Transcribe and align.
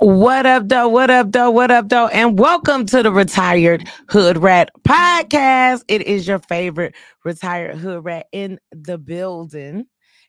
What 0.00 0.46
up, 0.46 0.66
though? 0.66 0.88
What 0.88 1.10
up, 1.10 1.30
though? 1.30 1.50
What 1.50 1.70
up, 1.70 1.90
though? 1.90 2.06
And 2.06 2.38
welcome 2.38 2.86
to 2.86 3.02
the 3.02 3.12
Retired 3.12 3.86
Hood 4.08 4.38
Rat 4.38 4.70
Podcast. 4.88 5.84
It 5.88 6.00
is 6.00 6.26
your 6.26 6.38
favorite 6.38 6.94
retired 7.22 7.76
hood 7.76 8.02
rat 8.02 8.24
in 8.32 8.58
the 8.72 8.96
building. 8.96 9.84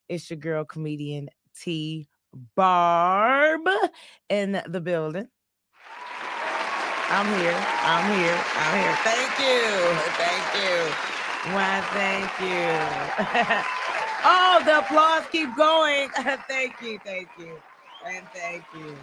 It's 0.10 0.30
your 0.30 0.40
girl 0.40 0.66
comedian 0.66 1.30
T 1.58 2.10
Barb 2.58 3.62
in 4.28 4.62
the 4.68 4.82
building. 4.82 5.30
I'm 7.08 7.28
here. 7.40 7.56
I'm 7.56 8.20
here. 8.20 8.44
I'm 8.58 8.78
here. 8.78 8.98
Thank 9.06 9.40
you. 9.40 9.62
Thank 10.20 10.48
you. 10.60 11.54
Why, 11.54 11.80
thank 11.94 12.30
you. 12.42 13.64
oh, 14.26 14.62
the 14.66 14.80
applause 14.80 15.24
keep 15.32 15.56
going. 15.56 16.10
thank 16.50 16.82
you. 16.82 17.00
Thank 17.06 17.30
you. 17.40 17.58
And 18.06 18.26
thank 18.34 18.66
you. 18.76 18.98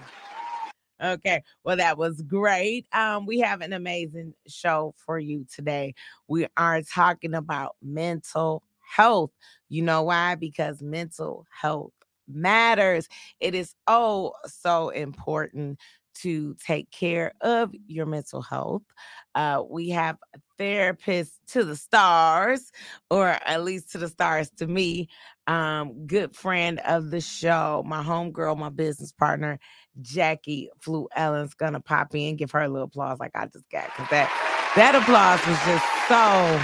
Okay, 1.02 1.43
well, 1.65 1.77
that 1.77 1.97
was 1.97 2.23
great. 2.23 2.87
Um, 2.93 3.25
we 3.25 3.38
have 3.38 3.61
an 3.61 3.73
amazing 3.73 4.34
show 4.48 4.95
for 4.97 5.19
you 5.19 5.47
today. 5.55 5.95
We 6.27 6.47
are 6.57 6.83
talking 6.83 7.34
about 7.34 7.77
mental 7.83 8.65
health. 8.80 9.30
You 9.69 9.83
know 9.83 10.02
why? 10.02 10.34
Because 10.34 10.83
mental 10.83 11.47
health 11.51 11.93
matters. 12.27 13.09
It 13.38 13.55
is 13.55 13.74
oh 13.87 14.33
so 14.47 14.88
important 14.88 15.79
to 16.15 16.57
take 16.66 16.91
care 16.91 17.33
of 17.43 17.73
your 17.87 18.05
mental 18.07 18.43
health. 18.43 18.83
Uh, 19.37 19.62
we 19.69 19.91
have 19.91 20.16
therapists 20.59 21.38
to 21.46 21.62
the 21.65 21.77
stars, 21.77 22.73
or 23.10 23.29
at 23.29 23.62
least 23.62 23.93
to 23.93 23.99
the 23.99 24.09
stars 24.09 24.51
to 24.57 24.66
me. 24.66 25.09
Um, 25.48 26.07
good 26.07 26.37
friend 26.37 26.79
of 26.80 27.11
the 27.11 27.23
show, 27.23 27.83
my 27.87 28.02
homegirl, 28.02 28.59
my 28.59 28.69
business 28.69 29.12
partner, 29.12 29.59
Jackie 30.02 30.69
Fluellen's 30.80 31.55
gonna 31.55 31.80
pop 31.80 32.15
in, 32.15 32.37
give 32.37 32.51
her 32.51 32.61
a 32.61 32.69
little 32.69 32.87
applause 32.87 33.18
like 33.18 33.32
I 33.35 33.46
just 33.46 33.69
got, 33.71 33.87
because 33.87 34.10
that 34.10 34.30
that 34.76 34.95
applause 34.95 35.41
was 35.49 35.59
just 35.65 35.88
so 36.07 36.60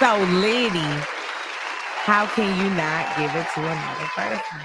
so 0.00 0.18
lady. 0.40 1.00
How 2.04 2.26
can 2.26 2.58
you 2.58 2.70
not 2.74 3.06
give 3.16 3.34
it 3.34 3.46
to 3.54 3.60
another 3.60 4.06
person? 4.14 4.60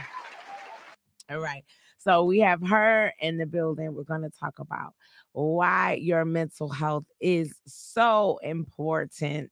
All 1.29 1.39
right. 1.39 1.63
So 2.03 2.23
we 2.23 2.39
have 2.39 2.67
her 2.67 3.13
in 3.19 3.37
the 3.37 3.45
building. 3.45 3.93
We're 3.93 4.03
going 4.03 4.23
to 4.23 4.31
talk 4.39 4.57
about 4.57 4.93
why 5.33 5.99
your 6.01 6.25
mental 6.25 6.67
health 6.67 7.05
is 7.19 7.53
so 7.67 8.39
important, 8.41 9.51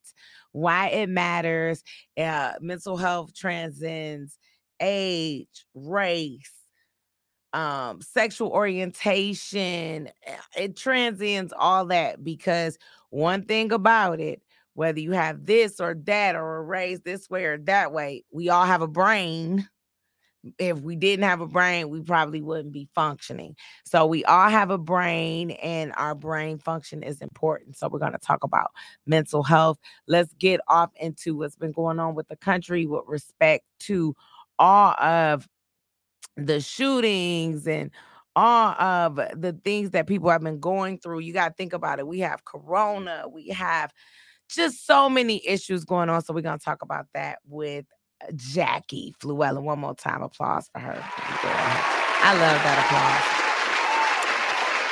why 0.52 0.89
it 0.89 1.09
matters. 1.09 1.83
Uh, 2.17 2.53
mental 2.59 2.97
health 2.97 3.36
transcends 3.36 4.38
age, 4.80 5.66
race, 5.75 6.53
um, 7.53 8.02
sexual 8.02 8.50
orientation. 8.50 10.08
Eh, 10.25 10.36
it 10.58 10.75
transcends 10.75 11.53
all 11.56 11.86
that 11.86 12.23
because 12.23 12.80
one 13.11 13.44
thing 13.44 13.72
about 13.72 14.19
it, 14.19 14.41
whether 14.73 15.00
you 15.00 15.11
have 15.11 15.45
this 15.45 15.80
or 15.80 15.95
that 16.06 16.36
or 16.36 16.63
raised 16.63 17.03
this 17.03 17.30
way 17.30 17.45
or 17.45 17.58
that 17.59 17.91
way, 17.91 18.23
we 18.31 18.50
all 18.50 18.66
have 18.66 18.81
a 18.81 18.88
brain 18.88 19.67
if 20.58 20.80
we 20.80 20.95
didn't 20.95 21.26
have 21.26 21.42
a 21.42 21.48
brain, 21.48 21.90
we 21.90 22.02
probably 22.02 22.42
wouldn't 22.42 22.73
be 22.73 22.88
functioning. 22.95 23.56
So 23.86 24.06
we 24.06 24.23
all 24.26 24.50
have 24.50 24.70
a 24.72 24.78
brain, 24.78 25.52
and 25.52 25.94
our 25.98 26.16
brain 26.16 26.58
function 26.59 27.04
is 27.04 27.22
important. 27.22 27.78
So 27.78 27.90
we're 27.90 28.00
going 28.00 28.14
to 28.14 28.18
talk 28.20 28.44
about 28.44 28.72
mental 29.06 29.44
health. 29.44 29.78
Let's 30.08 30.34
get 30.34 30.62
off 30.68 30.92
into 30.96 31.36
what's 31.36 31.56
been 31.56 31.72
going 31.72 32.00
on 32.00 32.16
with 32.16 32.28
the 32.28 32.38
country 32.38 32.86
with 32.86 33.04
respect 33.08 33.66
to 33.81 34.16
all 34.58 34.92
of 35.00 35.48
the 36.38 36.62
shootings 36.62 37.68
and 37.68 37.92
all 38.36 38.70
of 38.80 39.16
the 39.16 39.59
things 39.64 39.92
that 39.92 40.08
people 40.08 40.30
have 40.30 40.42
been 40.42 40.59
going 40.59 41.00
through. 41.00 41.20
You 41.20 41.34
got 41.34 41.50
to 41.50 41.53
think 41.56 41.74
about 41.74 42.00
it. 42.00 42.08
We 42.08 42.20
have 42.20 42.46
corona, 42.46 43.26
we 43.30 43.50
have 43.50 43.92
just 44.48 44.86
so 44.88 45.09
many 45.09 45.46
issues 45.47 45.86
going 45.86 46.09
on. 46.09 46.22
So 46.24 46.34
we're 46.34 46.42
going 46.42 46.58
to 46.58 46.63
talk 46.63 46.81
about 46.81 47.08
that 47.13 47.40
with 47.46 47.86
Jackie 48.35 49.16
Fluellen. 49.19 49.63
One 49.63 49.80
more 49.80 49.96
time, 49.96 50.22
applause 50.22 50.69
for 50.72 50.80
her. 50.80 51.03
I 52.22 52.34
love 52.34 52.62
that 52.63 52.80
applause. 52.85 53.40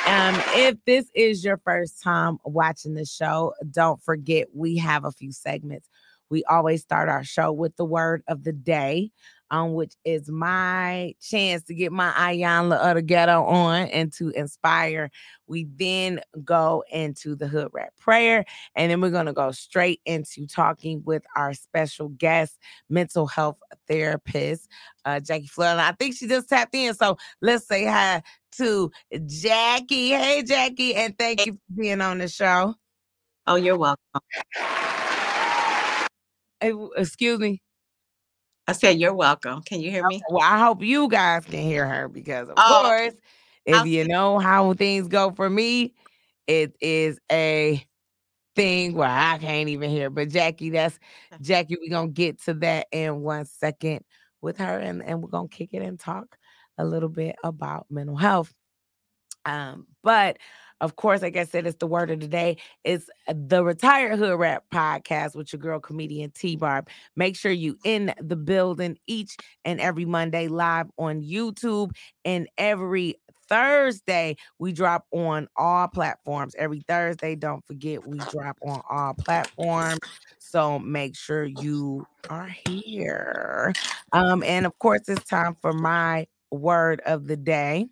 Um, 0.08 0.40
if 0.54 0.82
this 0.86 1.10
is 1.14 1.44
your 1.44 1.58
first 1.58 2.02
time 2.02 2.38
watching 2.44 2.94
the 2.94 3.04
show, 3.04 3.52
don't 3.70 4.02
forget 4.02 4.48
we 4.54 4.78
have 4.78 5.04
a 5.04 5.12
few 5.12 5.32
segments. 5.32 5.86
We 6.30 6.44
always 6.44 6.82
start 6.82 7.08
our 7.08 7.24
show 7.24 7.52
with 7.52 7.76
the 7.76 7.84
word 7.84 8.22
of 8.28 8.44
the 8.44 8.52
day 8.52 9.10
um, 9.50 9.74
which 9.74 9.94
is 10.04 10.28
my 10.28 11.14
chance 11.20 11.64
to 11.64 11.74
get 11.74 11.92
my 11.92 12.10
Iyanla 12.12 12.76
of 12.76 12.96
the 12.96 13.02
ghetto 13.02 13.44
on 13.44 13.88
and 13.88 14.12
to 14.14 14.30
inspire. 14.30 15.10
We 15.46 15.66
then 15.76 16.20
go 16.44 16.84
into 16.92 17.34
the 17.34 17.48
hood 17.48 17.68
rat 17.72 17.92
prayer, 17.98 18.44
and 18.74 18.90
then 18.90 19.00
we're 19.00 19.10
gonna 19.10 19.32
go 19.32 19.50
straight 19.52 20.00
into 20.04 20.46
talking 20.46 21.02
with 21.04 21.22
our 21.36 21.54
special 21.54 22.08
guest, 22.10 22.58
mental 22.90 23.26
health 23.26 23.56
therapist, 23.88 24.68
uh, 25.04 25.20
Jackie 25.20 25.46
Fleur. 25.46 25.78
I 25.78 25.92
think 25.92 26.16
she 26.16 26.26
just 26.26 26.48
tapped 26.48 26.74
in, 26.74 26.94
so 26.94 27.16
let's 27.40 27.66
say 27.66 27.86
hi 27.86 28.22
to 28.52 28.90
Jackie. 29.26 30.10
Hey, 30.10 30.42
Jackie, 30.42 30.94
and 30.94 31.16
thank 31.16 31.46
you 31.46 31.54
for 31.54 31.80
being 31.80 32.00
on 32.00 32.18
the 32.18 32.28
show. 32.28 32.74
Oh, 33.46 33.56
you're 33.56 33.78
welcome. 33.78 34.20
Excuse 36.60 37.38
me. 37.38 37.62
I 38.66 38.72
said, 38.72 38.98
You're 38.98 39.14
welcome. 39.14 39.62
Can 39.62 39.80
you 39.80 39.90
hear 39.90 40.06
me? 40.06 40.20
Well, 40.28 40.42
I 40.42 40.58
hope 40.58 40.82
you 40.82 41.08
guys 41.08 41.44
can 41.44 41.60
hear 41.60 41.86
her 41.86 42.08
because, 42.08 42.48
of 42.48 42.54
oh, 42.58 42.82
course, 42.84 43.14
if 43.64 43.76
I'll 43.76 43.86
you 43.86 44.06
know 44.06 44.38
how 44.38 44.74
things 44.74 45.08
go 45.08 45.30
for 45.30 45.48
me, 45.48 45.94
it 46.46 46.76
is 46.80 47.18
a 47.32 47.82
thing 48.54 48.94
where 48.94 49.08
I 49.08 49.38
can't 49.38 49.68
even 49.68 49.88
hear. 49.88 50.10
But 50.10 50.28
Jackie, 50.28 50.70
that's 50.70 50.98
Jackie. 51.40 51.76
We're 51.80 51.90
gonna 51.90 52.08
get 52.08 52.42
to 52.42 52.54
that 52.54 52.88
in 52.92 53.20
one 53.22 53.46
second 53.46 54.04
with 54.42 54.58
her, 54.58 54.78
and, 54.78 55.02
and 55.02 55.22
we're 55.22 55.30
gonna 55.30 55.48
kick 55.48 55.70
it 55.72 55.82
and 55.82 55.98
talk 55.98 56.36
a 56.76 56.84
little 56.84 57.08
bit 57.08 57.36
about 57.42 57.86
mental 57.90 58.16
health. 58.16 58.52
Um, 59.44 59.86
but 60.02 60.36
of 60.80 60.96
course, 60.96 61.22
like 61.22 61.36
I 61.36 61.44
said, 61.44 61.66
it's 61.66 61.78
the 61.78 61.86
word 61.86 62.10
of 62.10 62.20
the 62.20 62.28
day. 62.28 62.58
It's 62.84 63.08
the 63.32 63.64
Retired 63.64 64.18
Hood 64.18 64.38
Rat 64.38 64.64
podcast 64.72 65.34
with 65.34 65.52
your 65.52 65.60
girl 65.60 65.80
comedian 65.80 66.30
T 66.30 66.56
Barb. 66.56 66.88
Make 67.16 67.36
sure 67.36 67.52
you 67.52 67.76
in 67.84 68.14
the 68.20 68.36
building 68.36 68.98
each 69.06 69.36
and 69.64 69.80
every 69.80 70.04
Monday 70.04 70.48
live 70.48 70.86
on 70.98 71.22
YouTube 71.22 71.90
and 72.24 72.48
every 72.58 73.16
Thursday 73.48 74.36
we 74.58 74.72
drop 74.72 75.06
on 75.10 75.48
all 75.56 75.88
platforms. 75.88 76.54
Every 76.58 76.84
Thursday, 76.86 77.34
don't 77.34 77.66
forget 77.66 78.06
we 78.06 78.18
drop 78.18 78.58
on 78.62 78.82
all 78.88 79.14
platforms. 79.14 80.00
So 80.38 80.78
make 80.78 81.16
sure 81.16 81.44
you 81.44 82.06
are 82.30 82.54
here. 82.66 83.72
Um, 84.12 84.42
and 84.42 84.66
of 84.66 84.78
course, 84.78 85.08
it's 85.08 85.24
time 85.24 85.56
for 85.60 85.72
my 85.72 86.26
word 86.50 87.00
of 87.06 87.26
the 87.26 87.36
day. 87.36 87.88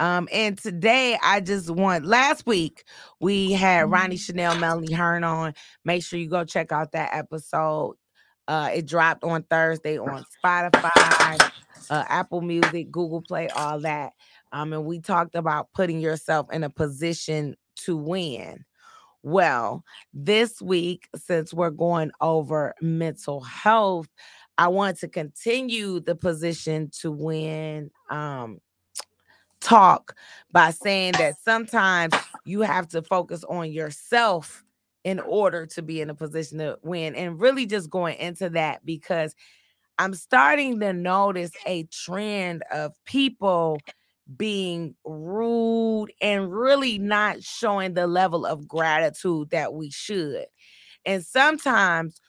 Um, 0.00 0.28
and 0.32 0.56
today 0.56 1.18
I 1.22 1.40
just 1.40 1.68
want 1.68 2.06
last 2.06 2.46
week 2.46 2.84
we 3.20 3.52
had 3.52 3.90
Ronnie 3.90 4.16
mm-hmm. 4.16 4.20
Chanel, 4.20 4.58
Melanie 4.58 4.94
Hearn 4.94 5.24
on. 5.24 5.52
Make 5.84 6.02
sure 6.02 6.18
you 6.18 6.26
go 6.26 6.42
check 6.42 6.72
out 6.72 6.92
that 6.92 7.10
episode. 7.12 7.96
Uh, 8.48 8.70
it 8.74 8.86
dropped 8.86 9.24
on 9.24 9.42
Thursday 9.42 9.98
on 9.98 10.24
Spotify, 10.42 11.52
uh, 11.90 12.04
Apple 12.08 12.40
Music, 12.40 12.90
Google 12.90 13.20
Play, 13.20 13.48
all 13.50 13.78
that. 13.80 14.14
Um, 14.52 14.72
and 14.72 14.86
we 14.86 15.00
talked 15.00 15.34
about 15.34 15.68
putting 15.74 16.00
yourself 16.00 16.46
in 16.50 16.64
a 16.64 16.70
position 16.70 17.54
to 17.84 17.94
win. 17.94 18.64
Well, 19.22 19.84
this 20.14 20.62
week, 20.62 21.08
since 21.14 21.52
we're 21.52 21.70
going 21.70 22.10
over 22.22 22.74
mental 22.80 23.42
health, 23.42 24.08
I 24.56 24.68
want 24.68 24.98
to 25.00 25.08
continue 25.08 26.00
the 26.00 26.14
position 26.14 26.90
to 27.02 27.12
win 27.12 27.90
um, 28.08 28.60
talk 29.60 30.16
by 30.52 30.70
saying 30.70 31.12
that 31.12 31.34
sometimes 31.42 32.14
you 32.44 32.60
have 32.62 32.88
to 32.88 33.02
focus 33.02 33.44
on 33.44 33.70
yourself 33.70 34.64
in 35.04 35.20
order 35.20 35.66
to 35.66 35.82
be 35.82 36.00
in 36.00 36.10
a 36.10 36.14
position 36.14 36.58
to 36.58 36.78
win 36.82 37.14
and 37.14 37.40
really 37.40 37.66
just 37.66 37.88
going 37.88 38.18
into 38.18 38.50
that 38.50 38.84
because 38.84 39.34
I'm 39.98 40.14
starting 40.14 40.80
to 40.80 40.92
notice 40.92 41.52
a 41.66 41.84
trend 41.84 42.62
of 42.72 42.92
people 43.04 43.78
being 44.36 44.94
rude 45.04 46.12
and 46.20 46.52
really 46.52 46.98
not 46.98 47.42
showing 47.42 47.94
the 47.94 48.06
level 48.06 48.46
of 48.46 48.68
gratitude 48.68 49.50
that 49.50 49.74
we 49.74 49.90
should. 49.90 50.46
And 51.04 51.24
sometimes 51.24 52.20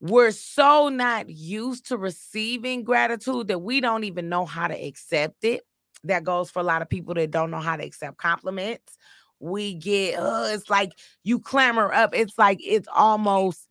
we're 0.00 0.30
so 0.30 0.88
not 0.88 1.28
used 1.28 1.86
to 1.88 1.98
receiving 1.98 2.84
gratitude 2.84 3.48
that 3.48 3.60
we 3.60 3.80
don't 3.80 4.04
even 4.04 4.28
know 4.28 4.46
how 4.46 4.68
to 4.68 4.74
accept 4.74 5.44
it 5.44 5.62
that 6.04 6.24
goes 6.24 6.50
for 6.50 6.60
a 6.60 6.64
lot 6.64 6.82
of 6.82 6.88
people 6.88 7.14
that 7.14 7.30
don't 7.30 7.50
know 7.50 7.60
how 7.60 7.76
to 7.76 7.84
accept 7.84 8.18
compliments. 8.18 8.96
We 9.40 9.74
get, 9.74 10.16
it's 10.18 10.68
like 10.68 10.92
you 11.22 11.38
clamor 11.38 11.92
up. 11.92 12.14
It's 12.14 12.38
like 12.38 12.58
it's 12.62 12.88
almost 12.94 13.68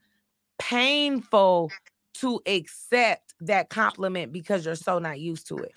painful 0.60 1.72
to 2.16 2.42
accept 2.46 3.34
that 3.42 3.70
compliment 3.70 4.32
because 4.32 4.66
you're 4.66 4.76
so 4.76 5.00
not 5.00 5.20
used 5.20 5.48
to 5.48 5.58
it. 5.58 5.74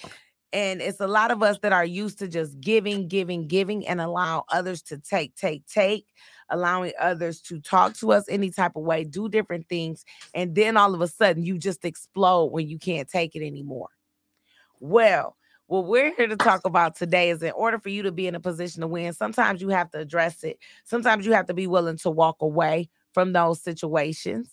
And 0.52 0.80
it's 0.80 1.00
a 1.00 1.06
lot 1.06 1.30
of 1.30 1.42
us 1.42 1.58
that 1.58 1.72
are 1.72 1.84
used 1.84 2.18
to 2.20 2.28
just 2.28 2.60
giving, 2.60 3.06
giving, 3.06 3.46
giving, 3.46 3.86
and 3.86 4.00
allow 4.00 4.44
others 4.48 4.82
to 4.82 4.98
take, 4.98 5.36
take, 5.36 5.64
take, 5.66 6.06
allowing 6.48 6.92
others 6.98 7.40
to 7.42 7.60
talk 7.60 7.94
to 7.98 8.12
us 8.12 8.24
any 8.28 8.50
type 8.50 8.74
of 8.74 8.82
way, 8.82 9.04
do 9.04 9.28
different 9.28 9.68
things. 9.68 10.04
And 10.34 10.54
then 10.54 10.76
all 10.76 10.94
of 10.94 11.00
a 11.00 11.08
sudden 11.08 11.44
you 11.44 11.56
just 11.58 11.84
explode 11.84 12.46
when 12.46 12.68
you 12.68 12.78
can't 12.78 13.08
take 13.08 13.36
it 13.36 13.46
anymore. 13.46 13.90
Well, 14.80 15.36
what 15.70 15.86
we're 15.86 16.12
here 16.16 16.26
to 16.26 16.36
talk 16.36 16.62
about 16.64 16.96
today 16.96 17.30
is 17.30 17.44
in 17.44 17.52
order 17.52 17.78
for 17.78 17.90
you 17.90 18.02
to 18.02 18.10
be 18.10 18.26
in 18.26 18.34
a 18.34 18.40
position 18.40 18.80
to 18.80 18.88
win, 18.88 19.12
sometimes 19.12 19.62
you 19.62 19.68
have 19.68 19.88
to 19.92 20.00
address 20.00 20.42
it. 20.42 20.58
Sometimes 20.84 21.24
you 21.24 21.32
have 21.32 21.46
to 21.46 21.54
be 21.54 21.68
willing 21.68 21.96
to 21.98 22.10
walk 22.10 22.38
away 22.40 22.88
from 23.14 23.32
those 23.32 23.62
situations, 23.62 24.50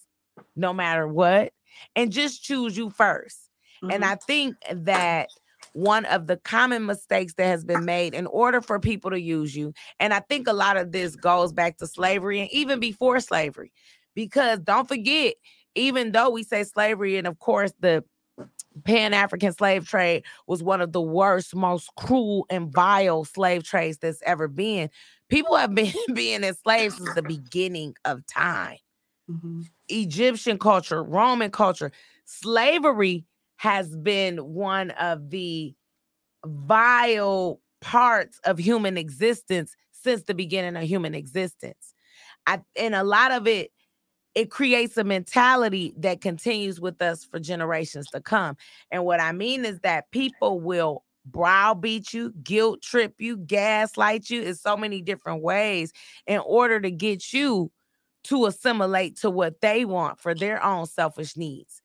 no 0.56 0.74
matter 0.74 1.08
what, 1.08 1.54
and 1.96 2.12
just 2.12 2.44
choose 2.44 2.78
you 2.78 2.92
1st 2.92 3.34
mm-hmm. 3.82 3.92
And 3.92 4.06
I 4.06 4.14
think 4.28 4.58
that 4.72 5.30
one 5.74 6.06
of 6.06 6.28
the 6.28 6.38
common 6.38 6.86
mistakes 6.86 7.34
that 7.34 7.48
has 7.48 7.64
been 7.66 7.84
made 7.84 8.14
in 8.14 8.28
order 8.28 8.62
for 8.62 8.80
people 8.80 9.10
to 9.10 9.20
use 9.20 9.56
you, 9.56 9.74
and 10.00 10.14
I 10.14 10.20
think 10.20 10.48
a 10.48 10.54
lot 10.54 10.78
of 10.78 10.92
this 10.92 11.16
goes 11.16 11.52
back 11.52 11.78
to 11.78 11.88
slavery 11.88 12.42
and 12.42 12.50
even 12.52 12.80
before 12.80 13.20
slavery, 13.22 13.72
because 14.14 14.60
don't 14.60 14.88
forget, 14.88 15.34
even 15.74 16.12
though 16.12 16.30
we 16.30 16.44
say 16.44 16.64
slavery, 16.64 17.18
and 17.18 17.26
of 17.26 17.40
course, 17.40 17.74
the 17.80 18.04
Pan 18.84 19.14
African 19.14 19.54
slave 19.54 19.88
trade 19.88 20.24
was 20.48 20.64
one 20.64 20.82
of 20.82 20.92
the 20.92 21.02
worst, 21.02 21.56
most 21.56 21.90
cruel 21.98 22.46
and 22.50 22.72
vile 22.72 23.26
slave 23.26 23.64
trades 23.64 23.98
that's 23.98 24.22
ever 24.26 24.48
been. 24.48 24.90
People 25.30 25.56
have 25.56 25.74
been 25.74 25.94
being 26.14 26.44
enslaved 26.44 26.96
since 26.96 27.14
the 27.14 27.24
beginning 27.24 27.96
of 28.06 28.26
time. 28.28 28.78
Mm-hmm. 29.30 29.62
Egyptian 29.90 30.58
culture, 30.58 31.04
Roman 31.04 31.52
culture, 31.52 31.92
slavery 32.26 33.26
has 33.58 33.96
been 33.96 34.38
one 34.38 34.92
of 34.92 35.30
the 35.30 35.74
vile 36.46 37.60
parts 37.82 38.40
of 38.46 38.58
human 38.58 38.98
existence 38.98 39.76
since 39.92 40.24
the 40.24 40.34
beginning 40.34 40.76
of 40.76 40.84
human 40.84 41.16
existence. 41.16 41.94
I, 42.46 42.62
and 42.78 42.96
a 42.96 43.04
lot 43.04 43.32
of 43.32 43.48
it 43.48 43.72
it 44.38 44.52
creates 44.52 44.96
a 44.98 45.04
mentality 45.04 45.96
that 45.98 46.22
continues 46.22 46.80
with 46.80 47.02
us 47.02 47.26
for 47.26 47.40
generations 47.40 48.06
to 48.12 48.22
come. 48.22 48.56
And 48.92 49.04
what 49.04 49.20
I 49.20 49.32
mean 49.32 49.66
is 49.66 49.80
that 49.80 50.12
people 50.12 50.60
will 50.60 51.04
browbeat 51.26 52.14
you, 52.14 52.32
guilt 52.44 52.84
trip 52.84 53.16
you, 53.18 53.38
gaslight 53.38 54.30
you 54.30 54.44
in 54.44 54.54
so 54.54 54.78
many 54.78 55.02
different 55.02 55.42
ways 55.42 55.92
in 56.28 56.38
order 56.38 56.80
to 56.80 56.92
get 56.92 57.34
you 57.34 57.72
to 58.26 58.46
assimilate 58.46 59.18
to 59.22 59.32
what 59.32 59.60
they 59.62 59.86
want 59.86 60.20
for 60.20 60.36
their 60.36 60.64
own 60.64 60.86
selfish 60.86 61.36
needs. 61.36 61.82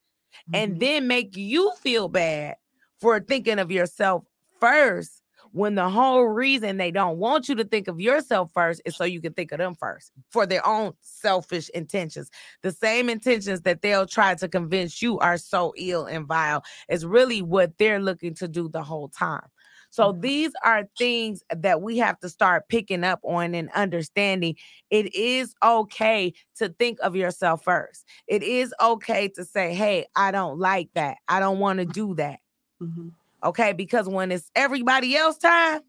Mm-hmm. 0.50 0.62
And 0.62 0.78
then 0.78 1.06
make 1.06 1.34
you 1.34 1.72
feel 1.81 2.08
bad 2.08 2.56
for 3.00 3.19
thinking 3.19 3.60
of 3.60 3.70
yourself 3.70 4.25
first 4.60 5.21
when 5.52 5.75
the 5.75 5.88
whole 5.88 6.25
reason 6.25 6.76
they 6.76 6.90
don't 6.90 7.19
want 7.19 7.49
you 7.49 7.54
to 7.54 7.64
think 7.64 7.87
of 7.87 8.00
yourself 8.00 8.50
first 8.52 8.82
is 8.84 8.96
so 8.96 9.04
you 9.04 9.20
can 9.20 9.34
think 9.34 9.52
of 9.52 9.58
them 9.58 9.75
first 9.75 10.10
for 10.31 10.46
their 10.46 10.66
own 10.66 10.93
selfish 11.02 11.69
intentions. 11.70 12.31
The 12.62 12.72
same 12.72 13.08
intentions 13.08 13.60
that 13.62 13.82
they'll 13.82 14.06
try 14.06 14.34
to 14.34 14.49
convince 14.49 15.02
you 15.02 15.19
are 15.19 15.37
so 15.37 15.75
ill 15.76 16.06
and 16.06 16.26
vile 16.26 16.64
is 16.88 17.06
really 17.06 17.43
what 17.43 17.76
they're 17.78 18.00
looking 18.00 18.34
to 18.37 18.49
do 18.49 18.69
the 18.69 18.82
whole 18.82 19.08
time. 19.08 19.46
So 19.90 20.10
mm-hmm. 20.10 20.22
these 20.22 20.52
are 20.64 20.88
things 20.96 21.43
that 21.55 21.82
we 21.82 21.98
have 21.98 22.19
to 22.20 22.31
start 22.31 22.69
picking 22.69 23.05
up 23.05 23.20
on 23.22 23.55
and 23.55 23.70
understanding. 23.72 24.56
It 24.88 25.14
is 25.14 25.55
okay 25.62 26.32
to 26.56 26.70
think 26.70 26.98
of 27.02 27.14
yourself 27.14 27.62
first. 27.62 28.06
It 28.26 28.43
is 28.43 28.75
okay 28.81 29.28
to 29.28 29.44
say, 29.44 29.75
"Hey, 29.75 30.06
I 30.16 30.31
don't 30.31 30.58
like 30.58 30.88
that. 30.94 31.19
I 31.28 31.40
don't 31.40 31.58
want 31.58 31.81
to 31.81 31.84
do 31.84 32.14
that." 32.14 32.40
Mm-hmm. 32.82 33.08
Okay, 33.44 33.72
because 33.72 34.08
when 34.08 34.30
it's 34.30 34.50
everybody 34.54 35.16
else 35.16 35.36
time, 35.38 35.80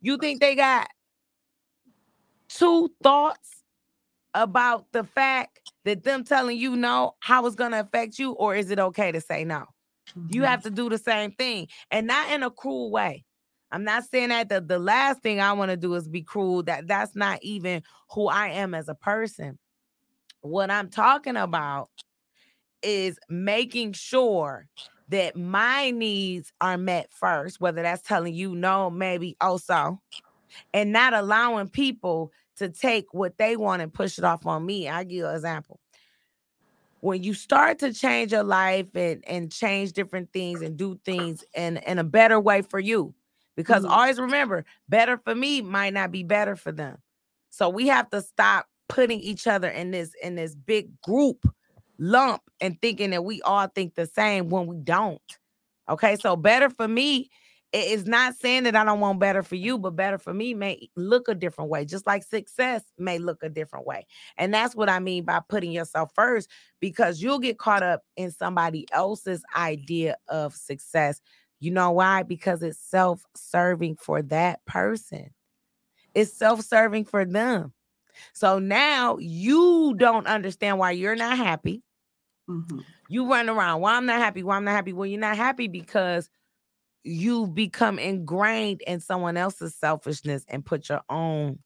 you 0.00 0.16
think 0.16 0.40
they 0.40 0.54
got 0.54 0.88
two 2.48 2.90
thoughts 3.02 3.62
about 4.34 4.86
the 4.92 5.04
fact 5.04 5.60
that 5.84 6.02
them 6.02 6.24
telling 6.24 6.58
you 6.58 6.76
no, 6.76 7.14
how 7.20 7.46
it's 7.46 7.56
gonna 7.56 7.80
affect 7.80 8.18
you, 8.18 8.32
or 8.32 8.54
is 8.54 8.70
it 8.70 8.78
okay 8.78 9.12
to 9.12 9.20
say 9.20 9.44
no? 9.44 9.64
Mm-hmm. 10.10 10.28
You 10.30 10.42
have 10.42 10.62
to 10.62 10.70
do 10.70 10.88
the 10.88 10.98
same 10.98 11.32
thing 11.32 11.68
and 11.90 12.06
not 12.06 12.30
in 12.30 12.42
a 12.42 12.50
cruel 12.50 12.90
way. 12.90 13.24
I'm 13.72 13.84
not 13.84 14.04
saying 14.04 14.28
that 14.28 14.48
the, 14.48 14.60
the 14.60 14.78
last 14.78 15.22
thing 15.22 15.40
I 15.40 15.52
want 15.52 15.70
to 15.70 15.76
do 15.76 15.94
is 15.94 16.06
be 16.06 16.22
cruel. 16.22 16.62
That 16.62 16.86
that's 16.86 17.16
not 17.16 17.42
even 17.42 17.82
who 18.10 18.28
I 18.28 18.48
am 18.48 18.74
as 18.74 18.88
a 18.88 18.94
person. 18.94 19.58
What 20.40 20.70
I'm 20.70 20.88
talking 20.88 21.36
about 21.36 21.90
is 22.82 23.18
making 23.28 23.92
sure 23.92 24.68
that 25.08 25.36
my 25.36 25.90
needs 25.90 26.52
are 26.60 26.78
met 26.78 27.10
first, 27.10 27.60
whether 27.60 27.82
that's 27.82 28.02
telling 28.02 28.34
you 28.34 28.54
no, 28.54 28.90
maybe 28.90 29.36
also, 29.40 30.00
and 30.74 30.92
not 30.92 31.14
allowing 31.14 31.68
people 31.68 32.32
to 32.56 32.68
take 32.68 33.12
what 33.12 33.38
they 33.38 33.56
want 33.56 33.82
and 33.82 33.92
push 33.92 34.18
it 34.18 34.24
off 34.24 34.46
on 34.46 34.64
me. 34.64 34.88
i 34.88 35.04
give 35.04 35.18
you 35.18 35.26
an 35.26 35.34
example. 35.34 35.78
When 37.00 37.22
you 37.22 37.34
start 37.34 37.78
to 37.80 37.92
change 37.92 38.32
your 38.32 38.42
life 38.42 38.88
and, 38.94 39.22
and 39.28 39.52
change 39.52 39.92
different 39.92 40.32
things 40.32 40.62
and 40.62 40.76
do 40.76 40.98
things 41.04 41.44
in, 41.54 41.76
in 41.78 41.98
a 41.98 42.04
better 42.04 42.40
way 42.40 42.62
for 42.62 42.80
you, 42.80 43.14
because 43.56 43.84
mm-hmm. 43.84 43.92
always 43.92 44.18
remember, 44.18 44.64
better 44.88 45.18
for 45.18 45.34
me 45.34 45.60
might 45.60 45.92
not 45.92 46.10
be 46.10 46.22
better 46.22 46.56
for 46.56 46.72
them. 46.72 46.98
So 47.50 47.68
we 47.68 47.86
have 47.88 48.10
to 48.10 48.22
stop 48.22 48.66
putting 48.88 49.20
each 49.20 49.46
other 49.46 49.68
in 49.68 49.90
this 49.90 50.12
in 50.22 50.36
this 50.36 50.54
big 50.54 51.00
group 51.00 51.46
lump 51.98 52.42
and 52.60 52.80
thinking 52.80 53.10
that 53.10 53.24
we 53.24 53.42
all 53.42 53.66
think 53.68 53.94
the 53.94 54.06
same 54.06 54.48
when 54.48 54.66
we 54.66 54.78
don't. 54.78 55.20
Okay, 55.88 56.16
so 56.16 56.36
better 56.36 56.68
for 56.68 56.88
me 56.88 57.30
is 57.72 58.06
not 58.06 58.34
saying 58.34 58.62
that 58.64 58.76
I 58.76 58.84
don't 58.84 59.00
want 59.00 59.20
better 59.20 59.42
for 59.42 59.56
you, 59.56 59.76
but 59.78 59.96
better 59.96 60.18
for 60.18 60.32
me 60.32 60.54
may 60.54 60.88
look 60.96 61.28
a 61.28 61.34
different 61.34 61.70
way, 61.70 61.84
just 61.84 62.06
like 62.06 62.22
success 62.22 62.82
may 62.98 63.18
look 63.18 63.42
a 63.42 63.48
different 63.48 63.86
way. 63.86 64.06
And 64.38 64.54
that's 64.54 64.74
what 64.74 64.88
I 64.88 64.98
mean 64.98 65.24
by 65.24 65.40
putting 65.48 65.72
yourself 65.72 66.10
first, 66.14 66.48
because 66.80 67.20
you'll 67.20 67.38
get 67.38 67.58
caught 67.58 67.82
up 67.82 68.02
in 68.16 68.30
somebody 68.30 68.86
else's 68.92 69.42
idea 69.56 70.16
of 70.28 70.54
success. 70.54 71.20
You 71.60 71.70
know 71.70 71.90
why? 71.90 72.22
Because 72.22 72.62
it's 72.62 72.78
self 72.78 73.24
serving 73.34 73.96
for 73.96 74.22
that 74.22 74.64
person, 74.64 75.30
it's 76.14 76.32
self 76.32 76.62
serving 76.62 77.04
for 77.04 77.24
them. 77.24 77.72
So 78.32 78.58
now 78.58 79.18
you 79.18 79.94
don't 79.96 80.26
understand 80.26 80.78
why 80.78 80.92
you're 80.92 81.16
not 81.16 81.36
happy. 81.36 81.82
Mm-hmm. 82.48 82.80
You 83.08 83.30
run 83.30 83.48
around. 83.48 83.80
Why 83.80 83.96
I'm 83.96 84.06
not 84.06 84.18
happy? 84.18 84.42
Why 84.42 84.56
I'm 84.56 84.64
not 84.64 84.72
happy? 84.72 84.92
Well, 84.92 85.06
you're 85.06 85.20
not 85.20 85.36
happy 85.36 85.68
because 85.68 86.28
you've 87.04 87.54
become 87.54 87.98
ingrained 87.98 88.82
in 88.82 89.00
someone 89.00 89.36
else's 89.36 89.74
selfishness 89.74 90.44
and 90.48 90.64
put 90.64 90.88
your 90.88 91.02
own 91.08 91.58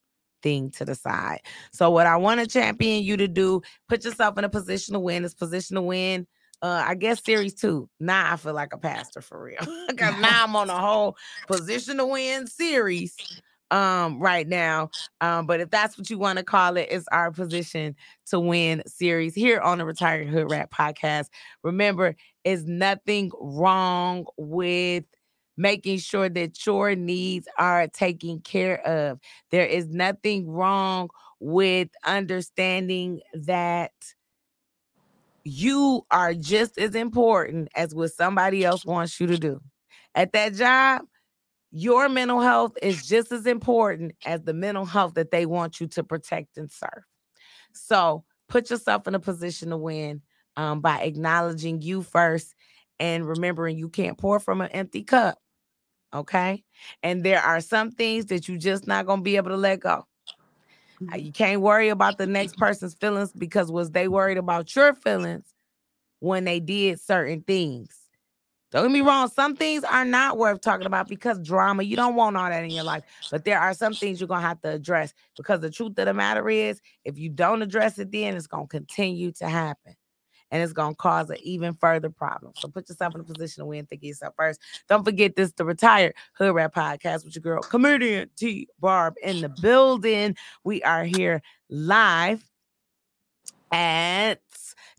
thing 0.43 0.71
to 0.73 0.85
the 0.85 0.95
side. 0.95 1.41
So, 1.73 1.91
what 1.91 2.07
I 2.07 2.17
want 2.17 2.41
to 2.41 2.47
champion 2.47 3.03
you 3.03 3.17
to 3.17 3.29
do, 3.29 3.63
put 3.89 4.05
yourself 4.05 4.39
in 4.39 4.45
a 4.45 4.49
position 4.49 4.95
to 4.95 5.01
win. 5.01 5.23
This 5.23 5.35
position 5.35 5.77
to 5.77 5.83
win. 5.83 6.27
Uh, 6.63 6.85
I 6.87 6.95
guess 6.95 7.25
series 7.25 7.55
two. 7.55 7.89
Now 8.01 8.35
I 8.35 8.37
feel 8.37 8.53
like 8.53 8.75
a 8.75 8.79
pastor 8.79 9.23
for 9.23 9.43
real. 9.43 9.59
Because 9.89 10.21
now 10.21 10.45
I'm 10.45 10.55
on 10.57 10.69
a 10.69 10.79
whole 10.79 11.17
position 11.47 11.97
to 11.97 12.07
win 12.07 12.47
series 12.47 13.17
um 13.71 14.19
right 14.21 14.49
now. 14.49 14.91
Um, 15.21 15.47
but 15.47 15.61
if 15.61 15.71
that's 15.71 15.97
what 15.97 16.11
you 16.11 16.19
want 16.19 16.39
to 16.39 16.45
call 16.45 16.77
it, 16.77 16.89
it's 16.91 17.07
our 17.13 17.31
position 17.31 17.95
to 18.27 18.41
win 18.41 18.83
series 18.87 19.35
here 19.35 19.61
on 19.61 19.79
the 19.79 19.85
Retired 19.85 20.29
Hood 20.29 20.51
Rat 20.51 20.71
podcast. 20.71 21.29
Remember, 21.63 22.17
is 22.45 22.65
nothing 22.65 23.31
wrong 23.41 24.27
with 24.37 25.05
making 25.57 25.99
sure 25.99 26.29
that 26.29 26.65
your 26.67 26.95
needs 26.95 27.47
are 27.59 27.87
taken 27.89 28.41
care 28.41 28.81
of. 28.87 29.19
There 29.51 29.67
is 29.67 29.89
nothing 29.89 30.49
wrong 30.49 31.11
with 31.39 31.89
understanding 32.05 33.21
that 33.35 33.93
you 35.45 36.05
are 36.11 36.35
just 36.35 36.79
as 36.79 36.95
important 36.95 37.69
as 37.75 37.95
what 37.95 38.13
somebody 38.13 38.65
else 38.65 38.85
wants 38.85 39.19
you 39.21 39.27
to 39.27 39.39
do. 39.39 39.61
At 40.15 40.33
that 40.33 40.55
job, 40.55 41.03
your 41.73 42.09
mental 42.09 42.41
health 42.41 42.73
is 42.83 43.07
just 43.07 43.31
as 43.33 43.47
important 43.47 44.13
as 44.27 44.43
the 44.43 44.55
mental 44.55 44.85
health 44.85 45.15
that 45.15 45.31
they 45.31 45.47
want 45.47 45.81
you 45.81 45.87
to 45.89 46.03
protect 46.03 46.57
and 46.57 46.71
serve. 46.71 47.05
So 47.73 48.25
put 48.49 48.71
yourself 48.71 49.07
in 49.07 49.15
a 49.15 49.21
position 49.21 49.71
to 49.71 49.77
win 49.77 50.23
um, 50.57 50.81
by 50.81 51.01
acknowledging 51.01 51.81
you 51.81 52.03
first 52.03 52.55
and 52.99 53.27
remembering 53.27 53.79
you 53.79 53.89
can't 53.89 54.19
pour 54.19 54.41
from 54.41 54.61
an 54.61 54.71
empty 54.73 55.05
cup. 55.05 55.39
Okay. 56.13 56.65
And 57.03 57.25
there 57.25 57.41
are 57.41 57.61
some 57.61 57.93
things 57.93 58.27
that 58.27 58.49
you 58.49 58.59
just 58.59 58.87
not 58.87 59.07
going 59.07 59.21
to 59.21 59.25
be 59.25 59.37
able 59.37 59.51
to 59.51 59.57
let 59.57 59.81
go. 59.81 60.07
Uh, 61.13 61.17
you 61.17 61.33
can't 61.33 61.63
worry 61.63 61.89
about 61.89 62.19
the 62.19 62.27
next 62.27 62.59
person's 62.59 62.95
feelings 62.95 63.33
because 63.33 63.71
was 63.71 63.93
they 63.93 64.09
worried 64.09 64.37
about 64.37 64.75
your 64.75 64.93
feelings 64.93 65.55
when 66.19 66.45
they 66.45 66.61
did 66.61 67.01
certain 67.01 67.43
things 67.43 68.00
don't 68.71 68.85
get 68.85 68.93
me 68.93 69.01
wrong, 69.01 69.29
some 69.29 69.57
things 69.57 69.85
are 69.85 70.05
not 70.05 70.39
worth 70.39 70.61
talking 70.61 70.87
about 70.87 71.09
because 71.09 71.39
drama, 71.41 71.83
you 71.83 71.97
don't 71.97 72.15
want 72.15 72.37
all 72.37 72.49
that 72.49 72.65
in 72.65 72.71
your 72.71 72.85
life. 72.85 73.03
But 73.31 73.45
there 73.45 73.59
are 73.59 73.75
some 73.75 73.95
things 73.95 74.21
you're 74.21 74.29
going 74.29 74.43
to 74.43 74.47
have 74.47 74.61
to 74.63 74.71
address 74.71 75.13
because 75.37 75.61
the 75.61 75.71
truth 75.71 75.99
of 75.99 76.07
the 76.07 76.15
matter 76.15 76.49
is, 76.49 76.81
if 77.05 77.19
you 77.19 77.29
don't 77.29 77.63
address 77.63 77.99
it, 77.99 78.13
then 78.13 78.37
it's 78.37 78.47
going 78.47 78.69
to 78.69 78.71
continue 78.71 79.33
to 79.33 79.49
happen. 79.49 79.97
and 80.51 80.63
it's 80.63 80.73
gonna 80.73 80.95
cause 80.95 81.31
an 81.31 81.37
even 81.43 81.75
further 81.75 82.11
problem. 82.11 82.53
So 82.57 82.69
put 82.69 82.89
yourself 82.89 83.15
in 83.15 83.21
a 83.21 83.25
position 83.25 83.63
to 83.63 83.67
win. 83.67 83.87
Think 83.87 84.03
of 84.03 84.09
yourself 84.09 84.35
first. 84.37 84.61
Don't 84.89 85.05
forget 85.05 85.37
this: 85.37 85.53
the 85.53 85.65
retired 85.65 86.15
Hood 86.35 86.55
Rat 86.55 86.75
Podcast 86.75 87.25
with 87.25 87.35
your 87.35 87.43
girl 87.43 87.63
comedian 87.63 88.31
T 88.37 88.69
Barb 88.81 89.15
in 89.23 89.41
the 89.41 89.49
building. 89.49 90.37
We 90.65 90.83
are 90.83 91.05
here 91.05 91.43
live 91.69 92.45
at 93.73 94.41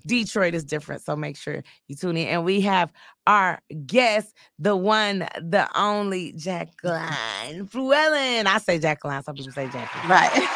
Detroit 0.05 0.53
is 0.53 0.63
different, 0.63 1.01
so 1.01 1.15
make 1.15 1.38
sure 1.38 1.63
you 1.88 1.96
tune 1.96 2.17
in. 2.17 2.27
And 2.27 2.46
we 2.46 2.62
have 2.62 2.91
our 3.27 3.60
guest, 3.86 4.34
the 4.60 4.75
one, 4.75 5.20
the 5.41 5.67
only 5.75 6.34
Jacqueline 6.34 7.67
Fluellen. 7.67 8.46
I 8.46 8.58
say 8.58 8.79
Jacqueline, 8.79 9.24
some 9.24 9.36
people 9.36 9.51
say 9.51 9.65
Jacqueline. 9.65 10.10
Right. 10.10 10.31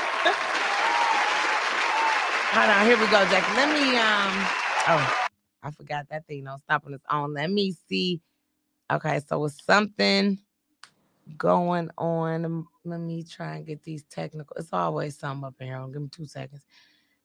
Hold 2.55 2.69
on, 2.69 2.85
here 2.85 2.97
we 2.97 3.05
go, 3.07 3.25
Jackie. 3.25 3.53
Let 3.55 3.69
me 3.69 3.97
um 3.97 4.47
oh 4.87 5.27
I 5.63 5.71
forgot 5.71 6.07
that 6.09 6.25
thing 6.27 6.45
don't 6.45 6.61
stop 6.61 6.83
on 6.85 6.93
its 6.93 7.03
own. 7.11 7.33
Let 7.33 7.51
me 7.51 7.75
see. 7.89 8.21
Okay, 8.91 9.19
so 9.27 9.43
it's 9.45 9.63
something 9.65 10.37
going 11.37 11.89
on. 11.97 12.65
Let 12.83 12.99
me 12.99 13.23
try 13.23 13.55
and 13.55 13.65
get 13.65 13.83
these 13.83 14.03
technical. 14.03 14.55
It's 14.57 14.71
always 14.71 15.17
something 15.17 15.43
up 15.43 15.55
in 15.59 15.67
here. 15.67 15.87
Give 15.91 16.01
me 16.03 16.09
two 16.09 16.27
seconds. 16.27 16.65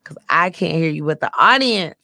Cause 0.04 0.18
I 0.28 0.50
can't 0.50 0.74
hear 0.76 0.90
you, 0.90 1.04
but 1.04 1.20
the 1.20 1.30
audience 1.38 1.96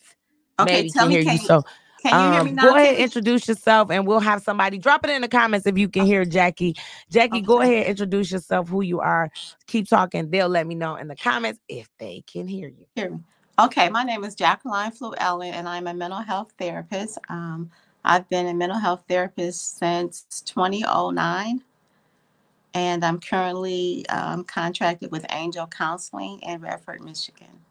Okay, 0.60 0.84
maybe 0.84 0.92
tell 0.92 1.06
can 1.06 1.08
me, 1.08 1.18
hear 1.18 1.20
can 1.20 1.34
you. 1.34 1.38
you- 1.42 1.50
So 1.50 1.64
Can 2.02 2.18
you 2.18 2.30
hear 2.30 2.42
um, 2.42 2.44
me 2.44 2.52
now? 2.52 2.72
go 2.72 2.76
ahead, 2.76 2.96
Tiffany? 2.96 2.98
introduce 2.98 3.48
yourself, 3.48 3.90
and 3.90 4.06
we'll 4.06 4.20
have 4.20 4.42
somebody 4.42 4.78
drop 4.78 5.04
it 5.04 5.10
in 5.10 5.22
the 5.22 5.28
comments 5.28 5.66
if 5.66 5.78
you 5.78 5.88
can 5.88 6.06
hear 6.06 6.24
Jackie. 6.24 6.76
Jackie, 7.10 7.42
go 7.42 7.60
ahead, 7.62 7.86
introduce 7.88 8.32
yourself, 8.32 8.68
who 8.68 8.82
you 8.82 9.00
are. 9.00 9.30
Keep 9.66 9.88
talking. 9.88 10.30
They'll 10.30 10.48
let 10.48 10.66
me 10.66 10.76
know 10.76 10.96
in 10.96 11.08
the 11.08 11.16
comments 11.16 11.60
if 11.68 11.88
they 11.98 12.24
can 12.26 12.48
hear 12.48 12.68
you. 12.68 12.86
Hear 12.96 13.10
me. 13.10 13.20
Okay, 13.58 13.88
my 13.90 14.04
name 14.04 14.24
is 14.24 14.34
Jacqueline 14.36 14.92
Fluellen, 14.92 15.52
and 15.52 15.68
I'm 15.68 15.86
a 15.88 15.94
mental 15.94 16.20
health 16.20 16.52
therapist. 16.58 17.18
Um, 17.28 17.70
I've 18.04 18.28
been 18.28 18.46
a 18.46 18.54
mental 18.54 18.78
health 18.78 19.04
therapist 19.08 19.78
since 19.78 20.24
2009, 20.46 21.62
and 22.74 23.04
I'm 23.04 23.20
currently 23.20 24.06
um, 24.08 24.44
contracted 24.44 25.12
with 25.12 25.26
Angel 25.30 25.66
Counseling 25.68 26.40
in 26.42 26.60
Redford, 26.62 27.02
Michigan. 27.02 27.65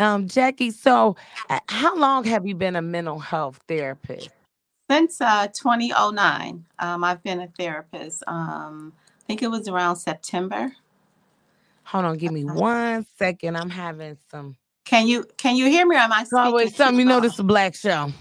Um, 0.00 0.28
Jackie, 0.28 0.70
so 0.70 1.16
uh, 1.50 1.60
how 1.68 1.94
long 1.96 2.24
have 2.24 2.46
you 2.46 2.54
been 2.54 2.74
a 2.74 2.82
mental 2.82 3.18
health 3.18 3.60
therapist? 3.68 4.30
Since 4.90 5.20
uh, 5.20 5.48
2009, 5.48 6.64
um, 6.78 7.04
I've 7.04 7.22
been 7.22 7.40
a 7.40 7.48
therapist. 7.58 8.24
Um, 8.26 8.94
I 9.06 9.22
think 9.26 9.42
it 9.42 9.48
was 9.48 9.68
around 9.68 9.96
September. 9.96 10.72
Hold 11.84 12.04
on, 12.06 12.16
give 12.16 12.32
me 12.32 12.44
Uh-huh. 12.44 12.54
one 12.58 13.06
second. 13.18 13.56
I'm 13.56 13.70
having 13.70 14.16
some 14.30 14.56
Can 14.86 15.06
you 15.06 15.26
can 15.36 15.56
you 15.56 15.66
hear 15.66 15.86
me? 15.86 15.96
Or 15.96 16.00
am 16.00 16.12
I 16.12 16.24
always 16.32 16.74
something. 16.74 17.00
You 17.00 17.04
know, 17.04 17.20
this 17.20 17.34
is 17.34 17.40
a 17.40 17.44
black 17.44 17.74
show. 17.74 18.12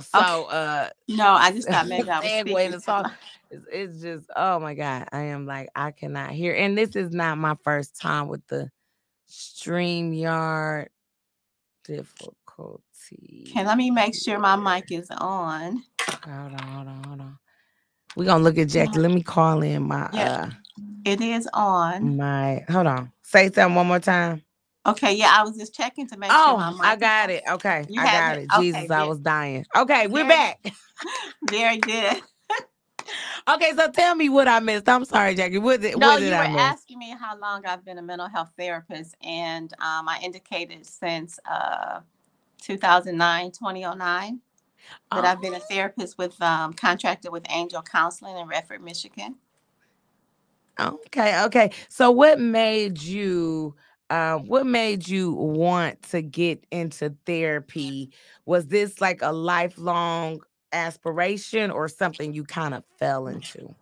So 0.00 0.18
uh 0.18 0.90
No, 1.08 1.32
I 1.32 1.50
just 1.52 1.70
got 1.70 1.86
maybe 1.88 2.10
I 2.10 2.20
was 2.20 2.28
speaking. 2.32 2.72
to 2.72 2.80
talk. 2.80 3.12
It's, 3.50 3.64
it's 3.72 4.02
just 4.02 4.26
oh 4.36 4.58
my 4.60 4.74
god, 4.74 5.08
I 5.12 5.22
am 5.24 5.46
like 5.46 5.70
I 5.74 5.92
cannot 5.92 6.30
hear. 6.32 6.54
And 6.54 6.76
this 6.76 6.94
is 6.94 7.10
not 7.10 7.38
my 7.38 7.56
first 7.64 7.98
time 8.00 8.28
with 8.28 8.46
the 8.48 8.70
StreamYard 9.30 10.88
difficulty. 11.84 13.48
Okay, 13.50 13.64
let 13.64 13.76
me 13.76 13.90
make 13.90 14.14
sure 14.14 14.38
my 14.38 14.56
mic 14.56 14.90
is 14.90 15.08
on. 15.10 15.82
Hold 16.24 16.52
on, 16.54 16.58
hold 16.58 16.88
on, 16.88 17.04
hold 17.04 17.20
on. 17.20 17.38
We're 18.16 18.24
gonna 18.26 18.44
look 18.44 18.58
at 18.58 18.68
Jackie. 18.68 18.98
Let 18.98 19.10
me 19.10 19.22
call 19.22 19.62
in 19.62 19.84
my 19.84 20.08
Yeah. 20.12 20.50
It 21.04 21.20
is 21.20 21.48
on. 21.52 21.94
uh 21.94 22.00
my 22.00 22.64
hold 22.70 22.86
on. 22.86 23.12
Say 23.22 23.50
something 23.50 23.74
one 23.74 23.86
more 23.86 24.00
time. 24.00 24.42
Okay, 24.84 25.14
yeah, 25.14 25.32
I 25.36 25.44
was 25.44 25.56
just 25.56 25.74
checking 25.74 26.08
to 26.08 26.16
make 26.16 26.30
sure 26.30 26.38
Oh, 26.40 26.56
my 26.56 26.70
mic 26.70 26.80
I 26.82 26.96
got 26.96 27.30
it. 27.30 27.42
Okay, 27.48 27.84
You 27.88 28.00
I 28.00 28.04
got 28.04 28.38
it? 28.38 28.42
it. 28.42 28.48
Okay, 28.52 28.60
Jesus, 28.62 28.90
I 28.90 29.04
was 29.04 29.20
dying. 29.20 29.64
Okay, 29.76 30.06
we're 30.08 30.24
very- 30.24 30.28
back. 30.28 30.58
Very 31.50 31.78
good. 31.78 32.20
Okay, 33.48 33.72
so 33.76 33.90
tell 33.90 34.14
me 34.14 34.28
what 34.28 34.48
I 34.48 34.60
missed. 34.60 34.88
I'm 34.88 35.04
sorry, 35.04 35.34
Jackie. 35.34 35.58
What 35.58 35.82
did, 35.82 35.96
No, 35.96 36.06
what 36.06 36.18
you 36.18 36.20
did 36.20 36.34
were 36.34 36.44
I 36.44 36.48
miss? 36.48 36.74
asking 36.74 36.98
me 37.00 37.14
how 37.20 37.38
long 37.38 37.66
I've 37.66 37.84
been 37.84 37.98
a 37.98 38.02
mental 38.02 38.28
health 38.28 38.52
therapist, 38.58 39.16
and 39.22 39.72
um, 39.74 40.08
I 40.08 40.20
indicated 40.24 40.86
since 40.86 41.38
uh, 41.50 42.00
2009, 42.62 43.52
2009, 43.52 44.40
that 45.14 45.24
I've 45.24 45.40
been 45.42 45.54
a 45.54 45.60
therapist 45.60 46.18
with 46.18 46.40
um, 46.42 46.74
contracted 46.74 47.32
with 47.32 47.44
Angel 47.50 47.82
Counseling 47.82 48.36
in 48.38 48.48
Redford, 48.48 48.82
Michigan. 48.82 49.36
Okay, 50.80 51.42
okay. 51.44 51.72
So 51.88 52.10
what 52.10 52.40
made 52.40 53.02
you 53.02 53.74
um 54.10 54.46
what 54.46 54.66
made 54.66 55.08
you 55.08 55.32
want 55.32 56.02
to 56.10 56.22
get 56.22 56.64
into 56.70 57.16
therapy? 57.26 58.12
Was 58.46 58.68
this 58.68 59.00
like 59.00 59.22
a 59.22 59.32
lifelong 59.32 60.40
aspiration 60.72 61.70
or 61.70 61.88
something 61.88 62.32
you 62.32 62.44
kind 62.44 62.74
of 62.74 62.84
fell 62.98 63.26
into? 63.26 63.74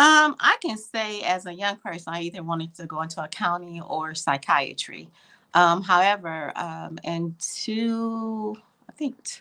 Um, 0.00 0.36
I 0.38 0.56
can 0.62 0.78
say 0.78 1.22
as 1.22 1.46
a 1.46 1.52
young 1.52 1.76
person, 1.76 2.14
I 2.14 2.22
either 2.22 2.42
wanted 2.42 2.74
to 2.76 2.86
go 2.86 3.02
into 3.02 3.22
accounting 3.22 3.82
or 3.82 4.14
psychiatry. 4.14 5.08
Um, 5.54 5.82
however, 5.82 6.52
um, 6.56 7.00
in 7.02 7.34
two, 7.40 8.56
I 8.88 8.92
think 8.92 9.24
t- 9.24 9.40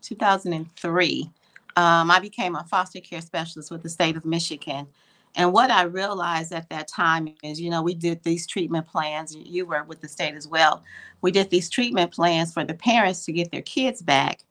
2003, 0.00 1.30
um, 1.76 2.10
I 2.10 2.20
became 2.20 2.56
a 2.56 2.64
foster 2.64 3.00
care 3.00 3.20
specialist 3.20 3.70
with 3.70 3.82
the 3.82 3.90
state 3.90 4.16
of 4.16 4.24
Michigan. 4.24 4.86
And 5.34 5.52
what 5.52 5.70
I 5.70 5.82
realized 5.82 6.52
at 6.52 6.70
that 6.70 6.88
time 6.88 7.34
is, 7.42 7.60
you 7.60 7.68
know, 7.68 7.82
we 7.82 7.94
did 7.94 8.22
these 8.22 8.46
treatment 8.46 8.86
plans. 8.86 9.36
You 9.36 9.66
were 9.66 9.84
with 9.84 10.00
the 10.00 10.08
state 10.08 10.34
as 10.34 10.48
well. 10.48 10.82
We 11.20 11.30
did 11.30 11.50
these 11.50 11.68
treatment 11.68 12.12
plans 12.12 12.54
for 12.54 12.64
the 12.64 12.72
parents 12.72 13.26
to 13.26 13.32
get 13.32 13.50
their 13.50 13.60
kids 13.60 14.00
back. 14.00 14.45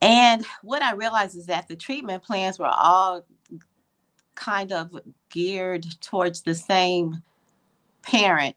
And 0.00 0.46
what 0.62 0.82
I 0.82 0.92
realized 0.92 1.36
is 1.36 1.46
that 1.46 1.68
the 1.68 1.76
treatment 1.76 2.22
plans 2.22 2.58
were 2.58 2.66
all 2.66 3.24
kind 4.34 4.72
of 4.72 4.98
geared 5.28 5.84
towards 6.00 6.40
the 6.42 6.54
same 6.54 7.22
parent, 8.02 8.56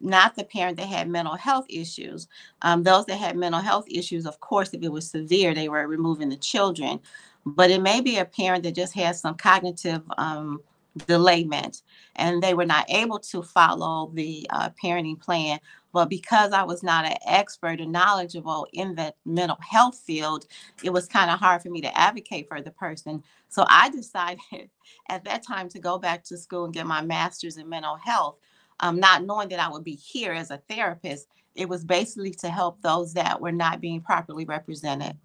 not 0.00 0.36
the 0.36 0.44
parent 0.44 0.76
that 0.76 0.86
had 0.86 1.08
mental 1.08 1.36
health 1.36 1.64
issues. 1.70 2.28
Um, 2.62 2.82
those 2.82 3.06
that 3.06 3.16
had 3.16 3.36
mental 3.36 3.60
health 3.60 3.86
issues, 3.88 4.26
of 4.26 4.38
course, 4.40 4.74
if 4.74 4.82
it 4.82 4.92
was 4.92 5.08
severe, 5.08 5.54
they 5.54 5.68
were 5.68 5.86
removing 5.88 6.28
the 6.28 6.36
children. 6.36 7.00
But 7.46 7.70
it 7.70 7.80
may 7.80 8.00
be 8.00 8.18
a 8.18 8.24
parent 8.24 8.64
that 8.64 8.74
just 8.74 8.94
has 8.94 9.20
some 9.20 9.36
cognitive 9.36 10.02
um, 10.18 10.60
delayment 11.06 11.82
and 12.16 12.42
they 12.42 12.54
were 12.54 12.66
not 12.66 12.88
able 12.88 13.18
to 13.18 13.42
follow 13.42 14.10
the 14.14 14.46
uh, 14.50 14.70
parenting 14.82 15.20
plan. 15.20 15.58
But 15.92 16.10
because 16.10 16.52
I 16.52 16.64
was 16.64 16.82
not 16.82 17.04
an 17.04 17.16
expert 17.26 17.80
or 17.80 17.86
knowledgeable 17.86 18.66
in 18.72 18.94
the 18.96 19.14
mental 19.24 19.58
health 19.60 19.96
field, 20.04 20.46
it 20.82 20.92
was 20.92 21.06
kind 21.06 21.30
of 21.30 21.38
hard 21.38 21.62
for 21.62 21.70
me 21.70 21.80
to 21.82 21.98
advocate 21.98 22.48
for 22.48 22.60
the 22.60 22.72
person. 22.72 23.22
So 23.48 23.64
I 23.68 23.90
decided 23.94 24.70
at 25.08 25.24
that 25.24 25.46
time 25.46 25.68
to 25.70 25.78
go 25.78 25.98
back 25.98 26.24
to 26.24 26.36
school 26.36 26.64
and 26.64 26.74
get 26.74 26.86
my 26.86 27.02
master's 27.02 27.56
in 27.56 27.68
mental 27.68 27.96
health, 27.96 28.36
um, 28.80 28.98
not 28.98 29.24
knowing 29.24 29.48
that 29.50 29.60
I 29.60 29.68
would 29.68 29.84
be 29.84 29.94
here 29.94 30.32
as 30.32 30.50
a 30.50 30.60
therapist. 30.68 31.28
It 31.54 31.68
was 31.68 31.84
basically 31.84 32.32
to 32.32 32.50
help 32.50 32.82
those 32.82 33.14
that 33.14 33.40
were 33.40 33.52
not 33.52 33.80
being 33.80 34.00
properly 34.00 34.44
represented. 34.44 35.16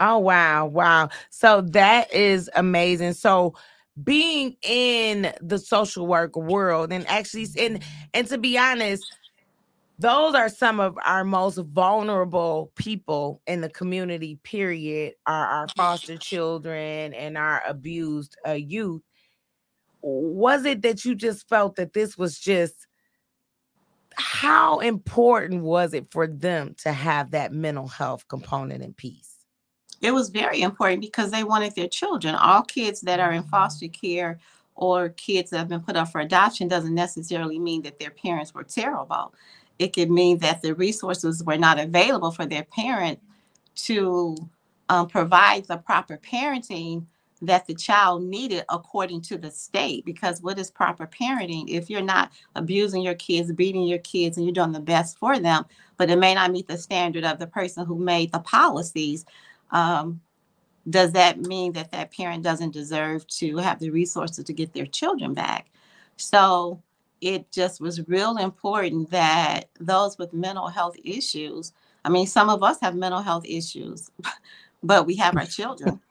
Oh 0.00 0.18
wow, 0.18 0.66
wow. 0.66 1.08
So 1.30 1.62
that 1.62 2.12
is 2.12 2.50
amazing. 2.56 3.14
So 3.14 3.54
being 4.02 4.56
in 4.62 5.32
the 5.40 5.58
social 5.58 6.06
work 6.06 6.36
world 6.36 6.92
and 6.92 7.06
actually 7.08 7.46
and 7.58 7.82
and 8.14 8.26
to 8.28 8.38
be 8.38 8.56
honest, 8.56 9.04
those 9.98 10.34
are 10.34 10.48
some 10.48 10.80
of 10.80 10.96
our 11.04 11.24
most 11.24 11.58
vulnerable 11.58 12.72
people 12.74 13.42
in 13.46 13.60
the 13.60 13.68
community 13.68 14.38
period 14.42 15.14
are 15.26 15.46
our 15.46 15.68
foster 15.76 16.16
children 16.16 17.12
and 17.12 17.36
our 17.36 17.62
abused 17.66 18.36
uh, 18.46 18.52
youth. 18.52 19.02
Was 20.00 20.64
it 20.64 20.82
that 20.82 21.04
you 21.04 21.14
just 21.14 21.48
felt 21.48 21.76
that 21.76 21.92
this 21.92 22.16
was 22.16 22.38
just 22.38 22.86
how 24.16 24.80
important 24.80 25.62
was 25.62 25.94
it 25.94 26.10
for 26.10 26.26
them 26.26 26.74
to 26.82 26.92
have 26.92 27.30
that 27.30 27.52
mental 27.52 27.88
health 27.88 28.26
component 28.28 28.82
in 28.82 28.92
peace 28.92 29.31
It 30.02 30.12
was 30.12 30.30
very 30.30 30.60
important 30.62 31.00
because 31.00 31.30
they 31.30 31.44
wanted 31.44 31.74
their 31.74 31.88
children. 31.88 32.34
All 32.34 32.62
kids 32.62 33.00
that 33.02 33.20
are 33.20 33.32
in 33.32 33.44
foster 33.44 33.88
care 33.88 34.40
or 34.74 35.10
kids 35.10 35.50
that 35.50 35.58
have 35.58 35.68
been 35.68 35.80
put 35.80 35.96
up 35.96 36.10
for 36.10 36.20
adoption 36.20 36.66
doesn't 36.66 36.94
necessarily 36.94 37.58
mean 37.58 37.82
that 37.82 38.00
their 38.00 38.10
parents 38.10 38.52
were 38.52 38.64
terrible. 38.64 39.32
It 39.78 39.94
could 39.94 40.10
mean 40.10 40.38
that 40.38 40.60
the 40.60 40.74
resources 40.74 41.44
were 41.44 41.56
not 41.56 41.78
available 41.78 42.32
for 42.32 42.46
their 42.46 42.64
parent 42.64 43.20
to 43.74 44.36
um, 44.88 45.08
provide 45.08 45.66
the 45.66 45.78
proper 45.78 46.18
parenting 46.18 47.06
that 47.40 47.66
the 47.66 47.74
child 47.74 48.22
needed 48.22 48.64
according 48.68 49.20
to 49.20 49.36
the 49.36 49.50
state. 49.50 50.04
Because 50.04 50.42
what 50.42 50.58
is 50.58 50.70
proper 50.70 51.06
parenting? 51.06 51.68
If 51.68 51.90
you're 51.90 52.00
not 52.00 52.30
abusing 52.54 53.02
your 53.02 53.14
kids, 53.14 53.52
beating 53.52 53.84
your 53.84 53.98
kids, 53.98 54.36
and 54.36 54.46
you're 54.46 54.54
doing 54.54 54.72
the 54.72 54.80
best 54.80 55.18
for 55.18 55.38
them, 55.38 55.64
but 55.96 56.10
it 56.10 56.18
may 56.18 56.34
not 56.34 56.52
meet 56.52 56.68
the 56.68 56.78
standard 56.78 57.24
of 57.24 57.38
the 57.38 57.46
person 57.46 57.84
who 57.84 57.96
made 57.96 58.32
the 58.32 58.38
policies, 58.38 59.24
um, 59.72 60.20
does 60.88 61.12
that 61.12 61.40
mean 61.40 61.72
that 61.72 61.90
that 61.92 62.12
parent 62.12 62.42
doesn't 62.42 62.72
deserve 62.72 63.26
to 63.28 63.56
have 63.58 63.78
the 63.78 63.90
resources 63.90 64.44
to 64.44 64.52
get 64.52 64.72
their 64.72 64.86
children 64.86 65.34
back? 65.34 65.70
So 66.16 66.82
it 67.20 67.50
just 67.52 67.80
was 67.80 68.06
real 68.08 68.36
important 68.36 69.10
that 69.10 69.66
those 69.80 70.18
with 70.18 70.32
mental 70.32 70.68
health 70.68 70.96
issues, 71.04 71.72
I 72.04 72.08
mean, 72.08 72.26
some 72.26 72.50
of 72.50 72.62
us 72.62 72.80
have 72.80 72.96
mental 72.96 73.22
health 73.22 73.44
issues, 73.46 74.10
but 74.82 75.06
we 75.06 75.16
have 75.16 75.36
our 75.36 75.46
children. 75.46 76.00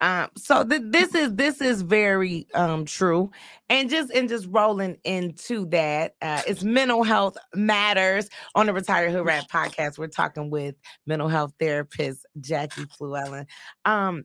Um, 0.00 0.28
so 0.36 0.62
th- 0.62 0.82
this 0.86 1.14
is 1.14 1.34
this 1.36 1.60
is 1.62 1.80
very 1.80 2.46
um 2.54 2.84
true, 2.84 3.30
and 3.70 3.88
just 3.88 4.12
and 4.12 4.28
just 4.28 4.46
rolling 4.50 4.98
into 5.04 5.66
that, 5.66 6.14
uh, 6.20 6.42
it's 6.46 6.62
mental 6.62 7.02
health 7.02 7.38
matters 7.54 8.28
on 8.54 8.66
the 8.66 8.74
Retired 8.74 9.12
Hood 9.12 9.24
Rat 9.24 9.46
podcast. 9.50 9.96
We're 9.96 10.08
talking 10.08 10.50
with 10.50 10.74
mental 11.06 11.28
health 11.28 11.54
therapist 11.58 12.26
Jackie 12.40 12.84
Fluellen. 12.84 13.46
Um, 13.86 14.24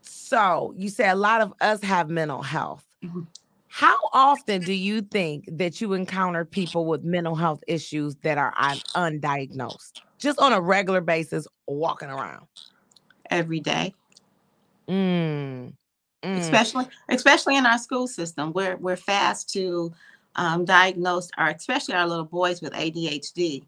so 0.00 0.72
you 0.76 0.90
say 0.90 1.08
a 1.08 1.16
lot 1.16 1.40
of 1.40 1.52
us 1.60 1.82
have 1.82 2.08
mental 2.08 2.42
health. 2.42 2.86
Mm-hmm. 3.04 3.22
How 3.66 3.98
often 4.12 4.62
do 4.62 4.72
you 4.72 5.02
think 5.02 5.44
that 5.52 5.80
you 5.80 5.92
encounter 5.92 6.44
people 6.44 6.86
with 6.86 7.04
mental 7.04 7.34
health 7.34 7.62
issues 7.66 8.16
that 8.22 8.38
are 8.38 8.52
undiagnosed, 8.54 10.00
just 10.18 10.38
on 10.38 10.52
a 10.52 10.60
regular 10.60 11.00
basis, 11.00 11.46
walking 11.66 12.08
around? 12.08 12.46
Every 13.30 13.60
day. 13.60 13.94
Mm. 14.88 15.72
Mm. 16.22 16.38
Especially, 16.38 16.86
especially 17.08 17.56
in 17.56 17.66
our 17.66 17.78
school 17.78 18.08
system, 18.08 18.52
we're 18.52 18.76
we're 18.76 18.96
fast 18.96 19.52
to 19.52 19.92
um, 20.36 20.64
diagnose 20.64 21.30
our, 21.36 21.50
especially 21.50 21.94
our 21.94 22.06
little 22.06 22.24
boys 22.24 22.60
with 22.60 22.72
ADHD, 22.72 23.64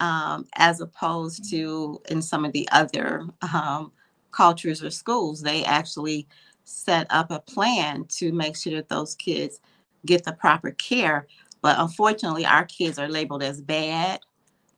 um, 0.00 0.46
as 0.54 0.80
opposed 0.80 1.50
to 1.50 2.00
in 2.08 2.22
some 2.22 2.44
of 2.44 2.52
the 2.52 2.68
other 2.72 3.26
um, 3.42 3.92
cultures 4.30 4.82
or 4.82 4.90
schools, 4.90 5.40
they 5.40 5.64
actually 5.64 6.26
set 6.64 7.06
up 7.10 7.30
a 7.30 7.40
plan 7.40 8.04
to 8.04 8.32
make 8.32 8.56
sure 8.56 8.74
that 8.74 8.88
those 8.88 9.14
kids 9.14 9.60
get 10.06 10.24
the 10.24 10.32
proper 10.32 10.70
care. 10.72 11.26
But 11.62 11.78
unfortunately, 11.78 12.46
our 12.46 12.64
kids 12.64 12.98
are 12.98 13.08
labeled 13.08 13.42
as 13.42 13.60
bad, 13.60 14.20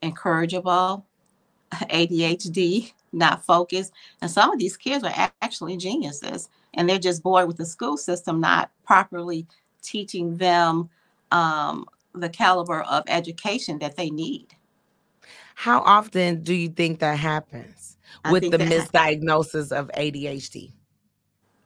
incorrigible, 0.01 1.07
ADHD, 1.73 2.93
not 3.13 3.45
focused. 3.45 3.93
And 4.21 4.31
some 4.31 4.53
of 4.53 4.59
these 4.59 4.77
kids 4.77 5.05
are 5.05 5.31
actually 5.43 5.77
geniuses, 5.77 6.49
and 6.75 6.89
they're 6.89 6.99
just 6.99 7.23
bored 7.23 7.47
with 7.47 7.57
the 7.57 7.67
school 7.67 7.97
system 7.97 8.41
not 8.41 8.71
properly 8.85 9.47
teaching 9.83 10.37
them 10.37 10.89
um, 11.31 11.87
the 12.15 12.29
caliber 12.29 12.83
of 12.83 13.05
education 13.09 13.79
that 13.81 13.97
they 13.97 14.11
need. 14.11 14.49
How 15.55 15.81
often 15.81 16.43
do 16.43 16.55
you 16.55 16.69
think 16.69 17.01
that 17.01 17.19
happens 17.19 17.97
with 18.31 18.51
the 18.51 18.59
misdiagnosis 18.59 19.73
of 19.73 19.91
ADHD? 19.97 20.73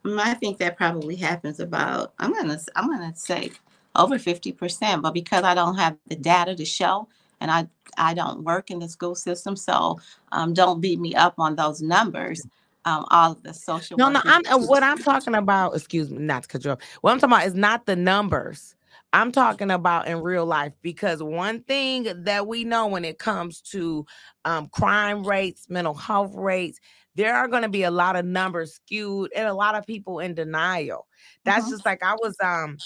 Mm, 0.03 0.19
I 0.19 0.33
think 0.33 0.57
that 0.59 0.77
probably 0.77 1.15
happens 1.15 1.59
about 1.59 2.13
I'm 2.19 2.33
gonna 2.33 2.59
I'm 2.75 2.89
gonna 2.89 3.15
say 3.15 3.51
over 3.95 4.17
50%, 4.17 5.01
but 5.01 5.13
because 5.13 5.43
I 5.43 5.55
don't 5.55 5.75
have 5.75 5.97
the 6.07 6.15
data 6.15 6.55
to 6.55 6.65
show 6.65 7.07
and 7.39 7.51
I 7.51 7.67
I 7.97 8.13
don't 8.13 8.43
work 8.43 8.69
in 8.69 8.79
the 8.79 8.89
school 8.89 9.15
system, 9.15 9.55
so 9.55 9.99
um, 10.31 10.53
don't 10.53 10.81
beat 10.81 10.99
me 10.99 11.15
up 11.15 11.35
on 11.37 11.55
those 11.55 11.81
numbers. 11.81 12.45
Um, 12.85 13.05
all 13.11 13.33
of 13.33 13.43
the 13.43 13.53
social. 13.53 13.97
No, 13.97 14.09
no. 14.09 14.21
I'm 14.23 14.45
uh, 14.45 14.65
what 14.65 14.83
I'm 14.83 14.97
talking 15.03 15.35
about. 15.35 15.75
Excuse 15.75 16.09
me, 16.09 16.19
not 16.19 16.43
to 16.43 16.49
cut 16.49 16.65
you 16.65 16.71
off. 16.71 16.79
What 17.01 17.11
I'm 17.11 17.19
talking 17.19 17.33
about 17.33 17.47
is 17.47 17.55
not 17.55 17.85
the 17.85 17.95
numbers. 17.95 18.75
I'm 19.13 19.31
talking 19.31 19.71
about 19.71 20.07
in 20.07 20.21
real 20.21 20.45
life 20.45 20.73
because 20.81 21.23
one 21.23 21.63
thing 21.63 22.07
that 22.23 22.45
we 22.45 22.63
know 22.63 22.87
when 22.87 23.05
it 23.05 23.19
comes 23.19 23.61
to 23.61 24.05
um, 24.45 24.67
crime 24.67 25.25
rates, 25.25 25.69
mental 25.69 25.93
health 25.93 26.33
rates, 26.35 26.79
there 27.15 27.35
are 27.35 27.47
going 27.47 27.63
to 27.63 27.69
be 27.69 27.83
a 27.83 27.91
lot 27.91 28.15
of 28.15 28.25
numbers 28.25 28.73
skewed 28.75 29.31
and 29.35 29.47
a 29.47 29.53
lot 29.53 29.75
of 29.75 29.85
people 29.85 30.19
in 30.19 30.35
denial. 30.35 31.07
That's 31.45 31.63
mm-hmm. 31.63 31.71
just 31.71 31.85
like 31.85 32.03
I 32.03 32.13
was 32.13 32.35
um 32.43 32.77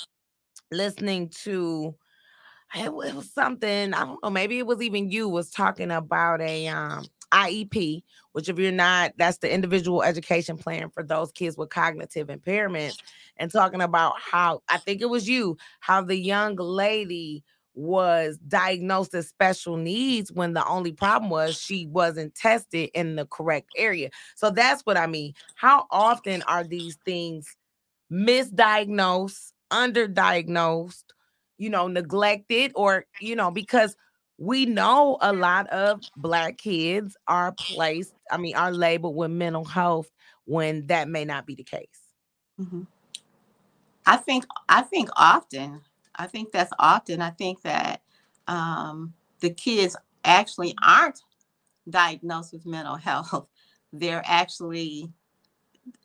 listening 0.71 1.29
to 1.43 1.93
it 2.75 2.93
was 2.93 3.31
something 3.33 3.93
I 3.93 4.05
don't 4.05 4.23
know. 4.23 4.29
Maybe 4.29 4.59
it 4.59 4.67
was 4.67 4.81
even 4.81 5.09
you 5.09 5.27
was 5.27 5.49
talking 5.49 5.91
about 5.91 6.41
a 6.41 6.67
um 6.67 7.05
IEP, 7.31 8.03
which 8.33 8.49
if 8.49 8.59
you're 8.59 8.71
not, 8.71 9.13
that's 9.17 9.37
the 9.37 9.53
individual 9.53 10.03
education 10.03 10.57
plan 10.57 10.89
for 10.89 11.01
those 11.01 11.31
kids 11.31 11.57
with 11.57 11.69
cognitive 11.69 12.27
impairments, 12.27 12.97
and 13.37 13.51
talking 13.51 13.81
about 13.81 14.15
how 14.19 14.61
I 14.69 14.77
think 14.77 15.01
it 15.01 15.09
was 15.09 15.27
you, 15.27 15.57
how 15.79 16.01
the 16.01 16.17
young 16.17 16.55
lady 16.55 17.43
was 17.73 18.37
diagnosed 18.49 19.13
as 19.13 19.29
special 19.29 19.77
needs 19.77 20.29
when 20.31 20.53
the 20.53 20.65
only 20.67 20.91
problem 20.91 21.29
was 21.29 21.57
she 21.57 21.87
wasn't 21.87 22.35
tested 22.35 22.89
in 22.93 23.15
the 23.15 23.25
correct 23.25 23.69
area. 23.77 24.09
So 24.35 24.49
that's 24.51 24.81
what 24.81 24.97
I 24.97 25.07
mean. 25.07 25.33
How 25.55 25.87
often 25.89 26.41
are 26.43 26.65
these 26.65 26.97
things 27.05 27.55
misdiagnosed, 28.11 29.53
underdiagnosed, 29.71 31.03
you 31.61 31.69
know, 31.69 31.87
neglected, 31.87 32.71
or, 32.73 33.05
you 33.19 33.35
know, 33.35 33.51
because 33.51 33.95
we 34.39 34.65
know 34.65 35.19
a 35.21 35.31
lot 35.31 35.67
of 35.67 36.01
black 36.17 36.57
kids 36.57 37.15
are 37.27 37.51
placed, 37.51 38.15
I 38.31 38.37
mean, 38.37 38.55
are 38.55 38.71
labeled 38.71 39.15
with 39.15 39.29
mental 39.29 39.65
health 39.65 40.09
when 40.45 40.87
that 40.87 41.07
may 41.07 41.23
not 41.23 41.45
be 41.45 41.53
the 41.53 41.63
case. 41.63 41.85
Mm-hmm. 42.59 42.81
I 44.07 44.17
think 44.17 44.45
I 44.67 44.81
think 44.81 45.09
often 45.15 45.81
I 46.15 46.25
think 46.25 46.51
that's 46.51 46.73
often. 46.79 47.21
I 47.21 47.29
think 47.29 47.61
that 47.61 48.01
um, 48.47 49.13
the 49.39 49.51
kids 49.51 49.95
actually 50.25 50.75
aren't 50.83 51.21
diagnosed 51.87 52.53
with 52.53 52.65
mental 52.65 52.95
health. 52.95 53.47
They're 53.93 54.23
actually 54.25 55.11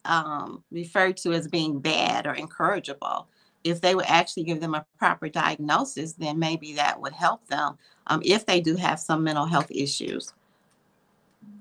um, 0.05 0.64
referred 0.71 1.16
to 1.19 1.33
as 1.33 1.49
being 1.49 1.81
bad 1.81 2.27
or 2.27 2.35
incorrigible. 2.35 3.29
If 3.64 3.81
they 3.81 3.95
would 3.95 4.07
actually 4.07 4.45
give 4.45 4.61
them 4.61 4.75
a 4.75 4.87
proper 4.99 5.29
diagnosis, 5.29 6.12
then 6.12 6.38
maybe 6.38 6.75
that 6.75 7.01
would 7.01 7.12
help 7.12 7.47
them 7.49 7.79
um, 8.07 8.23
if 8.25 8.47
they 8.47 8.61
do 8.61 8.77
have 8.77 9.01
some 9.01 9.25
mental 9.25 9.47
health 9.47 9.71
issues. 9.71 10.33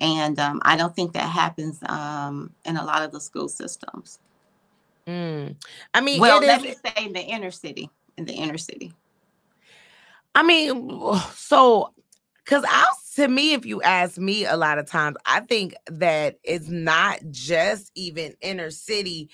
And 0.02 0.40
um, 0.40 0.62
I 0.64 0.78
don't 0.78 0.96
think 0.96 1.14
that 1.14 1.30
happens 1.30 1.80
um, 1.88 2.52
in 2.66 2.78
a 2.78 2.86
lot 2.86 3.04
of 3.04 3.12
the 3.12 3.22
school 3.22 3.48
systems. 3.48 4.20
Mm. 5.08 5.56
I 5.94 6.02
mean, 6.02 6.20
well, 6.20 6.42
let 6.42 6.64
is, 6.64 6.64
me 6.64 6.76
say 6.84 7.06
in 7.06 7.14
the 7.14 7.22
inner 7.22 7.52
city 7.52 7.90
in 8.18 8.26
the 8.26 8.34
inner 8.34 8.58
city? 8.58 8.94
I 10.34 10.44
mean, 10.44 11.00
so 11.34 11.94
because 12.44 12.66
I 12.68 12.86
to 13.16 13.28
me, 13.28 13.54
if 13.54 13.66
you 13.66 13.82
ask 13.82 14.18
me 14.18 14.46
a 14.46 14.58
lot 14.58 14.78
of 14.78 14.88
times, 14.88 15.16
I 15.26 15.40
think 15.40 15.74
that 15.88 16.38
it's 16.44 16.68
not 16.68 17.20
just 17.32 17.92
even 17.96 18.36
inner 18.42 18.70
city 18.70 19.30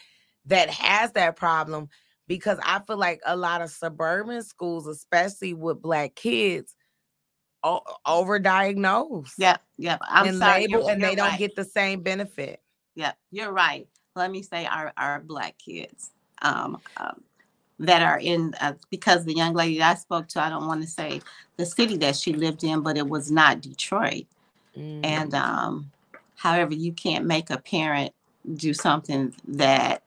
that 0.46 0.70
has 0.70 1.12
that 1.14 1.36
problem 1.36 1.90
because 2.32 2.58
I 2.64 2.80
feel 2.80 2.96
like 2.96 3.20
a 3.26 3.36
lot 3.36 3.62
of 3.62 3.70
suburban 3.70 4.42
schools, 4.42 4.88
especially 4.88 5.54
with 5.54 5.82
black 5.82 6.16
kids, 6.16 6.74
o- 7.62 7.84
overdiagnosed. 8.08 9.34
Yeah, 9.38 9.58
yeah. 9.78 9.98
I'm 10.02 10.28
and 10.28 10.38
sorry, 10.38 10.62
label, 10.68 10.88
and 10.88 11.04
they 11.04 11.14
don't 11.14 11.38
get 11.38 11.58
the 11.58 11.66
same 11.66 12.02
benefit. 12.04 12.62
Yeah, 12.96 13.12
you're 13.32 13.52
right. 13.52 13.86
Let 14.16 14.32
me 14.32 14.44
say 14.44 14.66
our 14.66 14.94
our 14.96 15.20
black 15.20 15.58
kids. 15.58 16.12
Um, 16.42 16.80
um, 16.96 17.22
that 17.80 18.02
are 18.02 18.20
in 18.20 18.56
uh, 18.62 18.76
because 18.90 19.26
the 19.26 19.36
young 19.36 19.54
lady 19.54 19.82
I 19.82 19.96
spoke 19.96 20.30
to, 20.30 20.42
I 20.42 20.48
don't 20.48 20.68
want 20.68 20.84
to 20.84 20.88
say 20.88 21.20
the 21.58 21.66
city 21.66 21.98
that 21.98 22.16
she 22.16 22.32
lived 22.32 22.64
in, 22.64 22.80
but 22.80 22.98
it 22.98 23.10
was 23.10 23.30
not 23.30 23.60
Detroit. 23.60 24.26
Mm. 24.78 25.02
And 25.04 25.34
um, 25.34 25.92
however, 26.38 26.76
you 26.76 26.94
can't 26.94 27.26
make 27.26 27.50
a 27.50 27.58
parent 27.58 28.14
do 28.56 28.74
something 28.74 29.34
that 29.50 30.04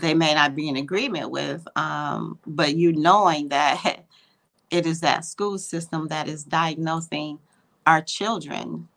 they 0.00 0.14
may 0.14 0.34
not 0.34 0.54
be 0.54 0.68
in 0.68 0.76
agreement 0.76 1.30
with, 1.30 1.66
um, 1.76 2.38
but 2.46 2.76
you 2.76 2.92
knowing 2.92 3.48
that 3.48 4.04
it 4.70 4.86
is 4.86 5.00
that 5.00 5.24
school 5.24 5.58
system 5.58 6.08
that 6.08 6.28
is 6.28 6.44
diagnosing 6.44 7.38
our 7.86 8.02
children 8.02 8.88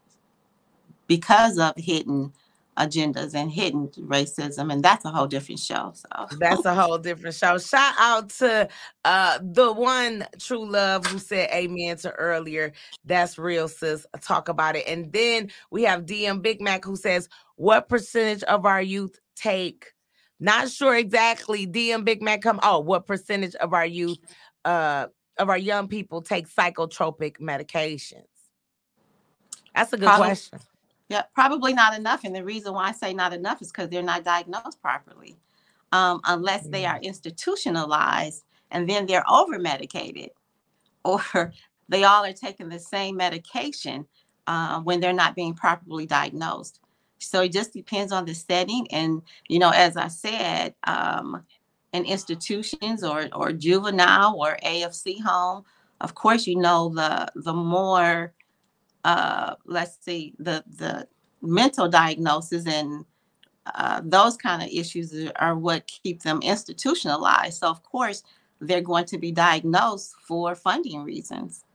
because 1.07 1.57
of 1.57 1.73
hidden 1.77 2.33
agendas 2.77 3.35
and 3.35 3.51
hidden 3.51 3.87
racism 3.99 4.71
and 4.71 4.81
that's 4.81 5.03
a 5.03 5.09
whole 5.09 5.27
different 5.27 5.59
show 5.59 5.91
so. 5.93 6.37
That's 6.39 6.63
a 6.63 6.73
whole 6.73 6.97
different 6.97 7.35
show. 7.35 7.57
Shout 7.57 7.93
out 7.99 8.29
to 8.39 8.69
uh 9.03 9.39
the 9.41 9.73
one 9.73 10.25
true 10.39 10.65
love 10.69 11.05
who 11.05 11.19
said 11.19 11.49
amen 11.51 11.97
to 11.97 12.11
earlier. 12.13 12.71
That's 13.03 13.37
real 13.37 13.67
sis. 13.67 14.05
Talk 14.21 14.47
about 14.47 14.77
it. 14.77 14.87
And 14.87 15.11
then 15.11 15.51
we 15.69 15.83
have 15.83 16.05
dm 16.05 16.41
big 16.41 16.61
mac 16.61 16.85
who 16.85 16.95
says 16.95 17.27
what 17.55 17.89
percentage 17.89 18.43
of 18.43 18.65
our 18.65 18.81
youth 18.81 19.19
take 19.35 19.93
not 20.41 20.69
sure 20.69 20.97
exactly 20.97 21.65
dm 21.65 22.03
big 22.03 22.21
mac 22.21 22.41
come 22.41 22.59
oh 22.63 22.79
what 22.79 23.07
percentage 23.07 23.55
of 23.55 23.73
our 23.73 23.85
youth 23.85 24.17
uh 24.65 25.07
of 25.37 25.47
our 25.47 25.57
young 25.57 25.87
people 25.87 26.21
take 26.21 26.49
psychotropic 26.49 27.37
medications 27.39 28.25
that's 29.73 29.93
a 29.93 29.97
good 29.97 30.05
Probably. 30.05 30.25
question 30.27 30.59
yeah, 31.11 31.23
probably 31.35 31.73
not 31.73 31.93
enough. 31.93 32.23
And 32.23 32.33
the 32.33 32.45
reason 32.45 32.73
why 32.73 32.87
I 32.87 32.91
say 32.93 33.13
not 33.13 33.33
enough 33.33 33.61
is 33.61 33.69
because 33.69 33.89
they're 33.89 34.01
not 34.01 34.23
diagnosed 34.23 34.81
properly, 34.81 35.37
um, 35.91 36.21
unless 36.23 36.65
they 36.69 36.85
are 36.85 36.99
mm. 36.99 37.03
institutionalized 37.03 38.45
and 38.71 38.89
then 38.89 39.07
they're 39.07 39.29
over 39.29 39.59
medicated, 39.59 40.29
or 41.03 41.51
they 41.89 42.05
all 42.05 42.23
are 42.23 42.31
taking 42.31 42.69
the 42.69 42.79
same 42.79 43.17
medication 43.17 44.05
uh, 44.47 44.79
when 44.79 45.01
they're 45.01 45.11
not 45.11 45.35
being 45.35 45.53
properly 45.53 46.05
diagnosed. 46.05 46.79
So 47.21 47.41
it 47.41 47.51
just 47.51 47.73
depends 47.73 48.11
on 48.11 48.25
the 48.25 48.33
setting. 48.33 48.87
And, 48.91 49.21
you 49.47 49.59
know, 49.59 49.71
as 49.71 49.97
I 49.97 50.07
said, 50.07 50.75
um, 50.85 51.43
in 51.93 52.05
institutions 52.05 53.03
or 53.03 53.27
or 53.33 53.51
juvenile 53.51 54.35
or 54.39 54.57
AFC 54.63 55.21
home, 55.21 55.65
of 55.99 56.15
course, 56.15 56.47
you 56.47 56.55
know 56.55 56.89
the 56.89 57.27
the 57.35 57.53
more 57.53 58.33
uh, 59.03 59.55
let's 59.65 59.97
see 60.03 60.33
the 60.39 60.63
the 60.77 61.07
mental 61.41 61.89
diagnosis 61.89 62.65
and 62.65 63.05
uh, 63.75 64.01
those 64.03 64.37
kind 64.37 64.61
of 64.61 64.69
issues 64.69 65.13
are 65.35 65.55
what 65.55 65.87
keep 65.87 66.21
them 66.23 66.39
institutionalized. 66.41 67.59
So 67.59 67.67
of 67.67 67.83
course 67.83 68.23
they're 68.59 68.81
going 68.81 69.05
to 69.05 69.17
be 69.17 69.31
diagnosed 69.31 70.15
for 70.27 70.55
funding 70.55 71.03
reasons. 71.03 71.65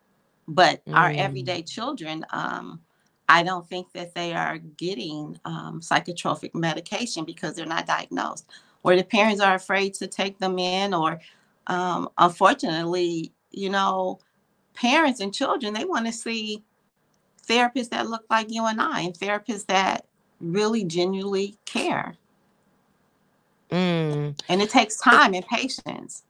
But 0.48 0.85
mm. 0.87 0.94
our 0.94 1.11
everyday 1.11 1.62
children, 1.62 2.24
um, 2.30 2.80
I 3.28 3.42
don't 3.42 3.68
think 3.68 3.92
that 3.92 4.14
they 4.14 4.34
are 4.34 4.58
getting 4.58 5.38
um, 5.44 5.80
psychotropic 5.80 6.54
medication 6.54 7.24
because 7.24 7.54
they're 7.54 7.66
not 7.66 7.86
diagnosed, 7.86 8.46
or 8.82 8.96
the 8.96 9.04
parents 9.04 9.40
are 9.40 9.54
afraid 9.54 9.94
to 9.94 10.06
take 10.06 10.38
them 10.38 10.58
in, 10.58 10.94
or 10.94 11.20
um, 11.66 12.08
unfortunately, 12.18 13.32
you 13.50 13.70
know, 13.70 14.20
parents 14.74 15.20
and 15.20 15.34
children 15.34 15.74
they 15.74 15.84
want 15.84 16.06
to 16.06 16.12
see 16.12 16.62
therapists 17.48 17.90
that 17.90 18.08
look 18.08 18.24
like 18.30 18.46
you 18.50 18.66
and 18.66 18.80
I, 18.80 19.00
and 19.00 19.14
therapists 19.14 19.66
that 19.66 20.06
really 20.40 20.84
genuinely 20.84 21.56
care. 21.64 22.16
Mm. 23.70 24.38
And 24.48 24.62
it 24.62 24.70
takes 24.70 24.96
time 24.98 25.34
and 25.34 25.46
patience. 25.46 26.22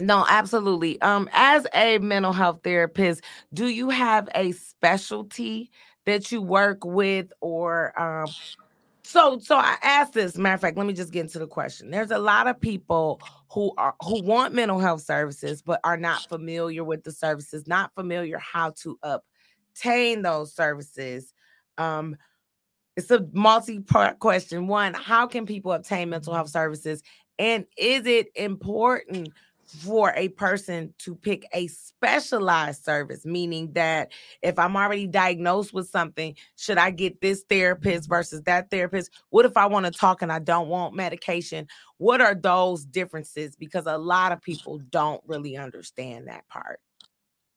No, 0.00 0.24
absolutely. 0.28 1.00
Um, 1.02 1.28
as 1.32 1.66
a 1.74 1.98
mental 1.98 2.32
health 2.32 2.60
therapist, 2.62 3.22
do 3.52 3.68
you 3.68 3.90
have 3.90 4.28
a 4.34 4.52
specialty 4.52 5.70
that 6.06 6.30
you 6.30 6.40
work 6.40 6.84
with, 6.84 7.32
or 7.40 7.98
um, 8.00 8.28
so? 9.02 9.38
So 9.40 9.56
I 9.56 9.76
asked 9.82 10.12
this. 10.12 10.36
Matter 10.38 10.54
of 10.54 10.60
fact, 10.60 10.76
let 10.76 10.86
me 10.86 10.92
just 10.92 11.12
get 11.12 11.22
into 11.22 11.38
the 11.38 11.46
question. 11.46 11.90
There's 11.90 12.10
a 12.10 12.18
lot 12.18 12.46
of 12.46 12.60
people 12.60 13.20
who 13.50 13.72
are 13.76 13.94
who 14.02 14.22
want 14.22 14.54
mental 14.54 14.78
health 14.78 15.02
services, 15.02 15.62
but 15.62 15.80
are 15.84 15.96
not 15.96 16.28
familiar 16.28 16.84
with 16.84 17.02
the 17.04 17.12
services, 17.12 17.66
not 17.66 17.92
familiar 17.94 18.38
how 18.38 18.70
to 18.82 18.98
obtain 19.02 20.22
those 20.22 20.54
services. 20.54 21.32
Um, 21.76 22.16
it's 22.96 23.10
a 23.10 23.26
multi-part 23.32 24.18
question. 24.18 24.66
One, 24.66 24.94
how 24.94 25.26
can 25.26 25.46
people 25.46 25.72
obtain 25.72 26.10
mental 26.10 26.34
health 26.34 26.50
services? 26.50 27.02
And 27.38 27.64
is 27.76 28.06
it 28.06 28.28
important 28.34 29.32
for 29.68 30.12
a 30.16 30.28
person 30.28 30.94
to 30.98 31.14
pick 31.14 31.46
a 31.52 31.66
specialized 31.66 32.84
service, 32.84 33.24
meaning 33.24 33.72
that 33.74 34.10
if 34.42 34.58
I'm 34.58 34.76
already 34.76 35.06
diagnosed 35.06 35.74
with 35.74 35.88
something, 35.88 36.34
should 36.56 36.78
I 36.78 36.90
get 36.90 37.20
this 37.20 37.44
therapist 37.48 38.08
versus 38.08 38.42
that 38.42 38.70
therapist? 38.70 39.10
What 39.28 39.44
if 39.44 39.56
I 39.56 39.66
want 39.66 39.86
to 39.86 39.92
talk 39.92 40.22
and 40.22 40.32
I 40.32 40.38
don't 40.38 40.68
want 40.68 40.94
medication? 40.94 41.68
What 41.98 42.20
are 42.20 42.34
those 42.34 42.84
differences? 42.84 43.56
Because 43.56 43.86
a 43.86 43.98
lot 43.98 44.32
of 44.32 44.40
people 44.40 44.78
don't 44.90 45.22
really 45.26 45.56
understand 45.56 46.28
that 46.28 46.48
part. 46.48 46.80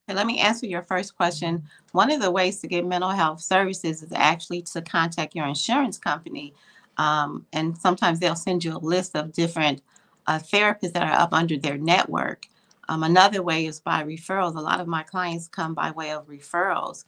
Let 0.07 0.27
me 0.27 0.39
answer 0.39 0.65
your 0.65 0.81
first 0.81 1.15
question. 1.15 1.63
One 1.93 2.11
of 2.11 2.21
the 2.21 2.31
ways 2.31 2.59
to 2.59 2.67
get 2.67 2.85
mental 2.85 3.11
health 3.11 3.41
services 3.41 4.03
is 4.03 4.11
actually 4.13 4.63
to 4.63 4.81
contact 4.81 5.35
your 5.35 5.47
insurance 5.47 5.97
company. 5.97 6.53
Um, 6.97 7.45
and 7.53 7.77
sometimes 7.77 8.19
they'll 8.19 8.35
send 8.35 8.65
you 8.65 8.75
a 8.75 8.79
list 8.79 9.15
of 9.15 9.31
different 9.31 9.81
uh, 10.27 10.39
therapists 10.39 10.93
that 10.93 11.03
are 11.03 11.19
up 11.19 11.33
under 11.33 11.57
their 11.57 11.77
network. 11.77 12.47
Um, 12.89 13.03
another 13.03 13.41
way 13.41 13.65
is 13.65 13.79
by 13.79 14.03
referrals. 14.03 14.55
A 14.55 14.61
lot 14.61 14.79
of 14.79 14.87
my 14.87 15.03
clients 15.03 15.47
come 15.47 15.73
by 15.73 15.91
way 15.91 16.11
of 16.11 16.27
referrals. 16.27 17.05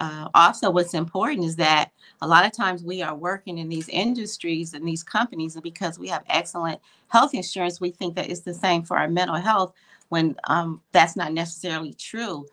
Uh, 0.00 0.28
also, 0.34 0.70
what's 0.70 0.94
important 0.94 1.44
is 1.44 1.56
that 1.56 1.90
a 2.22 2.28
lot 2.28 2.46
of 2.46 2.52
times 2.52 2.84
we 2.84 3.02
are 3.02 3.14
working 3.14 3.58
in 3.58 3.68
these 3.68 3.88
industries 3.88 4.74
and 4.74 4.86
these 4.86 5.02
companies, 5.02 5.54
and 5.54 5.62
because 5.62 5.98
we 5.98 6.08
have 6.08 6.22
excellent 6.28 6.80
health 7.08 7.34
insurance, 7.34 7.80
we 7.80 7.90
think 7.90 8.14
that 8.14 8.30
it's 8.30 8.40
the 8.42 8.54
same 8.54 8.82
for 8.82 8.96
our 8.96 9.08
mental 9.08 9.36
health 9.36 9.72
when 10.08 10.36
um, 10.44 10.80
that's 10.92 11.16
not 11.16 11.32
necessarily 11.32 11.92
true. 11.94 12.46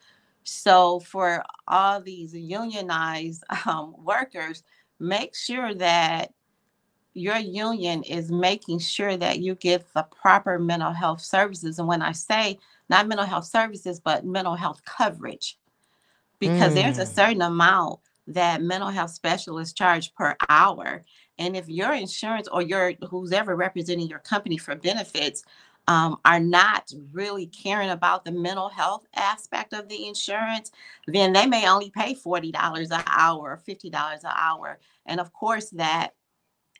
So, 0.44 1.00
for 1.02 1.44
all 1.68 2.02
these 2.02 2.34
unionized 2.34 3.44
um, 3.65 3.96
workers, 4.04 4.63
make 5.00 5.36
sure 5.36 5.74
that 5.76 6.34
your 7.15 7.38
union 7.38 8.04
is 8.04 8.30
making 8.30 8.78
sure 8.80 9.15
that 9.17 9.39
you 9.39 9.56
get 9.56 9.86
the 9.93 10.04
proper 10.04 10.60
mental 10.60 10.91
health 10.91 11.21
services. 11.21 11.80
And 11.80 11.88
when 11.88 12.01
I 12.01 12.12
say 12.12 12.60
not 12.89 13.08
mental 13.08 13.25
health 13.25 13.45
services, 13.45 13.99
but 13.99 14.25
mental 14.25 14.56
health 14.56 14.82
coverage, 14.86 15.58
because 16.39 16.73
mm. 16.73 16.75
there's 16.75 16.99
a 16.99 17.06
mm. 17.06 17.15
certain 17.15 17.41
amount 17.41 18.01
that 18.28 18.62
mental 18.62 18.89
health 18.89 19.12
specialists 19.12 19.73
charge 19.73 20.13
per 20.13 20.36
hour. 20.49 21.04
And 21.39 21.56
if 21.56 21.69
your 21.69 21.93
insurance 21.93 22.49
or 22.51 22.62
your 22.62 22.93
who's 23.10 23.32
ever 23.32 23.56
representing 23.56 24.08
your 24.08 24.19
company 24.19 24.58
for 24.58 24.75
benefits 24.75 25.43
um, 25.88 26.17
are 26.25 26.39
not 26.39 26.91
really 27.13 27.45
caring 27.45 27.91
about 27.91 28.25
the 28.25 28.32
mental 28.32 28.69
health 28.69 29.06
aspect 29.15 29.73
of 29.73 29.88
the 29.88 30.08
insurance, 30.08 30.71
then 31.08 31.32
they 31.32 31.45
may 31.45 31.69
only 31.69 31.91
pay 31.91 32.13
$40 32.13 32.91
an 32.91 33.04
hour 33.08 33.39
or 33.39 33.62
$50 33.65 33.93
an 33.93 34.19
hour. 34.36 34.80
And 35.06 35.19
of 35.19 35.32
course, 35.32 35.69
that 35.71 36.13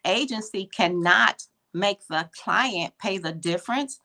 agency 0.06 0.65
cannot 0.65 1.44
make 1.74 2.08
the 2.08 2.30
client 2.41 2.94
pay 2.98 3.18
the 3.18 3.34
difference 3.34 4.00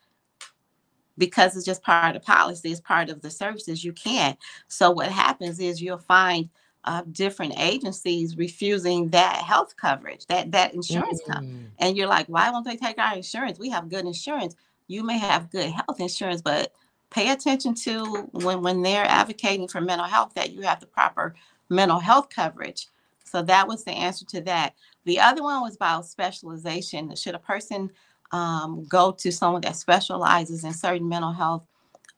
because 1.18 1.54
it's 1.54 1.66
just 1.66 1.82
part 1.82 2.16
of 2.16 2.22
the 2.22 2.26
policy, 2.26 2.72
it's 2.72 2.80
part 2.80 3.10
of 3.10 3.20
the 3.20 3.30
services. 3.30 3.84
You 3.84 3.92
can't. 3.92 4.38
So 4.68 4.90
what 4.90 5.08
happens 5.08 5.60
is 5.60 5.80
you'll 5.80 5.98
find 5.98 6.48
uh, 6.84 7.02
different 7.12 7.52
agencies 7.58 8.36
refusing 8.36 9.10
that 9.10 9.36
health 9.36 9.76
coverage, 9.76 10.26
that 10.26 10.50
that 10.52 10.74
insurance 10.74 11.20
mm. 11.28 11.66
and 11.78 11.96
you're 11.96 12.06
like, 12.06 12.26
why 12.26 12.50
won't 12.50 12.64
they 12.64 12.76
take 12.76 12.98
our 12.98 13.14
insurance? 13.14 13.58
We 13.58 13.68
have 13.70 13.90
good 13.90 14.06
insurance. 14.06 14.56
You 14.88 15.04
may 15.04 15.18
have 15.18 15.50
good 15.50 15.70
health 15.70 16.00
insurance, 16.00 16.40
but 16.40 16.72
pay 17.10 17.30
attention 17.30 17.74
to 17.74 18.28
when 18.32 18.62
when 18.62 18.82
they're 18.82 19.04
advocating 19.04 19.68
for 19.68 19.80
mental 19.80 20.06
health 20.06 20.32
that 20.34 20.52
you 20.52 20.62
have 20.62 20.80
the 20.80 20.86
proper 20.86 21.34
mental 21.68 21.98
health 21.98 22.30
coverage. 22.30 22.88
So 23.24 23.42
that 23.42 23.68
was 23.68 23.84
the 23.84 23.92
answer 23.92 24.24
to 24.26 24.40
that. 24.42 24.74
The 25.04 25.18
other 25.20 25.42
one 25.42 25.62
was 25.62 25.76
about 25.76 26.06
specialization. 26.06 27.14
Should 27.16 27.34
a 27.34 27.38
person 27.38 27.90
um, 28.32 28.84
go 28.88 29.12
to 29.12 29.32
someone 29.32 29.62
that 29.62 29.76
specializes 29.76 30.64
in 30.64 30.72
certain 30.72 31.08
mental 31.08 31.32
health 31.32 31.64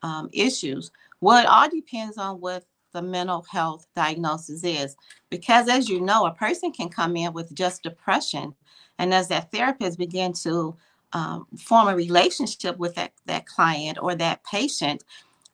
um, 0.02 0.28
issues? 0.32 0.90
Well, 1.20 1.38
it 1.42 1.46
all 1.46 1.68
depends 1.68 2.18
on 2.18 2.40
what 2.40 2.64
the 2.92 3.02
mental 3.02 3.42
health 3.50 3.86
diagnosis 3.96 4.64
is. 4.64 4.96
Because 5.30 5.68
as 5.68 5.88
you 5.88 6.00
know, 6.00 6.26
a 6.26 6.34
person 6.34 6.72
can 6.72 6.88
come 6.88 7.16
in 7.16 7.32
with 7.32 7.54
just 7.54 7.82
depression. 7.82 8.54
And 8.98 9.14
as 9.14 9.28
that 9.28 9.50
therapist 9.50 9.98
begin 9.98 10.32
to 10.42 10.76
um, 11.12 11.46
form 11.58 11.88
a 11.88 11.96
relationship 11.96 12.78
with 12.78 12.94
that, 12.96 13.12
that 13.26 13.46
client 13.46 13.98
or 14.00 14.14
that 14.16 14.44
patient, 14.44 15.04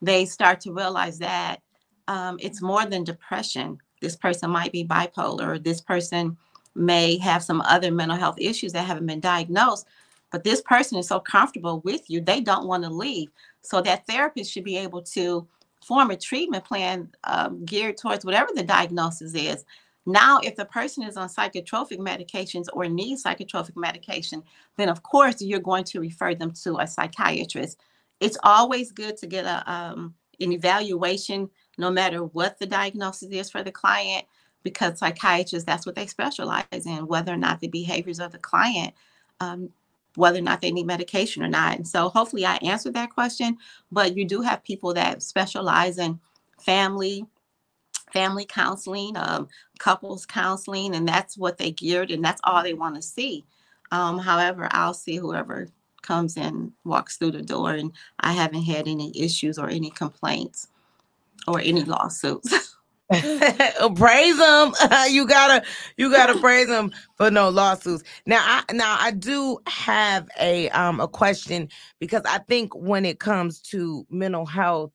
they 0.02 0.24
start 0.24 0.60
to 0.62 0.72
realize 0.72 1.18
that 1.18 1.62
um, 2.08 2.38
it's 2.40 2.62
more 2.62 2.86
than 2.86 3.04
depression. 3.04 3.78
This 4.00 4.16
person 4.16 4.50
might 4.50 4.72
be 4.72 4.84
bipolar, 4.84 5.46
or 5.46 5.58
this 5.58 5.80
person 5.80 6.36
may 6.74 7.18
have 7.18 7.42
some 7.42 7.60
other 7.62 7.90
mental 7.90 8.16
health 8.16 8.36
issues 8.38 8.72
that 8.72 8.86
haven't 8.86 9.06
been 9.06 9.20
diagnosed, 9.20 9.86
but 10.30 10.44
this 10.44 10.60
person 10.60 10.98
is 10.98 11.08
so 11.08 11.20
comfortable 11.20 11.80
with 11.80 12.08
you, 12.08 12.20
they 12.20 12.40
don't 12.40 12.66
want 12.66 12.84
to 12.84 12.90
leave. 12.90 13.30
So 13.62 13.80
that 13.82 14.06
therapist 14.06 14.52
should 14.52 14.64
be 14.64 14.76
able 14.76 15.02
to 15.02 15.46
form 15.84 16.10
a 16.10 16.16
treatment 16.16 16.64
plan 16.64 17.10
um, 17.24 17.64
geared 17.64 17.96
towards 17.96 18.24
whatever 18.24 18.50
the 18.54 18.62
diagnosis 18.62 19.34
is. 19.34 19.64
Now, 20.06 20.40
if 20.42 20.56
the 20.56 20.64
person 20.64 21.02
is 21.02 21.16
on 21.16 21.28
psychotropic 21.28 21.98
medications 21.98 22.66
or 22.72 22.88
needs 22.88 23.22
psychotropic 23.22 23.76
medication, 23.76 24.42
then 24.76 24.88
of 24.88 25.02
course 25.02 25.42
you're 25.42 25.60
going 25.60 25.84
to 25.84 26.00
refer 26.00 26.34
them 26.34 26.52
to 26.62 26.78
a 26.78 26.86
psychiatrist. 26.86 27.78
It's 28.20 28.38
always 28.42 28.90
good 28.90 29.16
to 29.18 29.26
get 29.26 29.44
a 29.44 29.70
um, 29.70 30.14
an 30.40 30.52
evaluation, 30.52 31.50
no 31.78 31.90
matter 31.90 32.24
what 32.24 32.58
the 32.58 32.66
diagnosis 32.66 33.30
is 33.30 33.50
for 33.50 33.62
the 33.62 33.72
client, 33.72 34.24
because 34.62 34.98
psychiatrists, 34.98 35.66
that's 35.66 35.86
what 35.86 35.94
they 35.94 36.06
specialize 36.06 36.64
in, 36.72 37.06
whether 37.06 37.32
or 37.32 37.36
not 37.36 37.60
the 37.60 37.68
behaviors 37.68 38.20
of 38.20 38.32
the 38.32 38.38
client, 38.38 38.94
um, 39.40 39.70
whether 40.16 40.38
or 40.38 40.42
not 40.42 40.60
they 40.60 40.70
need 40.70 40.86
medication 40.86 41.42
or 41.42 41.48
not. 41.48 41.76
And 41.76 41.86
so 41.86 42.08
hopefully 42.08 42.44
I 42.44 42.56
answered 42.56 42.94
that 42.94 43.10
question, 43.10 43.56
but 43.92 44.16
you 44.16 44.24
do 44.24 44.42
have 44.42 44.64
people 44.64 44.94
that 44.94 45.22
specialize 45.22 45.98
in 45.98 46.18
family, 46.60 47.24
family 48.12 48.44
counseling, 48.44 49.16
um, 49.16 49.48
couples 49.78 50.26
counseling, 50.26 50.94
and 50.94 51.06
that's 51.06 51.38
what 51.38 51.58
they 51.58 51.70
geared 51.70 52.10
and 52.10 52.24
that's 52.24 52.40
all 52.44 52.62
they 52.62 52.74
want 52.74 52.96
to 52.96 53.02
see. 53.02 53.44
Um, 53.90 54.18
however, 54.18 54.68
I'll 54.72 54.94
see 54.94 55.16
whoever 55.16 55.68
comes 56.02 56.36
in, 56.36 56.72
walks 56.84 57.16
through 57.16 57.32
the 57.32 57.42
door, 57.42 57.72
and 57.72 57.92
I 58.20 58.32
haven't 58.32 58.62
had 58.62 58.88
any 58.88 59.12
issues 59.18 59.58
or 59.58 59.68
any 59.68 59.90
complaints 59.90 60.68
or 61.46 61.60
any 61.60 61.84
lawsuits. 61.84 62.52
praise 63.96 64.38
them. 64.38 64.72
you 65.10 65.26
gotta, 65.26 65.64
you 65.96 66.10
gotta 66.10 66.38
praise 66.40 66.68
them 66.68 66.92
for 67.16 67.30
no 67.30 67.48
lawsuits. 67.48 68.04
Now, 68.26 68.40
I 68.42 68.72
now 68.72 68.96
I 69.00 69.12
do 69.12 69.58
have 69.66 70.28
a 70.40 70.68
um 70.70 71.00
a 71.00 71.08
question 71.08 71.68
because 72.00 72.22
I 72.26 72.38
think 72.38 72.74
when 72.74 73.04
it 73.04 73.20
comes 73.20 73.60
to 73.62 74.06
mental 74.10 74.46
health, 74.46 74.92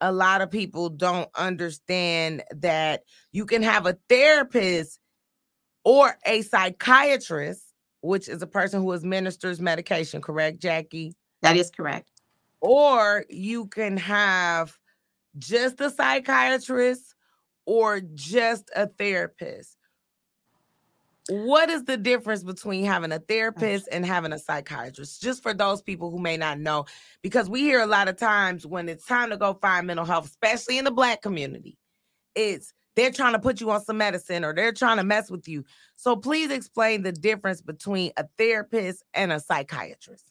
a 0.00 0.12
lot 0.12 0.42
of 0.42 0.50
people 0.50 0.90
don't 0.90 1.30
understand 1.36 2.42
that 2.56 3.04
you 3.32 3.46
can 3.46 3.62
have 3.62 3.86
a 3.86 3.98
therapist 4.08 5.00
or 5.84 6.16
a 6.26 6.42
psychiatrist 6.42 7.62
which 8.00 8.28
is 8.28 8.42
a 8.42 8.46
person 8.46 8.80
who 8.82 8.92
administers 8.92 9.60
medication, 9.60 10.20
correct, 10.20 10.60
Jackie? 10.60 11.14
That 11.42 11.56
is 11.56 11.70
correct. 11.70 12.10
Or 12.60 13.24
you 13.28 13.66
can 13.66 13.96
have 13.96 14.76
just 15.38 15.80
a 15.80 15.90
psychiatrist 15.90 17.14
or 17.68 18.00
just 18.00 18.70
a 18.74 18.86
therapist. 18.86 19.76
What 21.28 21.68
is 21.68 21.84
the 21.84 21.98
difference 21.98 22.42
between 22.42 22.86
having 22.86 23.12
a 23.12 23.18
therapist 23.18 23.90
and 23.92 24.06
having 24.06 24.32
a 24.32 24.38
psychiatrist? 24.38 25.20
Just 25.20 25.42
for 25.42 25.52
those 25.52 25.82
people 25.82 26.10
who 26.10 26.18
may 26.18 26.38
not 26.38 26.58
know, 26.58 26.86
because 27.20 27.50
we 27.50 27.60
hear 27.60 27.82
a 27.82 27.86
lot 27.86 28.08
of 28.08 28.16
times 28.16 28.66
when 28.66 28.88
it's 28.88 29.04
time 29.04 29.28
to 29.28 29.36
go 29.36 29.52
find 29.52 29.86
mental 29.86 30.06
health, 30.06 30.24
especially 30.24 30.78
in 30.78 30.86
the 30.86 30.90
Black 30.90 31.20
community, 31.20 31.76
it's 32.34 32.72
they're 32.96 33.10
trying 33.12 33.34
to 33.34 33.38
put 33.38 33.60
you 33.60 33.70
on 33.70 33.84
some 33.84 33.98
medicine 33.98 34.46
or 34.46 34.54
they're 34.54 34.72
trying 34.72 34.96
to 34.96 35.04
mess 35.04 35.30
with 35.30 35.46
you. 35.46 35.62
So 35.96 36.16
please 36.16 36.50
explain 36.50 37.02
the 37.02 37.12
difference 37.12 37.60
between 37.60 38.12
a 38.16 38.24
therapist 38.38 39.04
and 39.12 39.30
a 39.30 39.40
psychiatrist. 39.40 40.24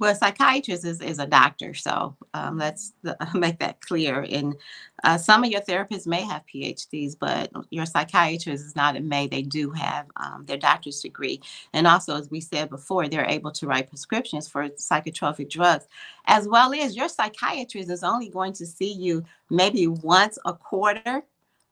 Well, 0.00 0.12
a 0.12 0.14
psychiatrist 0.14 0.86
is, 0.86 1.00
is 1.02 1.18
a 1.18 1.26
doctor, 1.26 1.74
so 1.74 2.16
um, 2.32 2.56
let's 2.56 2.94
make 3.34 3.58
that 3.58 3.80
clear. 3.82 4.26
And 4.28 4.56
uh, 5.04 5.18
some 5.18 5.44
of 5.44 5.50
your 5.50 5.60
therapists 5.60 6.06
may 6.06 6.22
have 6.22 6.44
PhDs, 6.52 7.14
but 7.18 7.52
your 7.70 7.84
psychiatrist 7.84 8.64
is 8.64 8.74
not. 8.74 8.96
It 8.96 9.04
may 9.04 9.26
they 9.26 9.42
do 9.42 9.70
have 9.70 10.06
um, 10.16 10.44
their 10.46 10.56
doctor's 10.56 11.00
degree, 11.00 11.42
and 11.74 11.86
also, 11.86 12.16
as 12.16 12.30
we 12.30 12.40
said 12.40 12.70
before, 12.70 13.06
they're 13.06 13.26
able 13.28 13.52
to 13.52 13.66
write 13.66 13.90
prescriptions 13.90 14.48
for 14.48 14.68
psychotropic 14.70 15.50
drugs, 15.50 15.86
as 16.26 16.48
well 16.48 16.72
as 16.72 16.96
your 16.96 17.08
psychiatrist 17.08 17.90
is 17.90 18.02
only 18.02 18.30
going 18.30 18.54
to 18.54 18.66
see 18.66 18.92
you 18.92 19.22
maybe 19.50 19.86
once 19.86 20.38
a 20.46 20.54
quarter, 20.54 21.22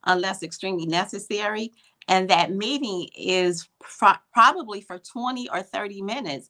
unless 0.05 0.43
extremely 0.43 0.85
necessary. 0.85 1.73
And 2.07 2.29
that 2.29 2.51
meeting 2.51 3.09
is 3.17 3.67
pro- 3.79 4.13
probably 4.31 4.81
for 4.81 4.99
20 4.99 5.49
or 5.49 5.63
30 5.63 6.01
minutes 6.03 6.49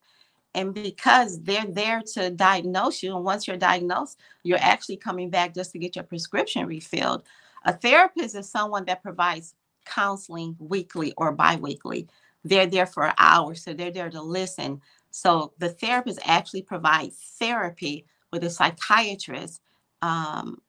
and 0.54 0.74
because 0.74 1.42
they're 1.42 1.66
there 1.66 2.02
to 2.14 2.30
diagnose 2.30 3.02
you 3.02 3.16
and 3.16 3.24
once 3.24 3.48
you're 3.48 3.58
diagnosed 3.58 4.20
you're 4.44 4.58
actually 4.60 4.98
coming 4.98 5.30
back 5.30 5.54
just 5.54 5.72
to 5.72 5.80
get 5.80 5.96
your 5.96 6.04
prescription 6.04 6.66
refilled. 6.66 7.24
A 7.66 7.74
therapist 7.74 8.36
is 8.36 8.50
someone 8.50 8.86
that 8.86 9.04
provides 9.04 9.56
counseling 9.86 10.56
weekly 10.60 11.14
or 11.18 11.32
biweekly. 11.32 12.08
They're 12.44 12.66
there 12.66 12.88
for 12.88 13.14
hours, 13.18 13.64
so 13.64 13.74
they're 13.74 13.92
there 13.92 14.10
to 14.10 14.22
listen. 14.22 14.82
So 15.12 15.54
the 15.60 15.70
therapist 15.70 16.20
actually 16.26 16.64
provides 16.64 17.16
therapy 17.40 18.06
with 18.32 18.44
a 18.44 18.50
psychiatrist 18.50 19.62
um, 20.02 20.62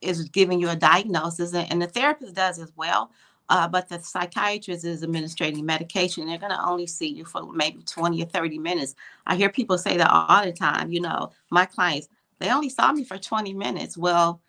is 0.00 0.28
giving 0.28 0.60
you 0.60 0.70
a 0.70 0.76
diagnosis 0.76 1.52
and 1.52 1.82
the 1.82 1.86
therapist 1.86 2.34
does 2.34 2.58
as 2.58 2.72
well 2.76 3.10
uh, 3.48 3.68
but 3.68 3.88
the 3.88 3.98
psychiatrist 3.98 4.84
is 4.84 5.02
administering 5.02 5.64
medication. 5.64 6.26
They're 6.26 6.38
going 6.38 6.52
to 6.52 6.66
only 6.66 6.86
see 6.86 7.08
you 7.08 7.24
for 7.24 7.52
maybe 7.52 7.82
20 7.82 8.22
or 8.22 8.26
30 8.26 8.58
minutes. 8.58 8.94
I 9.26 9.36
hear 9.36 9.50
people 9.50 9.76
say 9.76 9.96
that 9.96 10.10
all 10.10 10.44
the 10.44 10.52
time. 10.52 10.90
You 10.90 11.00
know, 11.00 11.30
my 11.50 11.66
clients, 11.66 12.08
they 12.38 12.50
only 12.50 12.70
saw 12.70 12.92
me 12.92 13.04
for 13.04 13.18
20 13.18 13.52
minutes. 13.52 13.98
Well, 13.98 14.40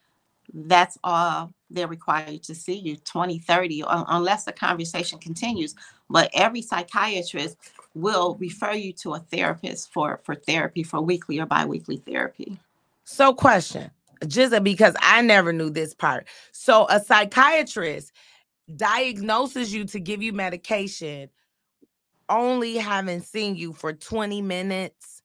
that's 0.53 0.97
all 1.03 1.51
they're 1.69 1.87
required 1.87 2.43
to 2.43 2.55
see 2.55 2.75
you 2.75 2.95
20, 2.97 3.39
30, 3.39 3.83
unless 3.87 4.45
the 4.45 4.53
conversation 4.53 5.19
continues. 5.19 5.75
But 6.09 6.29
every 6.33 6.61
psychiatrist 6.61 7.57
will 7.95 8.35
refer 8.39 8.73
you 8.73 8.93
to 8.93 9.15
a 9.15 9.19
therapist 9.19 9.91
for, 9.91 10.21
for 10.23 10.35
therapy, 10.35 10.83
for 10.83 11.01
weekly 11.01 11.39
or 11.39 11.45
biweekly 11.45 11.97
therapy. 11.97 12.57
So, 13.03 13.33
question 13.33 13.91
just 14.27 14.63
because 14.63 14.95
I 15.01 15.21
never 15.21 15.51
knew 15.51 15.69
this 15.69 15.93
part. 15.93 16.27
So, 16.51 16.87
a 16.89 16.99
psychiatrist 16.99 18.11
diagnoses 18.73 19.73
you 19.73 19.85
to 19.85 19.99
give 19.99 20.21
you 20.21 20.33
medication 20.33 21.29
only 22.29 22.77
having 22.77 23.21
seen 23.21 23.55
you 23.55 23.73
for 23.73 23.93
20 23.93 24.41
minutes 24.41 25.21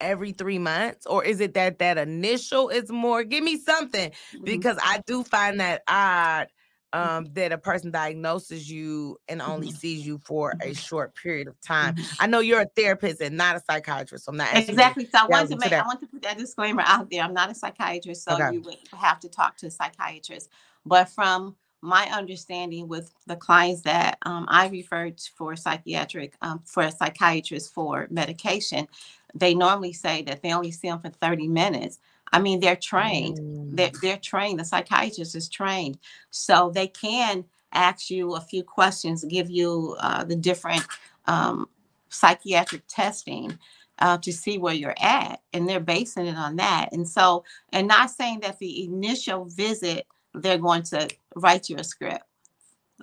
every 0.00 0.32
three 0.32 0.58
months 0.58 1.06
or 1.06 1.24
is 1.24 1.40
it 1.40 1.54
that 1.54 1.78
that 1.78 1.96
initial 1.96 2.68
is 2.68 2.90
more 2.90 3.22
give 3.22 3.42
me 3.42 3.56
something 3.56 4.10
mm-hmm. 4.10 4.44
because 4.44 4.76
i 4.82 5.00
do 5.06 5.22
find 5.22 5.60
that 5.60 5.82
odd 5.88 6.48
um, 6.92 7.26
that 7.32 7.52
a 7.52 7.58
person 7.58 7.90
diagnoses 7.90 8.70
you 8.70 9.18
and 9.28 9.40
only 9.40 9.68
mm-hmm. 9.68 9.76
sees 9.76 10.06
you 10.06 10.18
for 10.18 10.54
a 10.60 10.74
short 10.74 11.14
period 11.14 11.48
of 11.48 11.58
time. 11.60 11.94
Mm-hmm. 11.94 12.14
I 12.20 12.26
know 12.26 12.40
you're 12.40 12.60
a 12.60 12.68
therapist 12.76 13.20
and 13.20 13.36
not 13.36 13.56
a 13.56 13.60
psychiatrist. 13.60 14.26
So 14.26 14.30
I'm 14.30 14.36
not 14.36 14.54
exactly. 14.54 15.06
So 15.06 15.18
I 15.20 15.26
want 15.26 15.50
to 15.50 15.56
make 15.56 15.72
I 15.72 15.82
want 15.82 16.00
to 16.00 16.06
put 16.06 16.22
that 16.22 16.38
disclaimer 16.38 16.82
out 16.84 17.10
there. 17.10 17.22
I'm 17.22 17.34
not 17.34 17.50
a 17.50 17.54
psychiatrist, 17.54 18.24
so 18.24 18.34
okay. 18.34 18.52
you 18.52 18.60
would 18.62 18.76
have 18.92 19.20
to 19.20 19.28
talk 19.28 19.56
to 19.58 19.66
a 19.66 19.70
psychiatrist. 19.70 20.50
But 20.84 21.08
from 21.08 21.56
my 21.82 22.04
understanding 22.12 22.86
with 22.86 23.12
the 23.26 23.36
clients 23.36 23.82
that 23.82 24.16
um, 24.22 24.46
I 24.48 24.68
referred 24.68 25.20
for 25.34 25.56
psychiatric, 25.56 26.34
um, 26.40 26.62
for 26.64 26.84
a 26.84 26.92
psychiatrist 26.92 27.74
for 27.74 28.06
medication, 28.08 28.86
they 29.34 29.52
normally 29.52 29.92
say 29.92 30.22
that 30.22 30.42
they 30.42 30.52
only 30.52 30.70
see 30.70 30.88
them 30.88 31.00
for 31.00 31.10
30 31.10 31.48
minutes. 31.48 31.98
I 32.32 32.40
mean, 32.40 32.60
they're 32.60 32.76
trained. 32.76 33.38
Mm. 33.38 33.76
They're, 33.76 33.90
they're 34.00 34.16
trained. 34.16 34.60
The 34.60 34.64
psychiatrist 34.64 35.34
is 35.34 35.48
trained. 35.48 35.98
So 36.30 36.70
they 36.72 36.86
can 36.86 37.44
ask 37.72 38.10
you 38.10 38.36
a 38.36 38.40
few 38.40 38.62
questions, 38.62 39.24
give 39.24 39.50
you 39.50 39.96
uh, 39.98 40.22
the 40.22 40.36
different 40.36 40.86
um, 41.26 41.68
psychiatric 42.10 42.82
testing 42.86 43.58
uh, 43.98 44.18
to 44.18 44.32
see 44.32 44.56
where 44.56 44.74
you're 44.74 44.94
at. 45.00 45.40
And 45.52 45.68
they're 45.68 45.80
basing 45.80 46.26
it 46.26 46.36
on 46.36 46.56
that. 46.56 46.90
And 46.92 47.08
so, 47.08 47.44
and 47.72 47.88
not 47.88 48.10
saying 48.10 48.40
that 48.40 48.60
the 48.60 48.84
initial 48.84 49.46
visit 49.46 50.06
they're 50.34 50.58
going 50.58 50.82
to 50.82 51.08
write 51.36 51.68
your 51.70 51.82
script. 51.82 52.24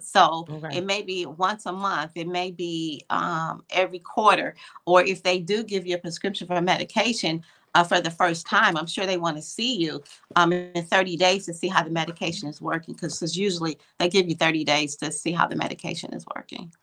So 0.02 0.46
okay. 0.50 0.78
it 0.78 0.86
may 0.86 1.02
be 1.02 1.26
once 1.26 1.66
a 1.66 1.72
month, 1.72 2.12
it 2.16 2.28
may 2.28 2.52
be 2.52 3.04
um, 3.10 3.64
every 3.70 4.00
quarter, 4.00 4.56
or 4.86 5.04
if 5.04 5.24
they 5.24 5.40
do 5.40 5.64
give 5.64 5.86
you 5.86 5.96
a 5.96 6.00
prescription 6.00 6.48
for 6.48 6.62
medication 6.62 7.44
uh, 7.76 7.84
for 7.84 8.02
the 8.02 8.12
first 8.12 8.48
time, 8.48 8.78
I'm 8.78 8.88
sure 8.88 9.06
they 9.06 9.18
want 9.18 9.38
to 9.38 9.44
see 9.44 9.76
you 9.76 10.02
um, 10.36 10.54
in 10.54 10.84
30 10.84 11.18
days 11.18 11.46
to 11.46 11.54
see 11.54 11.68
how 11.68 11.84
the 11.84 11.90
medication 11.90 12.48
is 12.48 12.62
working. 12.62 12.94
Because 12.94 13.38
usually 13.38 13.78
they 14.00 14.10
give 14.10 14.28
you 14.28 14.36
30 14.36 14.64
days 14.64 14.96
to 14.98 15.12
see 15.12 15.32
how 15.32 15.48
the 15.48 15.56
medication 15.56 16.14
is 16.14 16.26
working. 16.36 16.74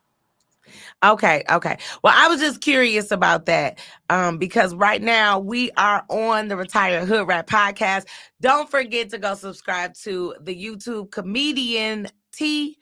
Okay, 1.04 1.44
okay. 1.50 1.76
Well, 2.02 2.14
I 2.16 2.26
was 2.28 2.40
just 2.40 2.62
curious 2.62 3.10
about 3.10 3.46
that 3.46 3.78
um, 4.08 4.38
because 4.38 4.74
right 4.74 5.02
now 5.02 5.38
we 5.38 5.70
are 5.72 6.04
on 6.08 6.48
the 6.48 6.56
Retired 6.56 7.06
Hood 7.06 7.28
Rat 7.28 7.46
podcast. 7.46 8.06
Don't 8.40 8.70
forget 8.70 9.10
to 9.10 9.18
go 9.18 9.34
subscribe 9.34 9.94
to 10.02 10.34
the 10.40 10.56
YouTube 10.56 11.10
comedian 11.10 12.08
T 12.32 12.78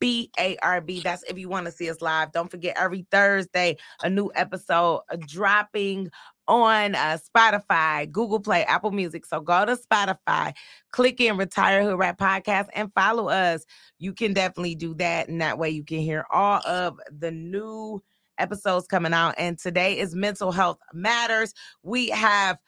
B 0.00 0.30
A 0.38 0.56
R 0.62 0.80
B. 0.80 1.00
That's 1.00 1.22
if 1.24 1.38
you 1.38 1.48
want 1.48 1.66
to 1.66 1.72
see 1.72 1.90
us 1.90 2.00
live. 2.00 2.32
Don't 2.32 2.50
forget 2.50 2.76
every 2.78 3.06
Thursday 3.10 3.76
a 4.02 4.08
new 4.08 4.30
episode 4.34 5.02
dropping 5.26 6.10
on 6.48 6.94
uh, 6.94 7.18
Spotify, 7.18 8.10
Google 8.10 8.40
Play, 8.40 8.64
Apple 8.64 8.90
Music. 8.90 9.26
So 9.26 9.40
go 9.40 9.64
to 9.64 9.76
Spotify, 9.76 10.54
click 10.90 11.20
in 11.20 11.36
Retire 11.36 11.82
Hood 11.82 11.98
Rat 11.98 12.18
Podcast, 12.18 12.68
and 12.74 12.92
follow 12.94 13.28
us. 13.28 13.64
You 13.98 14.14
can 14.14 14.32
definitely 14.32 14.74
do 14.74 14.94
that. 14.94 15.28
And 15.28 15.40
that 15.40 15.58
way 15.58 15.70
you 15.70 15.84
can 15.84 15.98
hear 15.98 16.24
all 16.32 16.60
of 16.66 16.98
the 17.16 17.30
new 17.30 18.02
episodes 18.38 18.86
coming 18.86 19.12
out. 19.12 19.34
And 19.38 19.58
today 19.58 19.98
is 19.98 20.14
Mental 20.14 20.50
Health 20.50 20.78
Matters. 20.92 21.52
We 21.82 22.08
have 22.08 22.58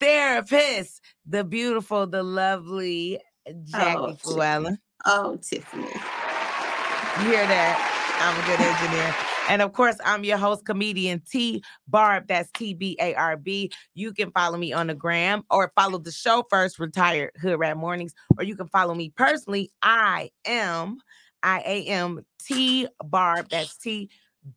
therapist, 0.00 1.00
the 1.26 1.44
beautiful, 1.44 2.06
the 2.06 2.22
lovely 2.22 3.20
Jackie 3.64 3.98
oh, 3.98 4.16
Fluellen. 4.20 4.78
Oh, 5.06 5.36
Tiffany. 5.36 5.84
You 5.84 7.24
hear 7.24 7.46
that? 7.46 7.94
I'm 8.20 8.34
a 8.34 8.46
good 8.46 8.60
engineer. 8.60 9.27
And 9.48 9.62
of 9.62 9.72
course, 9.72 9.96
I'm 10.04 10.24
your 10.24 10.36
host, 10.36 10.64
comedian 10.64 11.20
T 11.20 11.62
Barb. 11.88 12.28
That's 12.28 12.50
T 12.52 12.74
B 12.74 12.96
A 13.00 13.14
R 13.14 13.36
B. 13.36 13.72
You 13.94 14.12
can 14.12 14.30
follow 14.30 14.58
me 14.58 14.72
on 14.72 14.88
the 14.88 14.94
gram 14.94 15.42
or 15.50 15.72
follow 15.74 15.98
the 15.98 16.12
show 16.12 16.44
first, 16.50 16.78
Retired 16.78 17.32
Hood 17.40 17.58
Rat 17.58 17.76
Mornings, 17.76 18.14
or 18.36 18.44
you 18.44 18.54
can 18.54 18.68
follow 18.68 18.94
me 18.94 19.10
personally. 19.16 19.72
I 19.82 20.30
am 20.44 20.98
I 21.42 21.60
A 21.64 21.84
M 21.86 22.24
T 22.44 22.86
Barb. 23.02 23.48
That's 23.50 23.76
T 23.76 24.10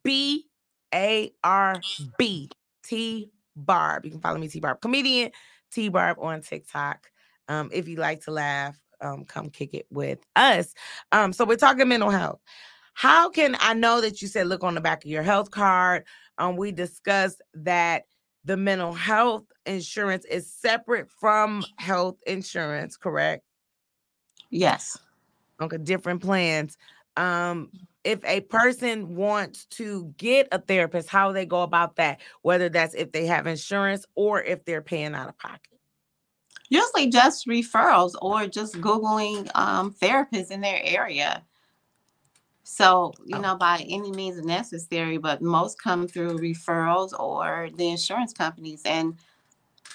B 0.04 0.46
A 0.94 1.32
R 1.42 1.80
B. 2.18 2.50
T 2.84 3.30
Barb. 3.56 4.04
You 4.04 4.10
can 4.10 4.20
follow 4.20 4.38
me, 4.38 4.48
T 4.48 4.60
Barb, 4.60 4.80
comedian 4.80 5.30
T 5.72 5.88
Barb 5.88 6.18
on 6.20 6.42
TikTok. 6.42 7.10
Um, 7.48 7.70
if 7.72 7.88
you 7.88 7.96
like 7.96 8.22
to 8.24 8.30
laugh, 8.30 8.78
um, 9.00 9.24
come 9.24 9.50
kick 9.50 9.74
it 9.74 9.86
with 9.90 10.18
us. 10.36 10.74
Um, 11.12 11.32
so 11.32 11.44
we're 11.44 11.56
talking 11.56 11.88
mental 11.88 12.10
health. 12.10 12.40
How 12.94 13.30
can 13.30 13.56
I 13.60 13.74
know 13.74 14.00
that 14.00 14.22
you 14.22 14.28
said 14.28 14.46
look 14.46 14.64
on 14.64 14.74
the 14.74 14.80
back 14.80 15.04
of 15.04 15.10
your 15.10 15.22
health 15.22 15.50
card? 15.50 16.04
Um, 16.38 16.56
we 16.56 16.72
discussed 16.72 17.42
that 17.54 18.04
the 18.44 18.56
mental 18.56 18.92
health 18.92 19.44
insurance 19.66 20.24
is 20.24 20.52
separate 20.52 21.10
from 21.10 21.64
health 21.76 22.16
insurance, 22.26 22.96
correct? 22.96 23.44
Yes. 24.50 24.98
Okay, 25.60 25.78
different 25.78 26.22
plans. 26.22 26.76
Um, 27.16 27.70
if 28.04 28.24
a 28.24 28.40
person 28.40 29.14
wants 29.14 29.66
to 29.66 30.12
get 30.16 30.48
a 30.50 30.58
therapist, 30.58 31.08
how 31.08 31.32
they 31.32 31.46
go 31.46 31.62
about 31.62 31.96
that, 31.96 32.20
whether 32.42 32.68
that's 32.68 32.94
if 32.94 33.12
they 33.12 33.26
have 33.26 33.46
insurance 33.46 34.04
or 34.14 34.42
if 34.42 34.64
they're 34.64 34.82
paying 34.82 35.14
out 35.14 35.28
of 35.28 35.38
pocket? 35.38 35.78
Usually 36.68 37.10
just 37.10 37.46
referrals 37.46 38.14
or 38.20 38.46
just 38.46 38.80
Googling 38.80 39.48
um, 39.54 39.92
therapists 39.92 40.50
in 40.50 40.62
their 40.62 40.80
area 40.82 41.44
So, 42.64 43.12
you 43.24 43.36
oh. 43.36 43.40
know, 43.40 43.56
by 43.56 43.84
any 43.88 44.12
means 44.12 44.44
necessary, 44.44 45.18
but 45.18 45.42
most 45.42 45.82
come 45.82 46.06
through 46.06 46.38
referrals 46.38 47.18
or 47.18 47.68
the 47.74 47.88
insurance 47.88 48.32
companies. 48.32 48.82
And 48.84 49.16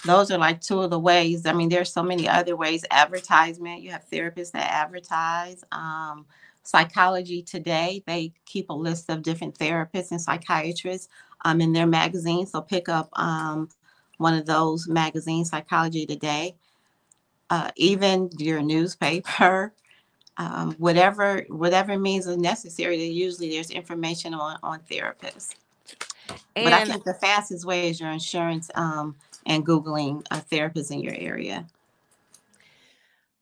those 0.05 0.31
are 0.31 0.37
like 0.37 0.61
two 0.61 0.81
of 0.81 0.89
the 0.89 0.99
ways. 0.99 1.45
I 1.45 1.53
mean, 1.53 1.69
there's 1.69 1.91
so 1.91 2.03
many 2.03 2.27
other 2.27 2.55
ways. 2.55 2.85
Advertisement, 2.91 3.81
you 3.81 3.91
have 3.91 4.09
therapists 4.09 4.51
that 4.51 4.71
advertise. 4.71 5.63
Um, 5.71 6.25
Psychology 6.63 7.41
Today, 7.41 8.03
they 8.05 8.33
keep 8.45 8.69
a 8.69 8.73
list 8.73 9.09
of 9.09 9.23
different 9.23 9.57
therapists 9.57 10.11
and 10.11 10.21
psychiatrists 10.21 11.07
um, 11.45 11.61
in 11.61 11.71
their 11.71 11.87
magazine. 11.87 12.45
So 12.45 12.61
pick 12.61 12.89
up 12.89 13.09
um, 13.13 13.69
one 14.17 14.33
of 14.33 14.45
those 14.45 14.87
magazines, 14.87 15.49
Psychology 15.49 16.05
Today. 16.05 16.55
Uh, 17.49 17.71
even 17.77 18.29
your 18.37 18.61
newspaper, 18.61 19.73
um, 20.37 20.73
whatever 20.77 21.45
whatever 21.49 21.97
means 21.97 22.27
is 22.27 22.37
necessary. 22.37 23.03
Usually, 23.03 23.49
there's 23.49 23.71
information 23.71 24.33
on 24.33 24.57
on 24.63 24.79
therapists. 24.89 25.55
And 26.55 26.65
but 26.65 26.73
I 26.73 26.85
think 26.85 27.03
the 27.03 27.13
fastest 27.13 27.65
way 27.65 27.89
is 27.89 27.99
your 27.99 28.11
insurance 28.11 28.69
um, 28.75 29.15
and 29.45 29.65
googling 29.65 30.25
a 30.31 30.39
therapist 30.41 30.91
in 30.91 30.99
your 30.99 31.15
area. 31.15 31.65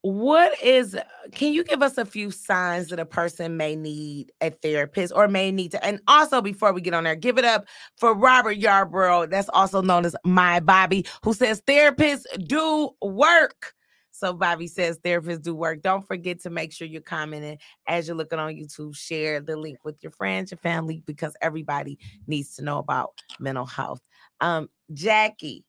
What 0.01 0.61
is? 0.61 0.95
Can 1.31 1.51
you 1.51 1.63
give 1.63 1.81
us 1.81 1.97
a 1.97 2.05
few 2.05 2.29
signs 2.29 2.89
that 2.89 2.99
a 2.99 3.05
person 3.05 3.57
may 3.57 3.75
need 3.75 4.31
a 4.39 4.51
therapist 4.51 5.11
or 5.15 5.27
may 5.27 5.51
need 5.51 5.71
to? 5.71 5.83
And 5.83 5.99
also, 6.07 6.43
before 6.43 6.73
we 6.73 6.81
get 6.81 6.93
on 6.93 7.05
there, 7.05 7.15
give 7.15 7.39
it 7.39 7.45
up 7.45 7.65
for 7.97 8.13
Robert 8.13 8.59
Yarbrough, 8.59 9.31
that's 9.31 9.49
also 9.49 9.81
known 9.81 10.05
as 10.05 10.15
My 10.23 10.59
Bobby, 10.59 11.07
who 11.23 11.33
says 11.33 11.59
therapists 11.61 12.25
do 12.45 12.91
work. 13.01 13.73
So 14.15 14.31
Bobby 14.31 14.67
says 14.67 14.97
therapists 14.99 15.41
do 15.41 15.53
work. 15.53 15.81
Don't 15.81 16.07
forget 16.07 16.39
to 16.41 16.49
make 16.49 16.71
sure 16.71 16.87
you're 16.87 17.01
commenting 17.01 17.57
as 17.85 18.07
you're 18.07 18.15
looking 18.15 18.39
on 18.39 18.53
YouTube. 18.53 18.95
Share 18.95 19.41
the 19.41 19.57
link 19.57 19.79
with 19.83 20.01
your 20.01 20.11
friends, 20.11 20.51
your 20.51 20.57
family, 20.59 21.03
because 21.05 21.35
everybody 21.41 21.99
needs 22.25 22.55
to 22.55 22.63
know 22.63 22.77
about 22.77 23.21
mental 23.39 23.65
health. 23.65 23.99
Um, 24.39 24.69
Jackie, 24.93 25.65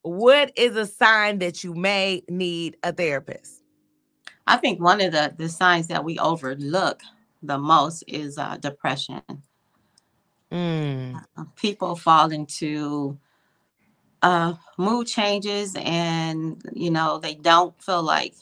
what 0.00 0.50
is 0.56 0.76
a 0.76 0.86
sign 0.86 1.40
that 1.40 1.62
you 1.62 1.74
may 1.74 2.22
need 2.26 2.78
a 2.82 2.92
therapist? 2.92 3.62
I 4.46 4.56
think 4.56 4.80
one 4.80 5.02
of 5.02 5.12
the, 5.12 5.34
the 5.36 5.50
signs 5.50 5.88
that 5.88 6.04
we 6.04 6.18
overlook 6.18 7.02
the 7.42 7.58
most 7.58 8.02
is 8.08 8.38
uh, 8.38 8.56
depression. 8.56 9.22
Mm. 10.50 11.22
People 11.56 11.96
fall 11.96 12.30
into 12.30 13.18
uh, 14.24 14.54
mood 14.78 15.06
changes 15.06 15.76
and 15.76 16.62
you 16.72 16.90
know 16.90 17.18
they 17.18 17.34
don't 17.34 17.80
feel 17.82 18.02
like 18.02 18.34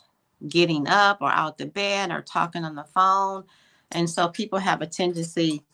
getting 0.49 0.87
up 0.87 1.19
or 1.21 1.31
out 1.31 1.59
the 1.59 1.67
bed 1.67 2.13
or 2.13 2.23
talking 2.23 2.65
on 2.65 2.77
the 2.77 2.85
phone. 2.95 3.45
And 3.91 4.09
so 4.09 4.29
people 4.29 4.61
have 4.61 4.81
a 4.81 4.87
tendency 4.87 5.65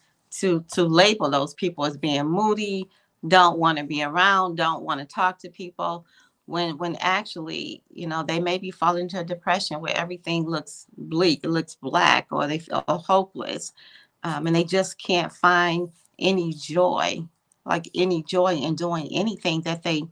to 0.41 0.65
to 0.73 0.85
label 0.85 1.31
those 1.31 1.55
people 1.55 1.85
as 1.85 1.99
being 1.99 2.27
moody 2.27 2.89
don't 3.29 3.59
want 3.59 3.79
to 3.79 3.85
be 3.85 4.03
around 4.03 4.57
don't 4.57 4.83
want 4.83 5.01
to 5.01 5.07
talk 5.07 5.39
to 5.39 5.49
people 5.49 6.05
when 6.47 6.77
when 6.77 6.97
actually 7.01 7.83
you 7.91 8.07
know 8.07 8.23
they 8.23 8.39
may 8.39 8.59
be 8.59 8.71
falling 8.71 9.05
into 9.05 9.19
a 9.21 9.25
depression 9.25 9.81
where 9.81 9.97
everything 9.97 10.45
looks 10.47 10.87
bleak 10.99 11.41
it 11.45 11.49
looks 11.49 11.77
black 11.77 12.27
or 12.31 12.47
they 12.47 12.59
feel 12.59 12.85
hopeless 12.87 13.73
um, 14.23 14.47
and 14.47 14.55
they 14.55 14.65
just 14.65 15.03
can't 15.03 15.33
find 15.33 15.89
any 16.19 16.53
joy 16.53 17.19
like 17.69 17.89
any 17.95 18.23
joy 18.25 18.55
in 18.55 18.75
doing 18.75 19.09
anything 19.13 19.63
that 19.63 19.83
they 19.85 20.03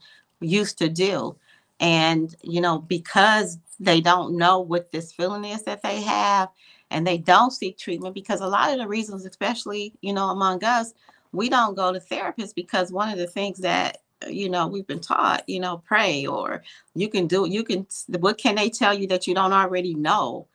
used 0.40 0.78
to 0.78 0.88
do. 0.88 1.36
And, 1.80 2.34
you 2.42 2.60
know, 2.60 2.78
because 2.78 3.58
they 3.80 4.00
don't 4.00 4.36
know 4.36 4.60
what 4.60 4.92
this 4.92 5.12
feeling 5.12 5.44
is 5.44 5.64
that 5.64 5.82
they 5.82 6.00
have 6.02 6.48
and 6.90 7.06
they 7.06 7.18
don't 7.18 7.50
seek 7.52 7.78
treatment, 7.78 8.14
because 8.14 8.40
a 8.40 8.46
lot 8.46 8.72
of 8.72 8.78
the 8.78 8.88
reasons, 8.88 9.26
especially, 9.26 9.94
you 10.02 10.12
know, 10.12 10.28
among 10.30 10.62
us, 10.64 10.94
we 11.32 11.48
don't 11.48 11.74
go 11.76 11.92
to 11.92 12.00
therapists 12.00 12.54
because 12.54 12.92
one 12.92 13.10
of 13.10 13.18
the 13.18 13.26
things 13.26 13.58
that 13.58 13.98
you 14.26 14.48
know 14.48 14.66
we've 14.66 14.86
been 14.86 15.00
taught 15.00 15.46
you 15.46 15.60
know 15.60 15.82
pray 15.86 16.26
or 16.26 16.62
you 16.94 17.06
can 17.06 17.26
do 17.26 17.46
you 17.46 17.62
can 17.62 17.86
what 18.18 18.38
can 18.38 18.54
they 18.54 18.70
tell 18.70 18.94
you 18.94 19.06
that 19.06 19.26
you 19.26 19.34
don't 19.34 19.52
already 19.52 19.94
know 19.94 20.48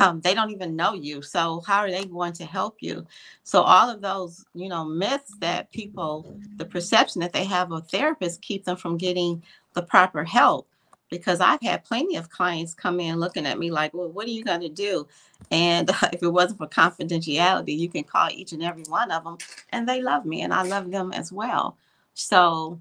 um, 0.00 0.20
they 0.20 0.34
don't 0.34 0.50
even 0.50 0.76
know 0.76 0.94
you 0.94 1.22
so 1.22 1.62
how 1.66 1.78
are 1.78 1.90
they 1.90 2.04
going 2.04 2.32
to 2.34 2.44
help 2.44 2.76
you? 2.80 3.06
So 3.44 3.62
all 3.62 3.88
of 3.88 4.00
those 4.00 4.44
you 4.54 4.68
know 4.68 4.84
myths 4.84 5.34
that 5.40 5.70
people 5.72 6.36
the 6.56 6.64
perception 6.64 7.20
that 7.20 7.32
they 7.32 7.44
have 7.44 7.72
of 7.72 7.88
therapists 7.88 8.40
keep 8.40 8.64
them 8.64 8.76
from 8.76 8.96
getting 8.96 9.42
the 9.74 9.82
proper 9.82 10.24
help 10.24 10.68
because 11.10 11.40
i've 11.40 11.60
had 11.62 11.84
plenty 11.84 12.16
of 12.16 12.30
clients 12.30 12.74
come 12.74 13.00
in 13.00 13.18
looking 13.18 13.46
at 13.46 13.58
me 13.58 13.70
like 13.70 13.94
well 13.94 14.08
what 14.08 14.26
are 14.26 14.30
you 14.30 14.44
going 14.44 14.60
to 14.60 14.68
do? 14.68 15.06
And 15.50 15.90
if 16.12 16.22
it 16.22 16.28
wasn't 16.28 16.58
for 16.58 16.66
confidentiality 16.66 17.76
you 17.76 17.88
can 17.88 18.04
call 18.04 18.28
each 18.30 18.52
and 18.52 18.62
every 18.62 18.84
one 18.84 19.10
of 19.10 19.24
them 19.24 19.38
and 19.70 19.88
they 19.88 20.02
love 20.02 20.24
me 20.24 20.42
and 20.42 20.52
i 20.52 20.62
love 20.62 20.90
them 20.90 21.12
as 21.12 21.32
well. 21.32 21.76
So 22.14 22.80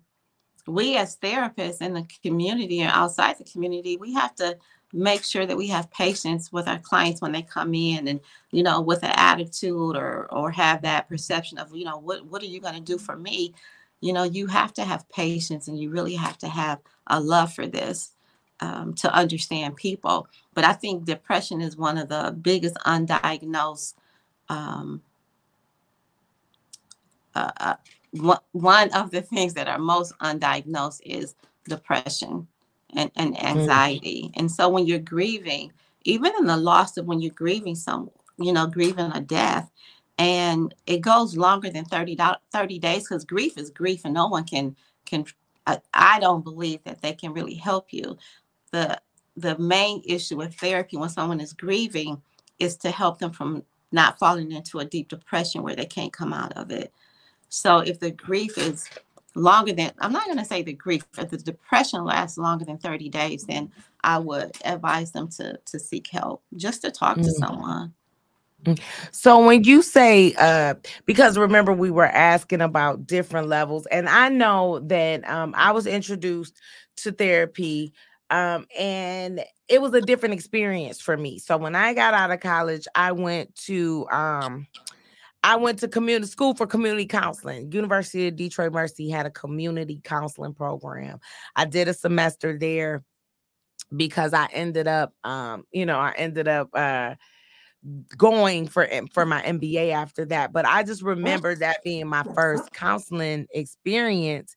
we 0.67 0.97
as 0.97 1.15
therapists 1.17 1.81
in 1.81 1.93
the 1.93 2.05
community 2.23 2.81
and 2.81 2.91
outside 2.91 3.37
the 3.37 3.43
community 3.45 3.97
we 3.97 4.13
have 4.13 4.35
to 4.35 4.57
make 4.97 5.23
sure 5.23 5.45
that 5.45 5.57
we 5.57 5.67
have 5.67 5.91
patience 5.91 6.51
with 6.51 6.67
our 6.67 6.79
clients 6.79 7.21
when 7.21 7.31
they 7.31 7.43
come 7.43 7.73
in 7.73 8.07
and 8.07 8.19
you 8.51 8.63
know 8.63 8.81
with 8.81 9.03
an 9.03 9.13
attitude 9.15 9.95
or 9.95 10.27
or 10.31 10.51
have 10.51 10.81
that 10.81 11.07
perception 11.07 11.57
of 11.57 11.73
you 11.75 11.85
know 11.85 11.97
what 11.97 12.25
what 12.25 12.41
are 12.41 12.47
you 12.47 12.59
going 12.59 12.75
to 12.75 12.81
do 12.81 12.97
for 12.97 13.15
me? 13.15 13.53
You 14.01 14.13
know 14.13 14.23
you 14.23 14.47
have 14.47 14.73
to 14.73 14.83
have 14.83 15.07
patience 15.09 15.67
and 15.67 15.79
you 15.79 15.89
really 15.89 16.15
have 16.15 16.37
to 16.39 16.47
have 16.47 16.79
a 17.07 17.19
love 17.19 17.53
for 17.53 17.67
this 17.67 18.13
um, 18.59 18.93
to 18.95 19.13
understand 19.13 19.75
people. 19.75 20.27
But 20.53 20.65
i 20.65 20.73
think 20.73 21.05
depression 21.05 21.61
is 21.61 21.77
one 21.77 21.97
of 21.97 22.09
the 22.09 22.35
biggest 22.41 22.75
undiagnosed 22.85 23.93
um, 24.49 25.01
uh, 27.35 27.51
uh, 27.59 27.75
one 28.53 28.91
of 28.93 29.11
the 29.11 29.21
things 29.21 29.53
that 29.53 29.67
are 29.67 29.77
most 29.77 30.17
undiagnosed 30.19 31.01
is 31.05 31.35
depression 31.67 32.47
and, 32.97 33.11
and 33.15 33.35
mm. 33.35 33.43
anxiety. 33.43 34.23
Mm. 34.23 34.39
And 34.39 34.51
so 34.51 34.67
when 34.67 34.85
you're 34.85 34.99
grieving, 34.99 35.71
even 36.03 36.33
in 36.39 36.47
the 36.47 36.57
loss 36.57 36.97
of 36.97 37.05
when 37.05 37.21
you're 37.21 37.33
grieving 37.33 37.75
some, 37.75 38.09
you 38.37 38.51
know, 38.51 38.67
grieving 38.67 39.11
a 39.13 39.21
death, 39.21 39.71
and 40.17 40.73
it 40.87 41.01
goes 41.01 41.37
longer 41.37 41.69
than 41.69 41.85
30, 41.85 42.17
30 42.51 42.79
days 42.79 43.07
because 43.07 43.23
grief 43.23 43.57
is 43.57 43.69
grief 43.69 44.01
and 44.03 44.13
no 44.13 44.27
one 44.27 44.43
can 44.43 44.75
can 45.05 45.25
I, 45.67 45.79
I 45.93 46.19
don't 46.19 46.43
believe 46.43 46.83
that 46.85 47.01
they 47.01 47.13
can 47.13 47.33
really 47.33 47.53
help 47.53 47.93
you. 47.93 48.17
The 48.71 48.99
the 49.35 49.57
main 49.59 50.01
issue 50.05 50.37
with 50.37 50.55
therapy 50.55 50.97
when 50.97 51.09
someone 51.09 51.39
is 51.39 51.53
grieving 51.53 52.21
is 52.57 52.75
to 52.77 52.89
help 52.89 53.19
them 53.19 53.31
from 53.31 53.63
not 53.91 54.17
falling 54.17 54.51
into 54.51 54.79
a 54.79 54.85
deep 54.85 55.07
depression 55.09 55.61
where 55.61 55.75
they 55.75 55.85
can't 55.85 56.11
come 56.11 56.33
out 56.33 56.53
of 56.53 56.71
it. 56.71 56.91
So 57.49 57.77
if 57.77 57.99
the 57.99 58.11
grief 58.11 58.57
is 58.57 58.89
longer 59.35 59.73
than 59.73 59.91
I'm 59.99 60.11
not 60.11 60.25
going 60.25 60.37
to 60.37 60.45
say 60.45 60.63
the 60.63 60.73
grief, 60.73 61.05
if 61.17 61.29
the 61.29 61.37
depression 61.37 62.03
lasts 62.03 62.37
longer 62.37 62.65
than 62.65 62.77
30 62.77 63.09
days, 63.09 63.43
then 63.43 63.71
I 64.03 64.19
would 64.19 64.51
advise 64.65 65.11
them 65.11 65.27
to 65.29 65.59
to 65.65 65.79
seek 65.79 66.07
help, 66.07 66.43
just 66.55 66.81
to 66.81 66.91
talk 66.91 67.17
mm. 67.17 67.23
to 67.23 67.31
someone. 67.31 67.93
Mm. 68.63 68.79
So 69.11 69.45
when 69.45 69.63
you 69.63 69.81
say 69.81 70.33
uh 70.37 70.75
because 71.05 71.37
remember 71.37 71.73
we 71.73 71.91
were 71.91 72.07
asking 72.07 72.61
about 72.61 73.05
different 73.05 73.47
levels 73.47 73.85
and 73.87 74.09
I 74.09 74.29
know 74.29 74.79
that 74.79 75.27
um 75.29 75.53
I 75.55 75.71
was 75.71 75.85
introduced 75.85 76.59
to 76.97 77.11
therapy 77.11 77.93
um 78.31 78.65
and 78.77 79.41
it 79.67 79.81
was 79.81 79.93
a 79.93 80.01
different 80.01 80.33
experience 80.33 80.99
for 80.99 81.15
me. 81.15 81.37
So 81.37 81.57
when 81.57 81.75
I 81.75 81.93
got 81.93 82.15
out 82.15 82.31
of 82.31 82.39
college 82.39 82.87
I 82.95 83.11
went 83.11 83.55
to 83.65 84.07
um 84.09 84.67
I 85.47 85.55
went 85.55 85.79
to 85.79 85.87
community 85.87 86.29
school 86.29 86.55
for 86.55 86.67
community 86.67 87.05
counseling. 87.05 87.71
University 87.71 88.27
of 88.27 88.35
Detroit 88.35 88.73
Mercy 88.73 89.09
had 89.09 89.25
a 89.25 89.31
community 89.31 90.01
counseling 90.03 90.53
program. 90.53 91.21
I 91.55 91.63
did 91.63 91.87
a 91.87 91.93
semester 91.93 92.57
there 92.59 93.05
because 93.95 94.33
I 94.33 94.49
ended 94.51 94.89
up 94.89 95.13
um, 95.23 95.63
you 95.71 95.85
know, 95.85 95.99
I 95.99 96.13
ended 96.17 96.49
up 96.49 96.67
uh 96.73 97.15
going 98.17 98.67
for 98.67 98.89
for 99.13 99.25
my 99.25 99.41
MBA 99.41 99.93
after 99.93 100.25
that. 100.25 100.51
But 100.51 100.65
I 100.65 100.83
just 100.83 101.01
remember 101.01 101.55
that 101.55 101.81
being 101.81 102.09
my 102.09 102.23
first 102.35 102.73
counseling 102.73 103.47
experience 103.51 104.53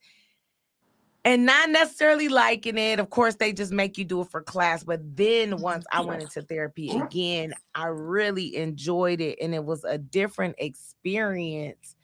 and 1.25 1.45
not 1.45 1.71
necessarily 1.71 2.29
liking 2.29 2.79
it. 2.79 2.99
Of 2.99 3.11
course, 3.11 3.35
they 3.37 3.53
just 3.53 3.73
make 3.73 3.99
you 3.99 4.05
do 4.05 4.23
it 4.23 4.31
for 4.31 4.43
class. 4.43 4.85
But 4.85 5.01
then 5.17 5.59
once 5.59 5.85
I 5.93 6.01
went 6.01 6.23
into 6.23 6.43
therapy 6.43 6.91
again, 6.91 7.55
I 7.75 7.87
really 7.87 8.57
enjoyed 8.57 9.21
it, 9.21 9.39
and 9.41 9.55
it 9.55 9.65
was 9.65 9.85
a 9.85 9.99
different 9.99 10.57
experience. 10.59 11.97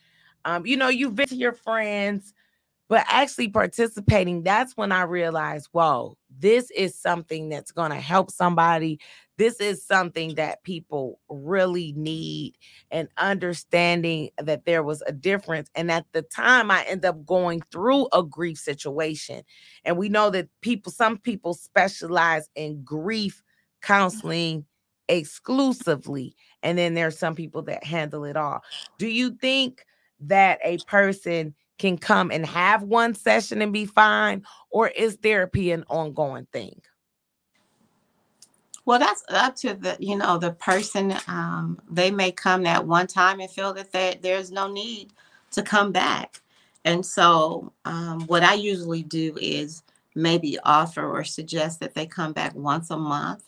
Um, 0.44 0.66
you 0.66 0.76
know, 0.76 0.88
you 0.88 1.10
visit 1.10 1.38
your 1.38 1.52
friends, 1.52 2.32
but 2.88 3.04
actually 3.08 3.48
participating, 3.48 4.42
that's 4.42 4.76
when 4.76 4.92
I 4.92 5.02
realized, 5.02 5.68
whoa, 5.72 6.16
this 6.38 6.70
is 6.70 6.94
something 6.94 7.48
that's 7.48 7.72
going 7.72 7.90
to 7.90 7.96
help 7.96 8.30
somebody. 8.30 9.00
This 9.38 9.60
is 9.60 9.84
something 9.84 10.34
that 10.36 10.62
people 10.62 11.20
really 11.28 11.92
need 11.96 12.54
and 12.90 13.08
understanding 13.18 14.30
that 14.38 14.64
there 14.64 14.82
was 14.82 15.02
a 15.06 15.12
difference. 15.12 15.70
And 15.74 15.90
at 15.90 16.06
the 16.12 16.22
time, 16.22 16.70
I 16.70 16.84
ended 16.84 17.04
up 17.04 17.26
going 17.26 17.62
through 17.70 18.08
a 18.12 18.22
grief 18.22 18.58
situation. 18.58 19.42
And 19.84 19.96
we 19.96 20.08
know 20.08 20.30
that 20.30 20.48
people, 20.62 20.90
some 20.92 21.18
people 21.18 21.54
specialize 21.54 22.48
in 22.54 22.82
grief 22.82 23.42
counseling 23.82 24.64
exclusively. 25.08 26.34
and 26.62 26.76
then 26.76 26.94
there's 26.94 27.18
some 27.18 27.34
people 27.34 27.62
that 27.62 27.84
handle 27.84 28.24
it 28.24 28.36
all. 28.36 28.60
Do 28.98 29.06
you 29.06 29.36
think 29.40 29.84
that 30.20 30.58
a 30.64 30.78
person 30.78 31.54
can 31.78 31.98
come 31.98 32.30
and 32.30 32.44
have 32.46 32.82
one 32.82 33.14
session 33.14 33.62
and 33.62 33.72
be 33.72 33.84
fine, 33.84 34.42
or 34.70 34.88
is 34.88 35.16
therapy 35.22 35.70
an 35.70 35.84
ongoing 35.88 36.46
thing? 36.52 36.80
Well, 38.86 39.00
that's 39.00 39.24
up 39.30 39.56
to 39.58 39.74
the 39.74 39.96
you 40.00 40.16
know 40.16 40.38
the 40.38 40.52
person. 40.52 41.14
Um, 41.28 41.80
they 41.90 42.10
may 42.12 42.32
come 42.32 42.64
that 42.64 42.86
one 42.86 43.08
time 43.08 43.40
and 43.40 43.50
feel 43.50 43.74
that 43.74 43.92
they, 43.92 44.18
there's 44.22 44.52
no 44.52 44.68
need 44.68 45.12
to 45.52 45.62
come 45.62 45.92
back, 45.92 46.42
and 46.84 47.06
so 47.06 47.72
um, 47.86 48.22
what 48.28 48.44
I 48.44 48.54
usually 48.54 49.04
do 49.04 49.36
is 49.40 49.84
maybe 50.16 50.58
offer 50.64 51.06
or 51.06 51.24
suggest 51.24 51.80
that 51.80 51.94
they 51.94 52.06
come 52.06 52.34
back 52.34 52.54
once 52.56 52.90
a 52.90 52.98
month 52.98 53.44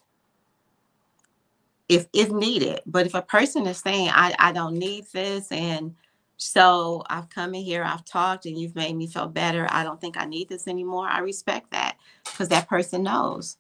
if 1.89 2.07
if 2.14 2.30
needed. 2.30 2.80
But 2.86 3.07
if 3.07 3.14
a 3.14 3.22
person 3.22 3.66
is 3.68 3.78
saying 3.78 4.11
I 4.12 4.34
I 4.41 4.53
don't 4.53 4.76
need 4.78 5.07
this 5.12 5.53
and 5.53 5.95
so 6.39 7.05
I've 7.11 7.30
come 7.30 7.55
in 7.55 7.64
here, 7.64 7.84
I've 7.84 8.05
talked, 8.05 8.47
and 8.47 8.59
you've 8.59 8.76
made 8.76 8.97
me 8.97 9.09
feel 9.09 9.28
better. 9.28 9.66
I 9.70 9.84
don't 9.84 10.01
think 10.01 10.16
I 10.16 10.24
need 10.26 10.49
this 10.49 10.68
anymore. 10.68 11.09
I 11.09 11.20
respect 11.20 11.72
that 11.72 11.97
because 12.24 12.49
that 12.51 12.68
person 12.68 13.05
knows 13.05 13.59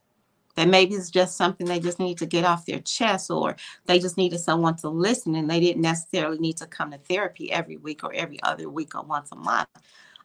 that 0.58 0.66
maybe 0.66 0.96
it's 0.96 1.08
just 1.08 1.36
something 1.36 1.68
they 1.68 1.78
just 1.78 2.00
need 2.00 2.18
to 2.18 2.26
get 2.26 2.44
off 2.44 2.66
their 2.66 2.80
chest 2.80 3.30
or 3.30 3.54
they 3.86 4.00
just 4.00 4.16
needed 4.16 4.40
someone 4.40 4.74
to 4.74 4.88
listen 4.88 5.36
and 5.36 5.48
they 5.48 5.60
didn't 5.60 5.82
necessarily 5.82 6.36
need 6.38 6.56
to 6.56 6.66
come 6.66 6.90
to 6.90 6.98
therapy 6.98 7.52
every 7.52 7.76
week 7.76 8.02
or 8.02 8.12
every 8.12 8.42
other 8.42 8.68
week 8.68 8.92
or 8.96 9.04
once 9.04 9.30
a 9.30 9.36
month. 9.36 9.68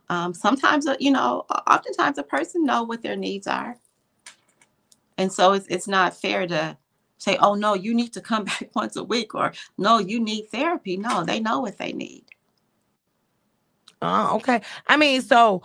Um, 0.10 0.34
sometimes 0.34 0.88
uh, 0.88 0.96
you 1.00 1.12
know 1.12 1.46
oftentimes 1.68 2.18
a 2.18 2.24
person 2.24 2.66
know 2.66 2.82
what 2.82 3.04
their 3.04 3.16
needs 3.16 3.46
are. 3.46 3.78
And 5.20 5.32
so 5.32 5.54
it's, 5.54 5.68
it's 5.68 5.88
not 5.88 6.20
fair 6.20 6.48
to 6.48 6.76
say 7.20 7.38
oh 7.38 7.54
no 7.54 7.76
you 7.76 7.94
need 7.94 8.12
to 8.14 8.22
come 8.22 8.44
back 8.46 8.72
once 8.74 8.96
a 8.96 9.04
week 9.04 9.36
or 9.36 9.54
no 9.78 10.00
you 10.00 10.20
need 10.20 10.50
therapy. 10.50 10.98
No 10.98 11.24
they 11.24 11.40
know 11.40 11.60
what 11.60 11.78
they 11.78 11.94
need 11.94 12.26
Oh, 14.04 14.36
okay. 14.36 14.62
I 14.88 14.98
mean, 14.98 15.22
so, 15.22 15.64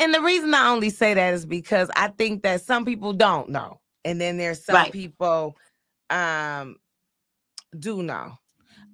and 0.00 0.12
the 0.12 0.20
reason 0.20 0.52
I 0.54 0.68
only 0.68 0.90
say 0.90 1.14
that 1.14 1.34
is 1.34 1.46
because 1.46 1.88
I 1.94 2.08
think 2.08 2.42
that 2.42 2.62
some 2.62 2.84
people 2.84 3.12
don't 3.12 3.48
know, 3.48 3.80
and 4.04 4.20
then 4.20 4.36
there's 4.36 4.64
some 4.64 4.74
right. 4.74 4.92
people 4.92 5.56
um 6.10 6.76
do 7.78 8.02
know. 8.02 8.38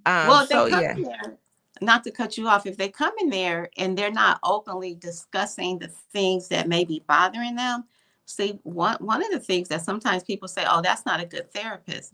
Um, 0.06 0.28
well, 0.28 0.46
so 0.46 0.66
yeah. 0.66 0.94
There, 0.94 1.38
not 1.80 2.04
to 2.04 2.10
cut 2.10 2.36
you 2.36 2.48
off, 2.48 2.66
if 2.66 2.76
they 2.76 2.88
come 2.88 3.12
in 3.20 3.30
there 3.30 3.70
and 3.78 3.96
they're 3.96 4.10
not 4.10 4.40
openly 4.42 4.94
discussing 4.94 5.78
the 5.78 5.88
things 6.12 6.48
that 6.48 6.68
may 6.68 6.84
be 6.84 7.02
bothering 7.06 7.56
them, 7.56 7.84
see 8.26 8.58
one 8.64 8.96
one 9.00 9.24
of 9.24 9.30
the 9.30 9.40
things 9.40 9.68
that 9.68 9.82
sometimes 9.82 10.22
people 10.22 10.48
say, 10.48 10.64
"Oh, 10.68 10.82
that's 10.82 11.06
not 11.06 11.20
a 11.20 11.26
good 11.26 11.50
therapist," 11.52 12.12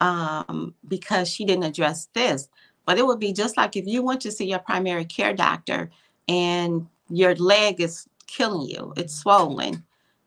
um, 0.00 0.74
because 0.86 1.28
she 1.28 1.44
didn't 1.44 1.64
address 1.64 2.08
this. 2.12 2.48
But 2.86 2.98
it 2.98 3.06
would 3.06 3.20
be 3.20 3.32
just 3.32 3.56
like 3.56 3.76
if 3.76 3.86
you 3.86 4.02
went 4.02 4.20
to 4.22 4.32
see 4.32 4.46
your 4.46 4.58
primary 4.58 5.04
care 5.04 5.32
doctor 5.32 5.90
and 6.28 6.86
your 7.08 7.34
leg 7.36 7.80
is 7.80 8.08
killing 8.26 8.68
you, 8.68 8.92
it's 8.96 9.14
mm-hmm. 9.14 9.22
swollen, 9.22 9.84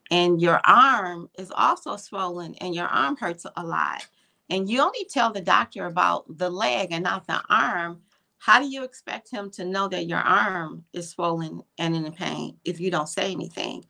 and 0.10 0.42
your 0.42 0.62
arm 0.66 1.30
is 1.38 1.52
also 1.52 1.98
swollen 1.98 2.56
and 2.56 2.74
your 2.74 2.88
arm 2.88 3.18
hurts 3.18 3.46
a 3.56 3.64
lot. 3.64 4.08
And 4.50 4.70
you 4.70 4.82
only 4.82 5.06
tell 5.10 5.34
the 5.34 5.42
doctor 5.42 5.86
about 5.86 6.26
the 6.38 6.50
leg 6.50 6.90
and 6.92 7.04
not 7.04 7.28
the 7.28 7.42
arm. 7.50 8.02
How 8.38 8.60
do 8.60 8.70
you 8.70 8.84
expect 8.84 9.30
him 9.30 9.50
to 9.52 9.66
know 9.66 9.88
that 9.90 10.08
your 10.08 10.20
arm 10.20 10.86
is 10.94 11.10
swollen 11.10 11.62
and 11.78 11.96
in 11.96 12.12
pain 12.14 12.58
if 12.64 12.80
you 12.80 12.90
don't 12.90 13.10
say 13.10 13.32
anything? 13.32 13.84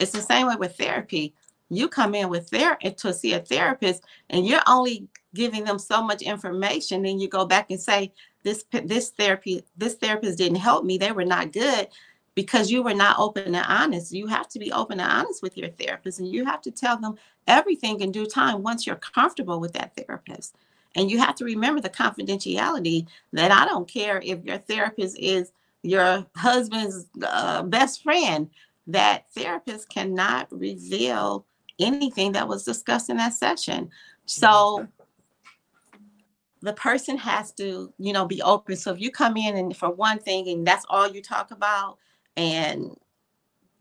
It's 0.00 0.12
the 0.12 0.22
same 0.22 0.48
way 0.48 0.56
with 0.56 0.76
therapy. 0.76 1.34
You 1.68 1.86
come 1.86 2.16
in 2.16 2.28
with 2.28 2.48
therapy 2.48 2.90
to 2.90 3.12
see 3.14 3.34
a 3.34 3.40
therapist, 3.40 4.02
and 4.30 4.44
you're 4.44 4.62
only 4.66 5.06
giving 5.34 5.64
them 5.64 5.78
so 5.78 6.02
much 6.02 6.22
information 6.22 7.02
then 7.02 7.20
you 7.20 7.28
go 7.28 7.44
back 7.44 7.70
and 7.70 7.80
say 7.80 8.12
this 8.42 8.64
this 8.84 9.10
therapy 9.10 9.64
this 9.76 9.94
therapist 9.94 10.38
didn't 10.38 10.56
help 10.56 10.84
me. 10.84 10.98
They 10.98 11.12
were 11.12 11.24
not 11.24 11.52
good. 11.52 11.88
Because 12.36 12.70
you 12.70 12.82
were 12.82 12.94
not 12.94 13.18
open 13.18 13.54
and 13.54 13.66
honest. 13.68 14.12
You 14.12 14.28
have 14.28 14.48
to 14.50 14.58
be 14.58 14.72
open 14.72 15.00
and 15.00 15.10
honest 15.10 15.42
with 15.42 15.58
your 15.58 15.68
therapist 15.70 16.20
and 16.20 16.28
you 16.28 16.44
have 16.44 16.62
to 16.62 16.70
tell 16.70 16.96
them 16.96 17.16
everything 17.46 18.00
in 18.00 18.12
due 18.12 18.24
time 18.24 18.62
once 18.62 18.86
you're 18.86 18.96
comfortable 18.96 19.60
with 19.60 19.72
that 19.74 19.94
therapist. 19.96 20.54
And 20.96 21.10
you 21.10 21.18
have 21.18 21.34
to 21.36 21.44
remember 21.44 21.80
the 21.80 21.90
confidentiality 21.90 23.06
that 23.32 23.50
i 23.50 23.64
don't 23.66 23.88
care 23.88 24.20
if 24.24 24.44
your 24.44 24.58
therapist 24.58 25.18
is 25.18 25.52
your 25.82 26.26
husband's 26.36 27.06
uh, 27.22 27.62
best 27.62 28.02
friend. 28.02 28.48
That 28.86 29.30
therapist 29.34 29.88
cannot 29.88 30.48
reveal 30.50 31.44
anything 31.78 32.32
that 32.32 32.48
was 32.48 32.64
discussed 32.64 33.10
in 33.10 33.18
that 33.18 33.34
session. 33.34 33.90
So 34.26 34.88
the 36.62 36.72
person 36.74 37.16
has 37.16 37.52
to, 37.52 37.92
you 37.98 38.12
know, 38.12 38.26
be 38.26 38.42
open. 38.42 38.76
So 38.76 38.92
if 38.92 39.00
you 39.00 39.10
come 39.10 39.36
in 39.36 39.56
and 39.56 39.76
for 39.76 39.90
one 39.90 40.18
thing 40.18 40.48
and 40.48 40.66
that's 40.66 40.84
all 40.88 41.08
you 41.08 41.22
talk 41.22 41.50
about 41.50 41.98
and 42.36 42.96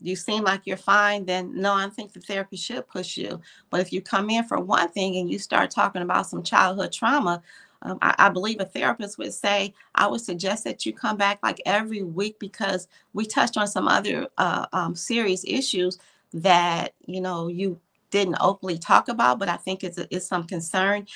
you 0.02 0.16
seem 0.16 0.44
like 0.44 0.62
you're 0.66 0.78
fine, 0.78 1.26
then 1.26 1.54
no, 1.60 1.74
I 1.74 1.90
think 1.90 2.14
the 2.14 2.22
therapy 2.22 2.56
should 2.56 2.88
push 2.88 3.18
you. 3.18 3.42
But 3.70 3.82
if 3.82 3.92
you 3.92 4.02
come 4.02 4.30
in 4.30 4.46
for 4.46 4.60
one 4.60 4.90
thing 4.90 5.18
and 5.18 5.30
you 5.30 5.40
start 5.40 5.72
talking 5.72 6.02
about 6.02 6.28
some 6.28 6.42
childhood 6.42 6.94
trauma, 6.94 7.42
um, 7.82 7.98
I, 8.02 8.16
I, 8.18 8.30
believe 8.30 8.60
a 8.60 8.66
therapist 8.66 9.18
would 9.18 9.34
say, 9.34 9.74
I 9.96 10.08
would 10.08 10.20
suggest 10.20 10.66
that 10.66 10.86
you 10.86 10.92
come 10.92 11.16
back 11.16 11.40
like 11.42 11.62
every 11.66 12.04
week 12.04 12.38
because 12.38 12.90
we 13.14 13.26
touched 13.26 13.56
on 13.56 13.68
some 13.68 13.88
other 13.88 14.28
uh, 14.38 14.66
um, 14.74 14.96
serious 14.96 15.46
issues 15.48 15.98
that, 16.34 16.94
you 17.06 17.22
know, 17.22 17.48
you 17.48 17.80
didn't 18.12 18.36
openly 18.42 18.78
talk 18.78 19.08
about, 19.08 19.40
but 19.40 19.48
I 19.48 19.56
think 19.56 19.86
it's, 19.86 19.98
it's 19.98 20.28
some 20.28 20.44
concern 20.44 21.08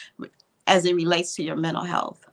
as 0.68 0.86
it 0.86 0.95
relates 0.95 1.36
to 1.36 1.43
your 1.43 1.55
mental 1.55 1.84
health. 1.84 2.26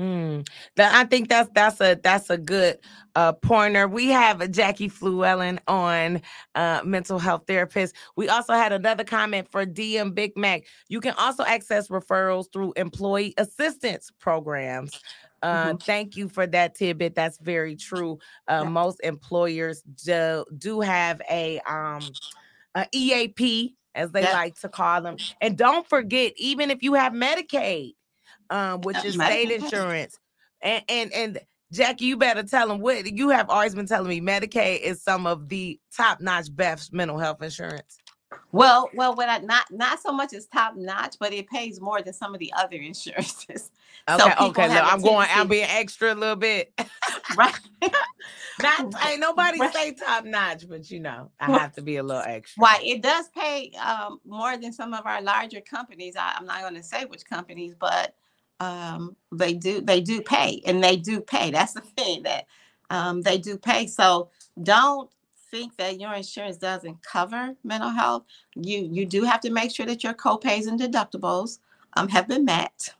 Mm. 0.00 0.48
That 0.76 0.94
I 0.94 1.04
think 1.04 1.28
that's 1.28 1.50
that's 1.54 1.78
a 1.80 2.00
that's 2.02 2.30
a 2.30 2.38
good 2.38 2.78
uh, 3.14 3.34
pointer. 3.34 3.86
We 3.86 4.08
have 4.08 4.50
Jackie 4.50 4.88
Fluellen 4.88 5.58
on 5.68 6.22
uh, 6.54 6.80
mental 6.84 7.18
health 7.18 7.44
therapist. 7.46 7.94
We 8.16 8.30
also 8.30 8.54
had 8.54 8.72
another 8.72 9.04
comment 9.04 9.48
for 9.50 9.66
DM 9.66 10.14
Big 10.14 10.38
Mac. 10.38 10.62
You 10.88 11.00
can 11.00 11.12
also 11.18 11.44
access 11.44 11.88
referrals 11.88 12.50
through 12.50 12.72
employee 12.76 13.34
assistance 13.36 14.10
programs. 14.18 14.98
Uh, 15.42 15.66
mm-hmm. 15.66 15.76
Thank 15.78 16.16
you 16.16 16.30
for 16.30 16.46
that 16.46 16.76
tidbit. 16.76 17.14
That's 17.14 17.38
very 17.38 17.76
true. 17.76 18.18
Uh, 18.48 18.62
yeah. 18.64 18.70
Most 18.70 19.00
employers 19.04 19.82
do 19.82 20.46
do 20.56 20.80
have 20.80 21.20
a 21.30 21.60
um 21.66 22.00
a 22.74 22.86
EAP 22.92 23.76
as 23.94 24.12
they 24.12 24.22
like 24.22 24.58
to 24.60 24.68
call 24.68 25.02
them. 25.02 25.16
And 25.40 25.56
don't 25.56 25.86
forget, 25.88 26.32
even 26.36 26.70
if 26.70 26.82
you 26.82 26.94
have 26.94 27.12
Medicaid, 27.12 27.94
um, 28.50 28.80
which 28.82 29.04
is 29.04 29.14
state 29.14 29.50
insurance, 29.50 30.18
and 30.62 30.82
and 30.88 31.12
and 31.12 31.40
Jackie, 31.72 32.06
you 32.06 32.16
better 32.16 32.42
tell 32.42 32.66
them 32.68 32.80
what 32.80 33.06
you 33.06 33.28
have 33.28 33.48
always 33.48 33.74
been 33.74 33.86
telling 33.86 34.08
me. 34.08 34.20
Medicaid 34.20 34.80
is 34.80 35.02
some 35.02 35.26
of 35.26 35.48
the 35.48 35.78
top 35.96 36.20
notch 36.20 36.54
best 36.54 36.92
mental 36.92 37.18
health 37.18 37.42
insurance. 37.42 37.99
Well, 38.52 38.90
well, 38.94 39.14
what 39.14 39.28
I 39.28 39.38
not 39.38 39.70
not 39.70 40.00
so 40.00 40.12
much 40.12 40.32
as 40.32 40.46
top 40.46 40.76
notch, 40.76 41.16
but 41.18 41.32
it 41.32 41.48
pays 41.48 41.80
more 41.80 42.02
than 42.02 42.12
some 42.12 42.34
of 42.34 42.40
the 42.40 42.52
other 42.56 42.76
insurances. 42.80 43.70
Okay, 44.08 44.18
so 44.18 44.46
okay. 44.48 44.68
Look, 44.68 44.92
I'm 44.92 45.00
going. 45.00 45.28
I'm 45.30 45.48
being 45.48 45.66
extra 45.68 46.12
a 46.12 46.16
little 46.16 46.36
bit. 46.36 46.72
right. 47.36 47.54
not 48.62 49.06
ain't 49.06 49.20
nobody 49.20 49.58
right. 49.60 49.72
say 49.72 49.92
top 49.92 50.24
notch, 50.24 50.68
but 50.68 50.90
you 50.90 51.00
know, 51.00 51.30
I 51.38 51.50
have 51.58 51.74
to 51.74 51.82
be 51.82 51.96
a 51.96 52.02
little 52.02 52.22
extra. 52.22 52.60
Why 52.60 52.80
it 52.82 53.02
does 53.02 53.28
pay 53.28 53.72
um, 53.84 54.20
more 54.24 54.56
than 54.56 54.72
some 54.72 54.94
of 54.94 55.06
our 55.06 55.22
larger 55.22 55.60
companies. 55.60 56.16
I, 56.16 56.34
I'm 56.36 56.46
not 56.46 56.60
going 56.60 56.74
to 56.74 56.82
say 56.82 57.04
which 57.04 57.24
companies, 57.24 57.74
but 57.78 58.14
um, 58.58 59.16
they 59.32 59.54
do 59.54 59.80
they 59.80 60.00
do 60.00 60.22
pay, 60.22 60.62
and 60.66 60.82
they 60.82 60.96
do 60.96 61.20
pay. 61.20 61.50
That's 61.50 61.72
the 61.72 61.80
thing 61.80 62.22
that 62.24 62.46
um, 62.90 63.22
they 63.22 63.38
do 63.38 63.56
pay. 63.56 63.86
So 63.86 64.30
don't 64.62 65.10
think 65.50 65.76
that 65.76 66.00
your 66.00 66.14
insurance 66.14 66.56
doesn't 66.56 67.02
cover 67.02 67.54
mental 67.64 67.90
health, 67.90 68.24
you 68.54 68.88
you 68.90 69.06
do 69.06 69.24
have 69.24 69.40
to 69.40 69.50
make 69.50 69.74
sure 69.74 69.86
that 69.86 70.04
your 70.04 70.14
copays 70.14 70.66
and 70.66 70.80
deductibles 70.80 71.58
um, 71.96 72.08
have 72.08 72.28
been 72.28 72.44
met. 72.44 72.94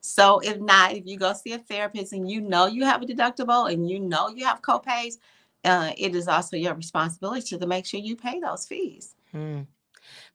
So 0.00 0.40
if 0.40 0.60
not, 0.60 0.92
if 0.92 1.06
you 1.06 1.16
go 1.18 1.32
see 1.32 1.52
a 1.52 1.58
therapist 1.58 2.12
and 2.12 2.30
you 2.30 2.40
know 2.40 2.66
you 2.66 2.84
have 2.84 3.02
a 3.02 3.06
deductible 3.06 3.72
and 3.72 3.88
you 3.88 3.98
know 3.98 4.28
you 4.28 4.44
have 4.44 4.62
copays, 4.62 5.18
uh, 5.64 5.92
it 5.96 6.14
is 6.14 6.28
also 6.28 6.56
your 6.56 6.74
responsibility 6.74 7.58
to 7.58 7.66
make 7.66 7.86
sure 7.86 8.00
you 8.00 8.16
pay 8.16 8.40
those 8.40 8.66
fees. 8.66 9.14
Hmm. 9.32 9.62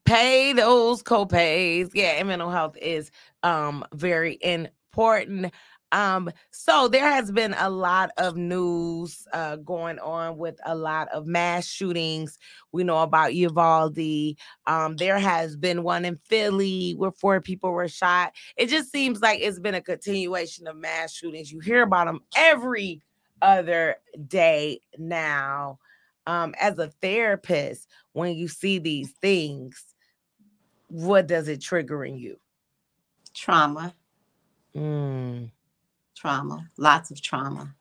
Pay 0.05 0.53
those 0.53 1.01
copays. 1.03 1.91
Yeah, 1.93 2.17
and 2.17 2.27
mental 2.27 2.49
health 2.49 2.77
is 2.81 3.11
um 3.43 3.85
very 3.93 4.37
important. 4.41 5.53
Um, 5.91 6.31
so 6.51 6.87
there 6.87 7.09
has 7.09 7.31
been 7.31 7.53
a 7.57 7.69
lot 7.69 8.11
of 8.17 8.37
news 8.37 9.27
uh, 9.33 9.57
going 9.57 9.99
on 9.99 10.37
with 10.37 10.59
a 10.65 10.75
lot 10.75 11.09
of 11.09 11.25
mass 11.25 11.67
shootings. 11.67 12.37
We 12.71 12.83
know 12.83 12.99
about 12.99 13.35
Uvalde. 13.35 14.37
Um, 14.67 14.95
there 14.95 15.19
has 15.19 15.55
been 15.55 15.83
one 15.83 16.05
in 16.05 16.19
Philly 16.27 16.93
where 16.93 17.11
four 17.11 17.41
people 17.41 17.71
were 17.71 17.87
shot. 17.87 18.33
It 18.57 18.67
just 18.67 18.91
seems 18.91 19.21
like 19.21 19.39
it's 19.41 19.59
been 19.59 19.75
a 19.75 19.81
continuation 19.81 20.67
of 20.67 20.77
mass 20.77 21.13
shootings. 21.13 21.51
You 21.51 21.59
hear 21.59 21.83
about 21.83 22.05
them 22.05 22.21
every 22.35 23.01
other 23.41 23.95
day 24.27 24.81
now. 24.97 25.79
Um, 26.27 26.53
as 26.59 26.77
a 26.77 26.91
therapist, 27.01 27.87
when 28.13 28.35
you 28.35 28.47
see 28.47 28.77
these 28.79 29.11
things, 29.11 29.83
what 30.87 31.27
does 31.27 31.47
it 31.47 31.61
trigger 31.61 32.05
in 32.05 32.17
you? 32.17 32.39
Trauma. 33.33 33.95
Mm. 34.75 35.51
Trauma. 36.21 36.69
Lots 36.77 37.09
of 37.09 37.19
trauma. 37.19 37.73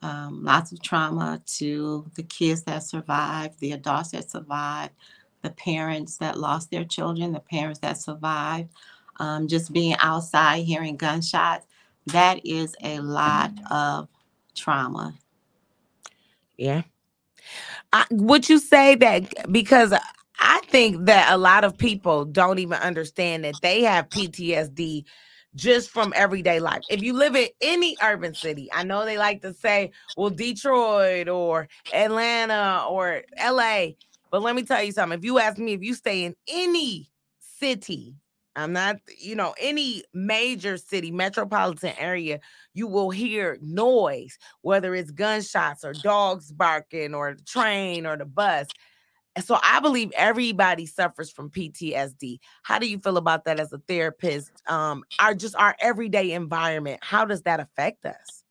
Um, 0.00 0.42
lots 0.42 0.72
of 0.72 0.80
trauma 0.80 1.42
to 1.58 2.10
the 2.14 2.22
kids 2.22 2.62
that 2.62 2.82
survived, 2.82 3.60
the 3.60 3.72
adults 3.72 4.12
that 4.12 4.30
survived, 4.30 4.94
the 5.42 5.50
parents 5.50 6.16
that 6.16 6.38
lost 6.38 6.70
their 6.70 6.86
children, 6.86 7.32
the 7.32 7.40
parents 7.40 7.80
that 7.80 7.98
survived. 7.98 8.70
Um, 9.18 9.46
just 9.46 9.74
being 9.74 9.94
outside 9.98 10.64
hearing 10.64 10.96
gunshots, 10.96 11.66
that 12.06 12.40
is 12.46 12.74
a 12.82 13.00
lot 13.00 13.52
of 13.70 14.08
trauma. 14.54 15.12
Yeah. 16.56 16.84
I, 17.92 18.06
would 18.10 18.48
you 18.48 18.58
say 18.58 18.94
that 18.94 19.52
because 19.52 19.92
I 20.38 20.60
think 20.68 21.04
that 21.04 21.30
a 21.30 21.36
lot 21.36 21.64
of 21.64 21.76
people 21.76 22.24
don't 22.24 22.58
even 22.58 22.78
understand 22.78 23.44
that 23.44 23.56
they 23.60 23.82
have 23.82 24.08
PTSD 24.08 25.04
just 25.54 25.90
from 25.90 26.12
everyday 26.16 26.60
life. 26.60 26.82
If 26.88 27.02
you 27.02 27.12
live 27.12 27.34
in 27.34 27.48
any 27.60 27.96
urban 28.02 28.34
city, 28.34 28.68
I 28.72 28.84
know 28.84 29.04
they 29.04 29.18
like 29.18 29.42
to 29.42 29.52
say, 29.52 29.92
well, 30.16 30.30
Detroit 30.30 31.28
or 31.28 31.68
Atlanta 31.92 32.84
or 32.88 33.22
LA. 33.42 33.88
But 34.30 34.42
let 34.42 34.54
me 34.54 34.62
tell 34.62 34.82
you 34.82 34.92
something. 34.92 35.18
If 35.18 35.24
you 35.24 35.38
ask 35.38 35.58
me 35.58 35.72
if 35.72 35.82
you 35.82 35.94
stay 35.94 36.24
in 36.24 36.36
any 36.48 37.10
city, 37.58 38.14
I'm 38.56 38.72
not, 38.72 38.96
you 39.18 39.36
know, 39.36 39.54
any 39.60 40.04
major 40.12 40.76
city, 40.76 41.10
metropolitan 41.10 41.94
area, 41.98 42.40
you 42.74 42.86
will 42.86 43.10
hear 43.10 43.58
noise, 43.60 44.38
whether 44.62 44.94
it's 44.94 45.10
gunshots 45.10 45.84
or 45.84 45.92
dogs 45.94 46.52
barking 46.52 47.14
or 47.14 47.34
the 47.34 47.42
train 47.42 48.06
or 48.06 48.16
the 48.16 48.24
bus. 48.24 48.66
So 49.38 49.58
I 49.62 49.80
believe 49.80 50.10
everybody 50.16 50.86
suffers 50.86 51.30
from 51.30 51.50
PTSD. 51.50 52.40
How 52.62 52.78
do 52.78 52.88
you 52.88 52.98
feel 52.98 53.16
about 53.16 53.44
that 53.44 53.60
as 53.60 53.72
a 53.72 53.78
therapist? 53.78 54.50
Um, 54.66 55.04
our 55.20 55.34
just 55.34 55.54
our 55.54 55.76
everyday 55.80 56.32
environment, 56.32 56.98
how 57.02 57.24
does 57.24 57.42
that 57.42 57.60
affect 57.60 58.06
us? 58.06 58.44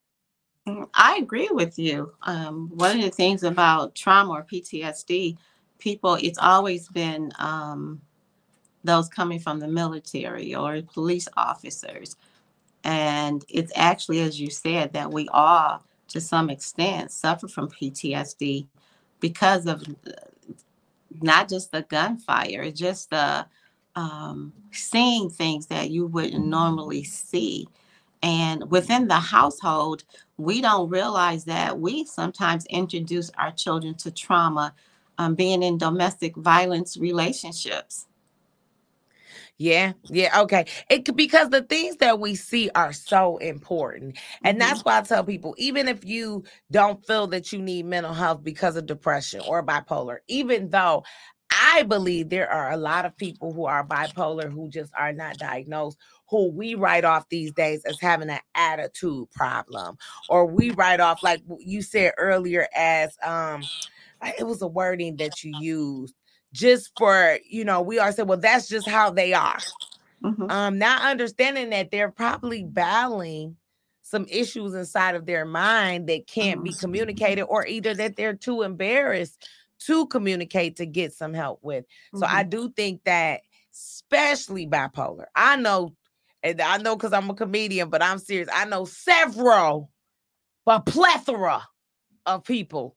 Mm, 0.66 0.88
I 0.94 1.16
agree 1.16 1.48
with 1.50 1.78
you. 1.78 2.12
Um, 2.22 2.70
one 2.74 2.96
of 2.96 3.02
the 3.02 3.10
things 3.10 3.42
about 3.42 3.94
trauma 3.94 4.32
or 4.32 4.44
PTSD, 4.44 5.36
people, 5.78 6.14
it's 6.14 6.38
always 6.38 6.88
been 6.88 7.30
um, 7.38 8.00
those 8.84 9.08
coming 9.08 9.38
from 9.38 9.60
the 9.60 9.68
military 9.68 10.54
or 10.54 10.80
police 10.82 11.28
officers. 11.36 12.16
And 12.84 13.44
it's 13.48 13.72
actually, 13.76 14.20
as 14.20 14.40
you 14.40 14.50
said, 14.50 14.94
that 14.94 15.12
we 15.12 15.28
all, 15.28 15.84
to 16.08 16.20
some 16.20 16.48
extent, 16.48 17.10
suffer 17.12 17.48
from 17.48 17.68
PTSD 17.68 18.66
because 19.20 19.66
of 19.66 19.84
not 21.22 21.48
just 21.48 21.72
the 21.72 21.82
gunfire, 21.82 22.70
just 22.70 23.10
the 23.10 23.46
um, 23.96 24.52
seeing 24.72 25.30
things 25.30 25.66
that 25.66 25.90
you 25.90 26.06
wouldn't 26.06 26.46
normally 26.46 27.04
see. 27.04 27.68
And 28.22 28.70
within 28.70 29.08
the 29.08 29.14
household, 29.14 30.04
we 30.36 30.60
don't 30.60 30.90
realize 30.90 31.44
that 31.46 31.78
we 31.78 32.04
sometimes 32.04 32.66
introduce 32.66 33.30
our 33.38 33.50
children 33.50 33.94
to 33.96 34.10
trauma 34.10 34.74
um, 35.18 35.34
being 35.34 35.62
in 35.62 35.78
domestic 35.78 36.36
violence 36.36 36.96
relationships. 36.96 38.06
Yeah, 39.60 39.92
yeah, 40.04 40.40
okay. 40.40 40.64
It 40.88 41.04
could 41.04 41.16
because 41.16 41.50
the 41.50 41.60
things 41.60 41.96
that 41.96 42.18
we 42.18 42.34
see 42.34 42.70
are 42.74 42.94
so 42.94 43.36
important. 43.36 44.16
And 44.42 44.58
mm-hmm. 44.58 44.66
that's 44.66 44.82
why 44.86 44.96
I 44.96 45.02
tell 45.02 45.22
people, 45.22 45.54
even 45.58 45.86
if 45.86 46.02
you 46.02 46.44
don't 46.70 47.04
feel 47.06 47.26
that 47.26 47.52
you 47.52 47.60
need 47.60 47.84
mental 47.84 48.14
health 48.14 48.42
because 48.42 48.76
of 48.76 48.86
depression 48.86 49.42
or 49.46 49.62
bipolar, 49.62 50.20
even 50.28 50.70
though 50.70 51.04
I 51.50 51.82
believe 51.82 52.30
there 52.30 52.50
are 52.50 52.72
a 52.72 52.78
lot 52.78 53.04
of 53.04 53.14
people 53.18 53.52
who 53.52 53.66
are 53.66 53.86
bipolar 53.86 54.50
who 54.50 54.70
just 54.70 54.94
are 54.98 55.12
not 55.12 55.36
diagnosed, 55.36 55.98
who 56.30 56.50
we 56.50 56.74
write 56.74 57.04
off 57.04 57.28
these 57.28 57.52
days 57.52 57.84
as 57.84 58.00
having 58.00 58.30
an 58.30 58.40
attitude 58.54 59.30
problem, 59.30 59.98
or 60.30 60.46
we 60.46 60.70
write 60.70 61.00
off, 61.00 61.22
like 61.22 61.42
you 61.58 61.82
said 61.82 62.14
earlier, 62.16 62.66
as 62.74 63.14
um, 63.22 63.62
it 64.38 64.46
was 64.46 64.62
a 64.62 64.66
wording 64.66 65.16
that 65.16 65.44
you 65.44 65.52
used 65.60 66.14
just 66.52 66.90
for 66.98 67.38
you 67.48 67.64
know 67.64 67.80
we 67.80 67.98
are 67.98 68.12
saying 68.12 68.28
well 68.28 68.38
that's 68.38 68.68
just 68.68 68.88
how 68.88 69.10
they 69.10 69.32
are 69.32 69.58
mm-hmm. 70.22 70.50
um 70.50 70.78
not 70.78 71.02
understanding 71.02 71.70
that 71.70 71.90
they're 71.90 72.10
probably 72.10 72.64
battling 72.64 73.56
some 74.02 74.26
issues 74.28 74.74
inside 74.74 75.14
of 75.14 75.26
their 75.26 75.44
mind 75.44 76.08
that 76.08 76.26
can't 76.26 76.58
mm-hmm. 76.58 76.64
be 76.64 76.74
communicated 76.74 77.42
or 77.42 77.66
either 77.66 77.94
that 77.94 78.16
they're 78.16 78.34
too 78.34 78.62
embarrassed 78.62 79.46
to 79.78 80.06
communicate 80.08 80.76
to 80.76 80.86
get 80.86 81.12
some 81.12 81.32
help 81.32 81.60
with 81.62 81.84
mm-hmm. 81.84 82.18
so 82.18 82.26
i 82.26 82.42
mm-hmm. 82.42 82.50
do 82.50 82.70
think 82.70 83.02
that 83.04 83.40
especially 83.72 84.66
bipolar 84.66 85.26
i 85.36 85.56
know 85.56 85.94
and 86.42 86.60
i 86.60 86.76
know 86.78 86.96
because 86.96 87.12
i'm 87.12 87.30
a 87.30 87.34
comedian 87.34 87.88
but 87.88 88.02
i'm 88.02 88.18
serious 88.18 88.48
i 88.52 88.64
know 88.64 88.84
several 88.84 89.90
but 90.64 90.84
plethora 90.86 91.62
of 92.26 92.44
people 92.44 92.96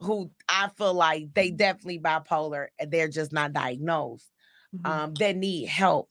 who 0.00 0.30
I 0.48 0.68
feel 0.76 0.94
like 0.94 1.34
they 1.34 1.50
definitely 1.50 1.98
bipolar 1.98 2.68
and 2.78 2.90
they're 2.90 3.08
just 3.08 3.32
not 3.32 3.52
diagnosed. 3.52 4.30
Mm-hmm. 4.74 4.86
Um, 4.86 5.14
that 5.14 5.36
need 5.36 5.66
help, 5.66 6.10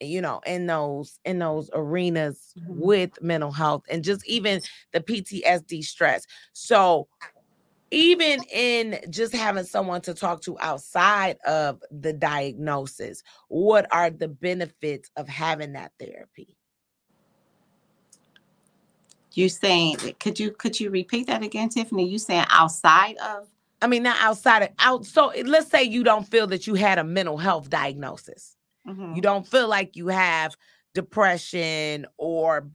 you 0.00 0.22
know, 0.22 0.40
in 0.46 0.66
those 0.66 1.18
in 1.24 1.38
those 1.38 1.68
arenas 1.74 2.54
mm-hmm. 2.58 2.80
with 2.80 3.20
mental 3.20 3.52
health 3.52 3.82
and 3.90 4.02
just 4.02 4.26
even 4.26 4.62
the 4.92 5.00
PTSD 5.00 5.84
stress. 5.84 6.26
So 6.54 7.08
even 7.90 8.42
in 8.52 8.98
just 9.10 9.34
having 9.34 9.64
someone 9.64 10.00
to 10.02 10.14
talk 10.14 10.42
to 10.42 10.58
outside 10.60 11.38
of 11.46 11.82
the 11.90 12.12
diagnosis, 12.12 13.22
what 13.48 13.86
are 13.92 14.10
the 14.10 14.28
benefits 14.28 15.10
of 15.16 15.28
having 15.28 15.72
that 15.72 15.92
therapy? 15.98 16.57
You 19.32 19.48
saying 19.48 19.96
could 20.20 20.38
you 20.38 20.50
could 20.50 20.78
you 20.78 20.90
repeat 20.90 21.26
that 21.26 21.42
again, 21.42 21.68
Tiffany? 21.68 22.08
You 22.08 22.18
saying 22.18 22.46
outside 22.50 23.16
of 23.18 23.46
I 23.80 23.86
mean 23.86 24.02
not 24.02 24.16
outside 24.20 24.62
of 24.62 24.70
out 24.78 25.04
so 25.04 25.32
let's 25.44 25.70
say 25.70 25.82
you 25.82 26.02
don't 26.02 26.26
feel 26.26 26.46
that 26.48 26.66
you 26.66 26.74
had 26.74 26.98
a 26.98 27.04
mental 27.04 27.36
health 27.36 27.70
diagnosis. 27.70 28.56
Mm-hmm. 28.86 29.14
You 29.14 29.22
don't 29.22 29.46
feel 29.46 29.68
like 29.68 29.96
you 29.96 30.08
have 30.08 30.56
depression 30.94 32.06
or 32.16 32.68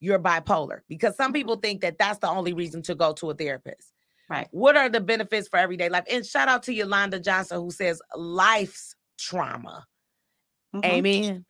you're 0.00 0.18
bipolar 0.18 0.80
because 0.88 1.16
some 1.16 1.32
people 1.32 1.56
think 1.56 1.82
that 1.82 1.98
that's 1.98 2.18
the 2.18 2.28
only 2.28 2.52
reason 2.52 2.82
to 2.82 2.94
go 2.94 3.12
to 3.14 3.30
a 3.30 3.34
therapist. 3.34 3.92
Right. 4.28 4.48
What 4.52 4.76
are 4.76 4.88
the 4.88 5.00
benefits 5.00 5.48
for 5.48 5.58
everyday 5.58 5.88
life? 5.88 6.04
And 6.10 6.24
shout 6.24 6.48
out 6.48 6.62
to 6.64 6.72
Yolanda 6.72 7.20
Johnson 7.20 7.60
who 7.60 7.70
says 7.70 8.00
life's 8.16 8.94
trauma. 9.18 9.86
Mm-hmm. 10.74 10.84
Amen. 10.84 11.44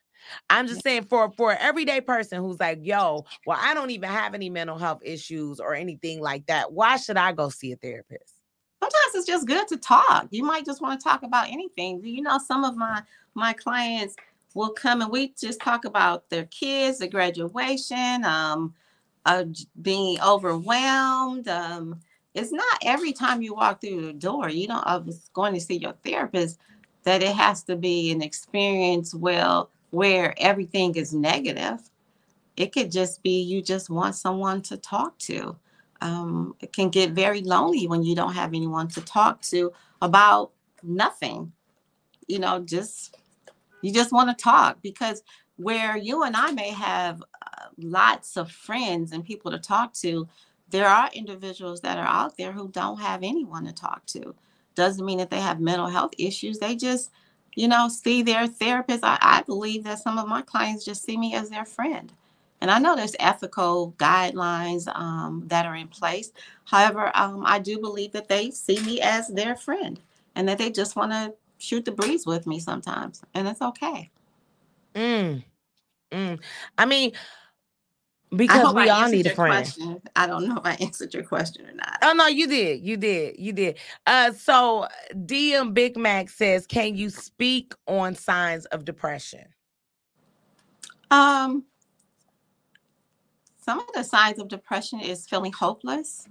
I'm 0.49 0.67
just 0.67 0.83
saying 0.83 1.05
for 1.05 1.31
for 1.33 1.53
everyday 1.53 2.01
person 2.01 2.41
who's 2.41 2.61
like, 2.61 2.81
yo, 2.83 3.25
well, 3.47 3.59
I 3.61 3.75
don't 3.75 3.91
even 3.91 4.09
have 4.09 4.35
any 4.35 4.51
mental 4.51 4.79
health 4.79 5.01
issues 5.03 5.61
or 5.61 5.75
anything 5.75 6.21
like 6.21 6.47
that. 6.47 6.73
Why 6.73 6.97
should 6.97 7.17
I 7.17 7.33
go 7.33 7.49
see 7.49 7.73
a 7.73 7.77
therapist? 7.77 8.35
Sometimes 8.83 9.15
it's 9.15 9.27
just 9.27 9.47
good 9.47 9.69
to 9.69 9.77
talk. 9.77 10.29
You 10.31 10.43
might 10.43 10.65
just 10.65 10.81
want 10.81 10.99
to 11.01 11.05
talk 11.05 11.23
about 11.23 11.49
anything. 11.49 12.05
You 12.05 12.23
know, 12.23 12.39
some 12.39 12.65
of 12.65 12.77
my 12.77 13.03
my 13.35 13.53
clients 13.53 14.17
will 14.55 14.71
come 14.71 15.01
and 15.01 15.11
we 15.11 15.33
just 15.39 15.61
talk 15.61 15.85
about 15.85 16.29
their 16.31 16.45
kids, 16.47 16.99
the 16.99 17.09
graduation, 17.09 18.25
um, 18.25 18.75
uh, 19.27 19.45
being 19.83 20.21
overwhelmed. 20.21 21.47
Um, 21.49 22.01
it's 22.35 22.53
not 22.53 22.79
every 22.83 23.13
time 23.13 23.43
you 23.43 23.55
walk 23.55 23.81
through 23.81 24.03
the 24.03 24.13
door, 24.13 24.49
you 24.49 24.69
know, 24.69 24.83
I 24.85 24.97
was 24.97 25.31
going 25.33 25.55
to 25.55 25.61
see 25.61 25.79
your 25.79 25.95
therapist, 26.05 26.59
that 27.05 27.23
it 27.23 27.35
has 27.35 27.63
to 27.65 27.77
be 27.77 28.11
an 28.11 28.23
experience 28.23 29.15
well 29.15 29.71
where 29.91 30.35
everything 30.39 30.95
is 30.95 31.13
negative. 31.13 31.81
It 32.57 32.73
could 32.73 32.91
just 32.91 33.23
be 33.23 33.43
you 33.43 33.63
just 33.63 33.91
want 33.91 34.15
someone 34.15 34.63
to 34.63 34.77
talk 34.77 35.19
to. 35.21 35.57
Um, 36.01 36.55
it 36.61 36.73
can 36.73 36.89
get 36.89 37.13
very 37.13 37.43
lonely 37.43 37.87
when 37.87 38.03
you 38.03 38.15
don't 38.15 38.35
have 38.35 38.55
anyone 38.55 38.89
to 38.89 39.01
talk 39.03 39.43
to 39.43 39.73
about 40.01 40.53
nothing. 40.83 41.53
You 42.27 42.39
know, 42.39 42.61
just 42.61 43.17
you 43.83 43.93
just 43.93 44.13
want 44.13 44.37
to 44.37 44.43
talk 44.43 44.79
because 44.83 45.23
where 45.57 45.97
you 45.97 46.23
and 46.23 46.37
I 46.37 46.53
may 46.53 46.71
have 46.71 47.23
uh, 47.23 47.67
lots 47.79 48.37
of 48.37 48.51
friends 48.51 49.13
and 49.13 49.25
people 49.25 49.51
to 49.51 49.59
talk 49.59 49.93
to, 49.95 50.27
there 50.71 50.87
are 50.87 51.11
individuals 51.13 51.81
that 51.83 51.99
are 51.99 52.07
out 52.07 52.37
there 52.37 52.53
who 52.53 52.69
don't 52.69 53.01
have 53.01 53.23
anyone 53.23 53.65
to 53.67 53.73
talk 53.73 54.07
to. 54.07 54.35
Doesn't 54.75 55.05
mean 55.05 55.19
that 55.19 55.31
they 55.31 55.41
have 55.41 55.61
mental 55.61 55.89
health 55.89 56.13
issues. 56.17 56.59
They 56.59 56.77
just 56.77 57.11
you 57.55 57.69
know, 57.69 57.89
see 57.89 58.23
their 58.23 58.47
therapist. 58.47 59.05
I, 59.05 59.19
I 59.21 59.43
believe 59.43 59.85
that 59.85 59.99
some 59.99 60.19
of 60.19 60.29
my 60.29 60.43
clients 60.43 60.85
just 60.85 61.05
see 61.05 61.17
me 61.17 61.35
as 61.35 61.51
their 61.51 61.65
friend. 61.65 62.13
And 62.61 62.71
I 62.71 62.79
know 62.79 62.95
there's 62.95 63.17
ethical 63.19 63.95
guidelines 63.99 64.87
um, 64.95 65.45
that 65.47 65.65
are 65.65 65.77
in 65.77 65.89
place. 65.89 66.33
However, 66.65 67.11
um, 67.15 67.43
I 67.47 67.59
do 67.59 67.79
believe 67.79 68.13
that 68.13 68.29
they 68.29 68.51
see 68.51 68.81
me 68.81 69.01
as 69.01 69.29
their 69.29 69.57
friend 69.57 69.99
and 70.35 70.49
that 70.49 70.59
they 70.59 70.71
just 70.71 70.95
want 70.95 71.13
to 71.13 71.35
shoot 71.59 71.85
the 71.85 71.93
breeze 71.93 72.27
with 72.27 72.47
me 72.47 72.61
sometimes. 72.61 73.23
And 73.35 73.49
it's 73.49 73.63
okay. 73.63 74.11
Mm. 74.95 75.43
Mm. 76.13 76.41
I 76.77 76.85
mean, 76.85 77.13
because 78.35 78.75
we 78.75 78.89
all 78.89 79.09
need 79.09 79.27
a 79.27 79.35
friend. 79.35 79.65
Question. 79.65 80.01
I 80.17 80.27
don't 80.27 80.47
know 80.47 80.57
if 80.57 80.67
I 80.67 80.75
answered 80.81 81.13
your 81.13 81.25
question 81.25 81.67
or 81.67 81.73
not. 81.73 81.99
Oh 82.03 82.13
no, 82.13 82.27
you 82.27 82.47
did. 82.47 82.81
You 82.81 82.97
did. 82.97 83.39
You 83.39 83.53
did. 83.53 83.79
Uh 84.07 84.33
so 84.33 84.87
DM 85.15 85.75
Big 85.75 85.97
Mac 85.97 86.29
says, 86.29 86.67
can 86.67 86.95
you 86.95 87.11
speak 87.11 87.75
on 87.87 88.15
signs 88.15 88.67
of 88.67 88.85
depression? 88.85 89.47
Um, 91.11 91.65
some 93.61 93.81
of 93.81 93.87
the 93.95 94.05
signs 94.05 94.39
of 94.39 94.49
depression 94.49 95.01
is 95.01 95.27
feeling 95.27 95.53
hopeless, 95.53 96.27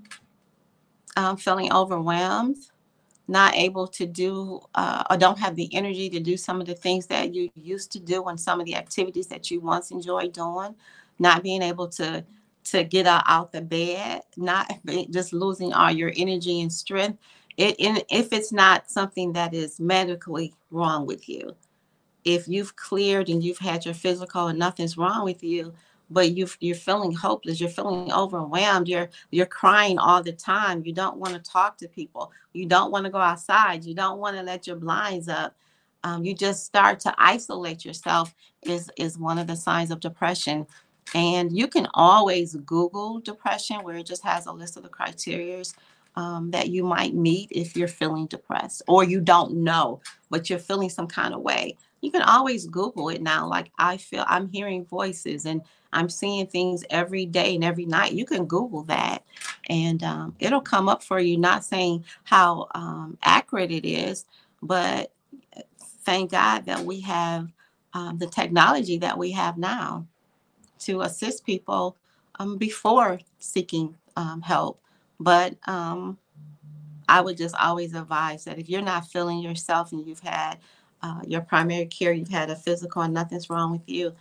um, 1.17 1.37
feeling 1.37 1.71
overwhelmed, 1.73 2.57
not 3.27 3.55
able 3.55 3.87
to 3.87 4.05
do 4.05 4.59
uh, 4.75 5.03
or 5.09 5.17
don't 5.17 5.37
have 5.37 5.55
the 5.55 5.73
energy 5.75 6.09
to 6.09 6.19
do 6.19 6.37
some 6.37 6.61
of 6.61 6.67
the 6.67 6.73
things 6.73 7.07
that 7.07 7.33
you 7.33 7.49
used 7.55 7.91
to 7.91 7.99
do 7.99 8.23
and 8.25 8.39
some 8.39 8.59
of 8.59 8.65
the 8.65 8.75
activities 8.75 9.27
that 9.27 9.51
you 9.51 9.59
once 9.59 9.91
enjoyed 9.91 10.33
doing, 10.33 10.73
not 11.19 11.43
being 11.43 11.61
able 11.61 11.87
to 11.89 12.23
to 12.65 12.83
get 12.83 13.07
out, 13.07 13.51
the 13.51 13.61
bed, 13.61 14.21
not 14.37 14.69
just 15.09 15.33
losing 15.33 15.73
all 15.73 15.91
your 15.91 16.11
energy 16.15 16.61
and 16.61 16.71
strength. 16.71 17.17
It, 17.57 17.75
if 18.09 18.31
it's 18.31 18.53
not 18.53 18.89
something 18.89 19.33
that 19.33 19.53
is 19.53 19.79
medically 19.79 20.53
wrong 20.71 21.05
with 21.05 21.27
you, 21.27 21.55
if 22.23 22.47
you've 22.47 22.75
cleared 22.75 23.27
and 23.27 23.43
you've 23.43 23.57
had 23.57 23.85
your 23.85 23.93
physical 23.93 24.47
and 24.47 24.59
nothing's 24.59 24.97
wrong 24.97 25.25
with 25.25 25.43
you, 25.43 25.73
but 26.09 26.31
you 26.31 26.47
you're 26.59 26.75
feeling 26.75 27.13
hopeless 27.13 27.59
you're 27.59 27.69
feeling 27.69 28.11
overwhelmed 28.11 28.87
you're 28.87 29.09
you're 29.31 29.45
crying 29.45 29.97
all 29.97 30.21
the 30.23 30.31
time 30.31 30.81
you 30.85 30.93
don't 30.93 31.17
want 31.17 31.33
to 31.33 31.51
talk 31.51 31.77
to 31.77 31.87
people 31.87 32.31
you 32.53 32.65
don't 32.65 32.91
want 32.91 33.05
to 33.05 33.11
go 33.11 33.19
outside 33.19 33.83
you 33.85 33.93
don't 33.93 34.19
want 34.19 34.35
to 34.35 34.43
let 34.43 34.65
your 34.67 34.75
blinds 34.75 35.27
up 35.27 35.55
um, 36.03 36.23
you 36.23 36.33
just 36.33 36.65
start 36.65 36.99
to 36.99 37.13
isolate 37.17 37.85
yourself 37.85 38.33
is 38.63 38.89
is 38.97 39.17
one 39.17 39.37
of 39.37 39.47
the 39.47 39.55
signs 39.55 39.91
of 39.91 39.99
depression 39.99 40.65
and 41.15 41.55
you 41.55 41.67
can 41.67 41.87
always 41.93 42.55
google 42.57 43.19
depression 43.19 43.77
where 43.83 43.97
it 43.97 44.05
just 44.05 44.23
has 44.23 44.45
a 44.45 44.51
list 44.51 44.77
of 44.77 44.83
the 44.83 44.89
criterias 44.89 45.73
um, 46.15 46.51
that 46.51 46.69
you 46.69 46.83
might 46.83 47.13
meet 47.13 47.49
if 47.51 47.75
you're 47.75 47.87
feeling 47.87 48.25
depressed 48.27 48.81
or 48.87 49.03
you 49.03 49.21
don't 49.21 49.53
know 49.53 50.01
but 50.29 50.49
you're 50.49 50.59
feeling 50.59 50.89
some 50.89 51.07
kind 51.07 51.33
of 51.33 51.41
way. 51.41 51.75
You 52.01 52.11
can 52.11 52.21
always 52.21 52.65
google 52.67 53.09
it 53.09 53.21
now 53.21 53.47
like 53.47 53.71
i 53.77 53.97
feel 53.97 54.23
i'm 54.27 54.49
hearing 54.49 54.85
voices 54.85 55.45
and 55.45 55.61
I'm 55.91 56.09
seeing 56.09 56.47
things 56.47 56.83
every 56.89 57.25
day 57.25 57.55
and 57.55 57.63
every 57.63 57.85
night. 57.85 58.13
You 58.13 58.25
can 58.25 58.45
Google 58.45 58.83
that 58.83 59.23
and 59.69 60.03
um, 60.03 60.35
it'll 60.39 60.61
come 60.61 60.87
up 60.87 61.03
for 61.03 61.19
you, 61.19 61.37
not 61.37 61.65
saying 61.65 62.05
how 62.23 62.67
um, 62.75 63.17
accurate 63.23 63.71
it 63.71 63.85
is, 63.87 64.25
but 64.61 65.11
thank 66.03 66.31
God 66.31 66.65
that 66.65 66.81
we 66.83 66.99
have 67.01 67.51
um, 67.93 68.17
the 68.17 68.27
technology 68.27 68.97
that 68.99 69.17
we 69.17 69.31
have 69.31 69.57
now 69.57 70.05
to 70.79 71.01
assist 71.01 71.45
people 71.45 71.95
um, 72.39 72.57
before 72.57 73.19
seeking 73.39 73.95
um, 74.15 74.41
help. 74.41 74.79
But 75.19 75.55
um, 75.67 76.17
I 77.07 77.21
would 77.21 77.37
just 77.37 77.55
always 77.55 77.93
advise 77.93 78.45
that 78.45 78.59
if 78.59 78.69
you're 78.69 78.81
not 78.81 79.07
feeling 79.07 79.39
yourself 79.39 79.91
and 79.91 80.05
you've 80.05 80.19
had 80.19 80.59
uh, 81.01 81.21
your 81.25 81.41
primary 81.41 81.85
care, 81.85 82.13
you've 82.13 82.29
had 82.29 82.49
a 82.49 82.55
physical 82.55 83.01
and 83.01 83.13
nothing's 83.13 83.49
wrong 83.49 83.71
with 83.71 83.87
you, 83.87 84.13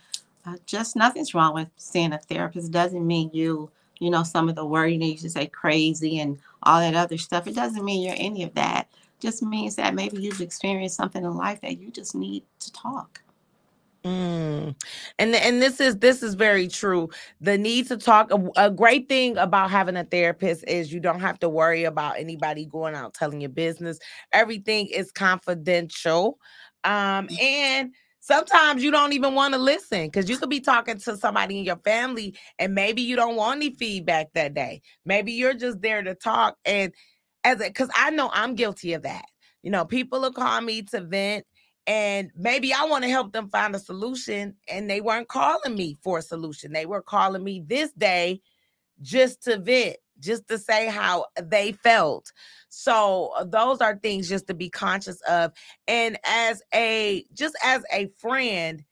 uh, 0.45 0.55
just 0.65 0.95
nothing's 0.95 1.33
wrong 1.33 1.53
with 1.53 1.69
seeing 1.77 2.13
a 2.13 2.17
therapist. 2.17 2.71
Doesn't 2.71 3.05
mean 3.05 3.29
you, 3.33 3.69
you 3.99 4.09
know, 4.09 4.23
some 4.23 4.49
of 4.49 4.55
the 4.55 4.65
word 4.65 4.87
you 4.87 4.99
you 4.99 5.17
to 5.17 5.29
say 5.29 5.47
crazy 5.47 6.19
and 6.19 6.39
all 6.63 6.79
that 6.79 6.95
other 6.95 7.17
stuff. 7.17 7.47
It 7.47 7.55
doesn't 7.55 7.85
mean 7.85 8.03
you're 8.03 8.15
any 8.17 8.43
of 8.43 8.53
that. 8.55 8.87
Just 9.19 9.43
means 9.43 9.75
that 9.75 9.95
maybe 9.95 10.21
you've 10.21 10.41
experienced 10.41 10.95
something 10.95 11.23
in 11.23 11.35
life 11.35 11.61
that 11.61 11.79
you 11.79 11.91
just 11.91 12.15
need 12.15 12.43
to 12.59 12.71
talk. 12.71 13.21
Mm. 14.05 14.75
And 15.17 15.35
and 15.35 15.61
this 15.61 15.81
is 15.81 15.97
this 15.97 16.23
is 16.23 16.35
very 16.35 16.69
true. 16.69 17.09
The 17.41 17.57
need 17.57 17.87
to 17.87 17.97
talk. 17.97 18.31
A, 18.31 18.67
a, 18.67 18.71
great 18.71 19.09
thing 19.09 19.37
about 19.37 19.71
having 19.71 19.97
a 19.97 20.05
therapist 20.05 20.63
is 20.67 20.93
you 20.93 21.01
don't 21.01 21.19
have 21.19 21.37
to 21.39 21.49
worry 21.49 21.83
about 21.83 22.17
anybody 22.17 22.65
going 22.65 22.95
out 22.95 23.13
telling 23.13 23.41
your 23.41 23.49
business. 23.49 23.99
Everything 24.31 24.87
is 24.87 25.11
confidential. 25.11 26.39
Um, 26.85 27.27
and 27.41 27.93
Sometimes 28.21 28.83
you 28.83 28.91
don't 28.91 29.13
even 29.13 29.33
want 29.33 29.55
to 29.55 29.59
listen 29.59 30.05
because 30.05 30.29
you 30.29 30.37
could 30.37 30.51
be 30.51 30.59
talking 30.59 30.99
to 30.99 31.17
somebody 31.17 31.57
in 31.57 31.63
your 31.63 31.77
family 31.77 32.35
and 32.59 32.75
maybe 32.75 33.01
you 33.01 33.15
don't 33.15 33.35
want 33.35 33.55
any 33.55 33.73
feedback 33.75 34.27
that 34.33 34.53
day. 34.53 34.83
Maybe 35.03 35.31
you're 35.31 35.55
just 35.55 35.81
there 35.81 36.03
to 36.03 36.13
talk. 36.13 36.55
And 36.63 36.93
as 37.43 37.59
a, 37.59 37.63
because 37.63 37.89
I 37.95 38.11
know 38.11 38.29
I'm 38.31 38.53
guilty 38.53 38.93
of 38.93 39.01
that. 39.01 39.25
You 39.63 39.71
know, 39.71 39.83
people 39.83 40.21
will 40.21 40.31
call 40.31 40.61
me 40.61 40.83
to 40.83 41.01
vent 41.01 41.45
and 41.89 42.31
maybe 42.35 42.71
I 42.71 42.85
want 42.85 43.03
to 43.03 43.09
help 43.09 43.33
them 43.33 43.49
find 43.49 43.75
a 43.75 43.79
solution 43.79 44.55
and 44.67 44.87
they 44.87 45.01
weren't 45.01 45.27
calling 45.27 45.73
me 45.73 45.97
for 46.03 46.19
a 46.19 46.21
solution. 46.21 46.71
They 46.71 46.85
were 46.85 47.01
calling 47.01 47.43
me 47.43 47.63
this 47.65 47.91
day 47.93 48.41
just 49.01 49.43
to 49.45 49.57
vent 49.57 49.97
just 50.19 50.47
to 50.49 50.59
say 50.59 50.87
how 50.87 51.25
they 51.41 51.71
felt. 51.71 52.31
So 52.67 53.31
uh, 53.37 53.45
those 53.45 53.79
are 53.81 53.95
things 53.95 54.29
just 54.29 54.45
to 54.47 54.53
be 54.53 54.69
conscious 54.69 55.19
of. 55.21 55.51
And 55.87 56.19
as 56.25 56.61
a 56.75 57.25
just 57.33 57.55
as 57.63 57.81
a 57.91 58.11
friend, 58.19 58.83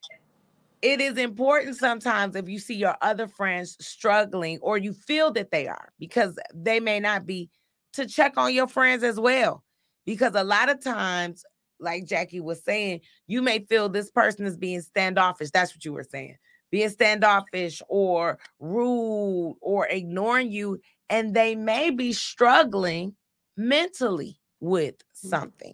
it 0.82 1.00
is 1.00 1.18
important 1.18 1.76
sometimes 1.76 2.36
if 2.36 2.50
you 2.50 2.58
see 2.58 2.76
your 2.76 2.96
other 3.02 3.28
friends 3.28 3.78
struggling 3.80 4.58
or 4.64 4.80
you 4.80 4.94
feel 4.94 5.32
that 5.34 5.52
they 5.52 5.68
are 5.68 5.90
because 6.00 6.40
they 6.52 6.80
may 6.80 7.00
not 7.00 7.28
be 7.28 7.52
to 7.94 8.08
check 8.08 8.38
on 8.38 8.56
your 8.56 8.68
friends 8.68 9.04
as 9.04 9.20
well. 9.20 9.64
Because 10.04 10.34
a 10.34 10.44
lot 10.44 10.70
of 10.70 10.82
times, 10.82 11.44
like 11.80 12.06
Jackie 12.06 12.40
was 12.40 12.64
saying, 12.64 13.02
you 13.28 13.42
may 13.42 13.60
feel 13.60 13.90
this 13.90 14.12
person 14.12 14.46
is 14.46 14.58
being 14.58 14.82
standoffish. 14.82 15.52
That's 15.52 15.76
what 15.76 15.86
you 15.86 15.94
were 15.94 16.04
saying 16.10 16.38
being 16.72 16.90
standoffish 16.90 17.82
or 17.88 18.40
rude 18.60 19.56
or 19.62 19.88
ignoring 19.88 20.52
you 20.52 20.80
and 21.10 21.34
they 21.34 21.56
may 21.56 21.90
be 21.90 22.14
struggling 22.14 23.16
mentally 23.56 24.40
with 24.60 24.96
mm-hmm. 24.98 25.30
something 25.30 25.74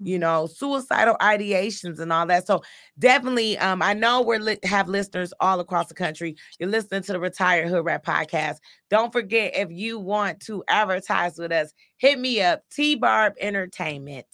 you 0.00 0.14
mm-hmm. 0.14 0.20
know 0.20 0.46
suicidal 0.46 1.16
ideations 1.20 1.98
and 1.98 2.12
all 2.12 2.26
that 2.26 2.46
so 2.46 2.62
definitely 2.98 3.58
um 3.58 3.82
i 3.82 3.92
know 3.92 4.22
we're 4.22 4.38
li- 4.38 4.58
have 4.62 4.88
listeners 4.88 5.32
all 5.40 5.60
across 5.60 5.88
the 5.88 5.94
country 5.94 6.36
you're 6.58 6.68
listening 6.68 7.02
to 7.02 7.12
the 7.12 7.20
retired 7.20 7.68
hood 7.68 7.84
rat 7.84 8.04
podcast 8.04 8.56
don't 8.90 9.12
forget 9.12 9.56
if 9.56 9.70
you 9.70 9.98
want 9.98 10.40
to 10.40 10.62
advertise 10.68 11.36
with 11.38 11.52
us 11.52 11.72
hit 11.96 12.18
me 12.18 12.40
up 12.40 12.62
t-barb 12.70 13.32
entertainment 13.40 14.26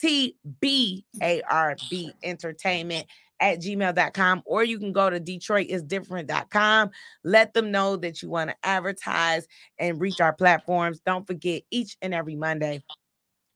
t-b-a-r-b 0.00 1.02
entertainment 2.22 3.06
at 3.40 3.60
gmail.com 3.60 4.42
or 4.46 4.64
you 4.64 4.78
can 4.78 4.92
go 4.92 5.10
to 5.10 5.20
detroitisdifferent.com. 5.20 6.90
Let 7.24 7.52
them 7.54 7.70
know 7.70 7.96
that 7.96 8.22
you 8.22 8.30
want 8.30 8.50
to 8.50 8.56
advertise 8.62 9.46
and 9.78 10.00
reach 10.00 10.20
our 10.20 10.32
platforms. 10.32 11.00
Don't 11.04 11.26
forget, 11.26 11.62
each 11.70 11.96
and 12.00 12.14
every 12.14 12.36
Monday, 12.36 12.82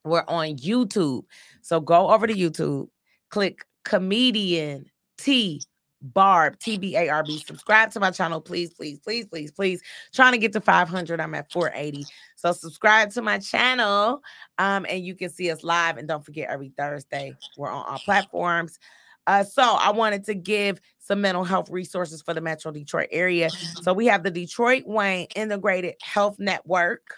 we're 0.04 0.24
on 0.28 0.56
YouTube. 0.56 1.24
So 1.62 1.80
go 1.80 2.10
over 2.10 2.26
to 2.26 2.34
YouTube, 2.34 2.88
click 3.30 3.64
comedian 3.84 4.86
T 5.16 5.62
Barb, 6.00 6.58
T 6.58 6.78
B 6.78 6.96
A 6.96 7.08
R 7.08 7.22
B. 7.22 7.38
Subscribe 7.38 7.90
to 7.92 8.00
my 8.00 8.10
channel, 8.10 8.40
please, 8.40 8.72
please, 8.72 8.98
please, 9.00 9.26
please, 9.26 9.50
please. 9.50 9.82
Trying 10.12 10.32
to 10.32 10.38
get 10.38 10.52
to 10.52 10.60
500. 10.60 11.20
I'm 11.20 11.34
at 11.34 11.50
480. 11.50 12.06
So 12.36 12.52
subscribe 12.52 13.10
to 13.12 13.22
my 13.22 13.38
channel 13.38 14.22
um, 14.58 14.86
and 14.88 15.04
you 15.04 15.14
can 15.14 15.30
see 15.30 15.50
us 15.50 15.64
live. 15.64 15.98
And 15.98 16.06
don't 16.06 16.24
forget, 16.24 16.48
every 16.48 16.72
Thursday, 16.76 17.34
we're 17.56 17.70
on 17.70 17.84
all 17.86 17.98
platforms. 17.98 18.78
Uh, 19.26 19.44
so 19.44 19.62
I 19.62 19.90
wanted 19.90 20.24
to 20.24 20.34
give 20.34 20.80
some 21.00 21.20
mental 21.20 21.44
health 21.44 21.68
resources 21.68 22.22
for 22.22 22.32
the 22.32 22.40
Metro 22.40 22.72
Detroit 22.72 23.08
area. 23.12 23.50
So 23.82 23.92
we 23.92 24.06
have 24.06 24.22
the 24.22 24.30
Detroit 24.30 24.84
Wayne 24.86 25.26
Integrated 25.36 25.96
Health 26.00 26.38
Network. 26.38 27.14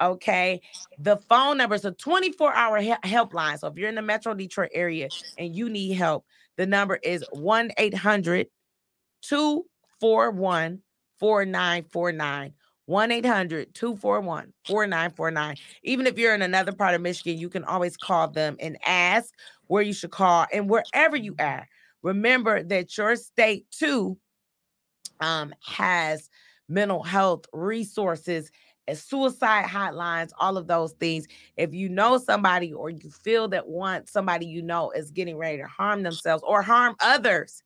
Okay. 0.00 0.62
The 0.98 1.18
phone 1.28 1.58
number 1.58 1.74
is 1.74 1.84
a 1.84 1.92
24 1.92 2.54
hour 2.54 2.80
helpline. 2.80 3.58
So 3.58 3.68
if 3.68 3.76
you're 3.76 3.90
in 3.90 3.94
the 3.96 4.02
Metro 4.02 4.32
Detroit 4.32 4.70
area 4.72 5.08
and 5.36 5.54
you 5.54 5.68
need 5.68 5.92
help, 5.92 6.24
the 6.56 6.66
number 6.66 6.96
is 7.02 7.24
1 7.32 7.72
800 7.78 8.46
241 9.22 10.80
4949. 11.18 12.54
1 12.86 13.12
800 13.12 13.74
241 13.74 14.52
4949. 14.66 15.56
Even 15.84 16.06
if 16.06 16.18
you're 16.18 16.34
in 16.34 16.42
another 16.42 16.72
part 16.72 16.94
of 16.94 17.00
Michigan, 17.00 17.38
you 17.38 17.48
can 17.48 17.64
always 17.64 17.96
call 17.96 18.28
them 18.28 18.56
and 18.60 18.76
ask 18.84 19.32
where 19.68 19.82
you 19.82 19.92
should 19.92 20.10
call, 20.10 20.46
and 20.52 20.68
wherever 20.68 21.16
you 21.16 21.34
are, 21.38 21.66
remember 22.02 22.62
that 22.62 22.96
your 22.98 23.16
state 23.16 23.66
too 23.70 24.18
um, 25.20 25.54
has 25.64 26.28
mental 26.68 27.02
health 27.02 27.46
resources 27.52 28.50
and 28.88 28.98
suicide 28.98 29.66
hotlines, 29.66 30.30
all 30.38 30.56
of 30.56 30.66
those 30.66 30.92
things. 30.92 31.26
If 31.56 31.72
you 31.74 31.88
know 31.88 32.18
somebody 32.18 32.72
or 32.72 32.90
you 32.90 33.10
feel 33.10 33.48
that 33.48 33.68
one 33.68 34.06
somebody 34.06 34.46
you 34.46 34.62
know 34.62 34.90
is 34.90 35.10
getting 35.10 35.36
ready 35.36 35.58
to 35.58 35.66
harm 35.66 36.02
themselves 36.02 36.42
or 36.46 36.62
harm 36.62 36.96
others, 37.00 37.62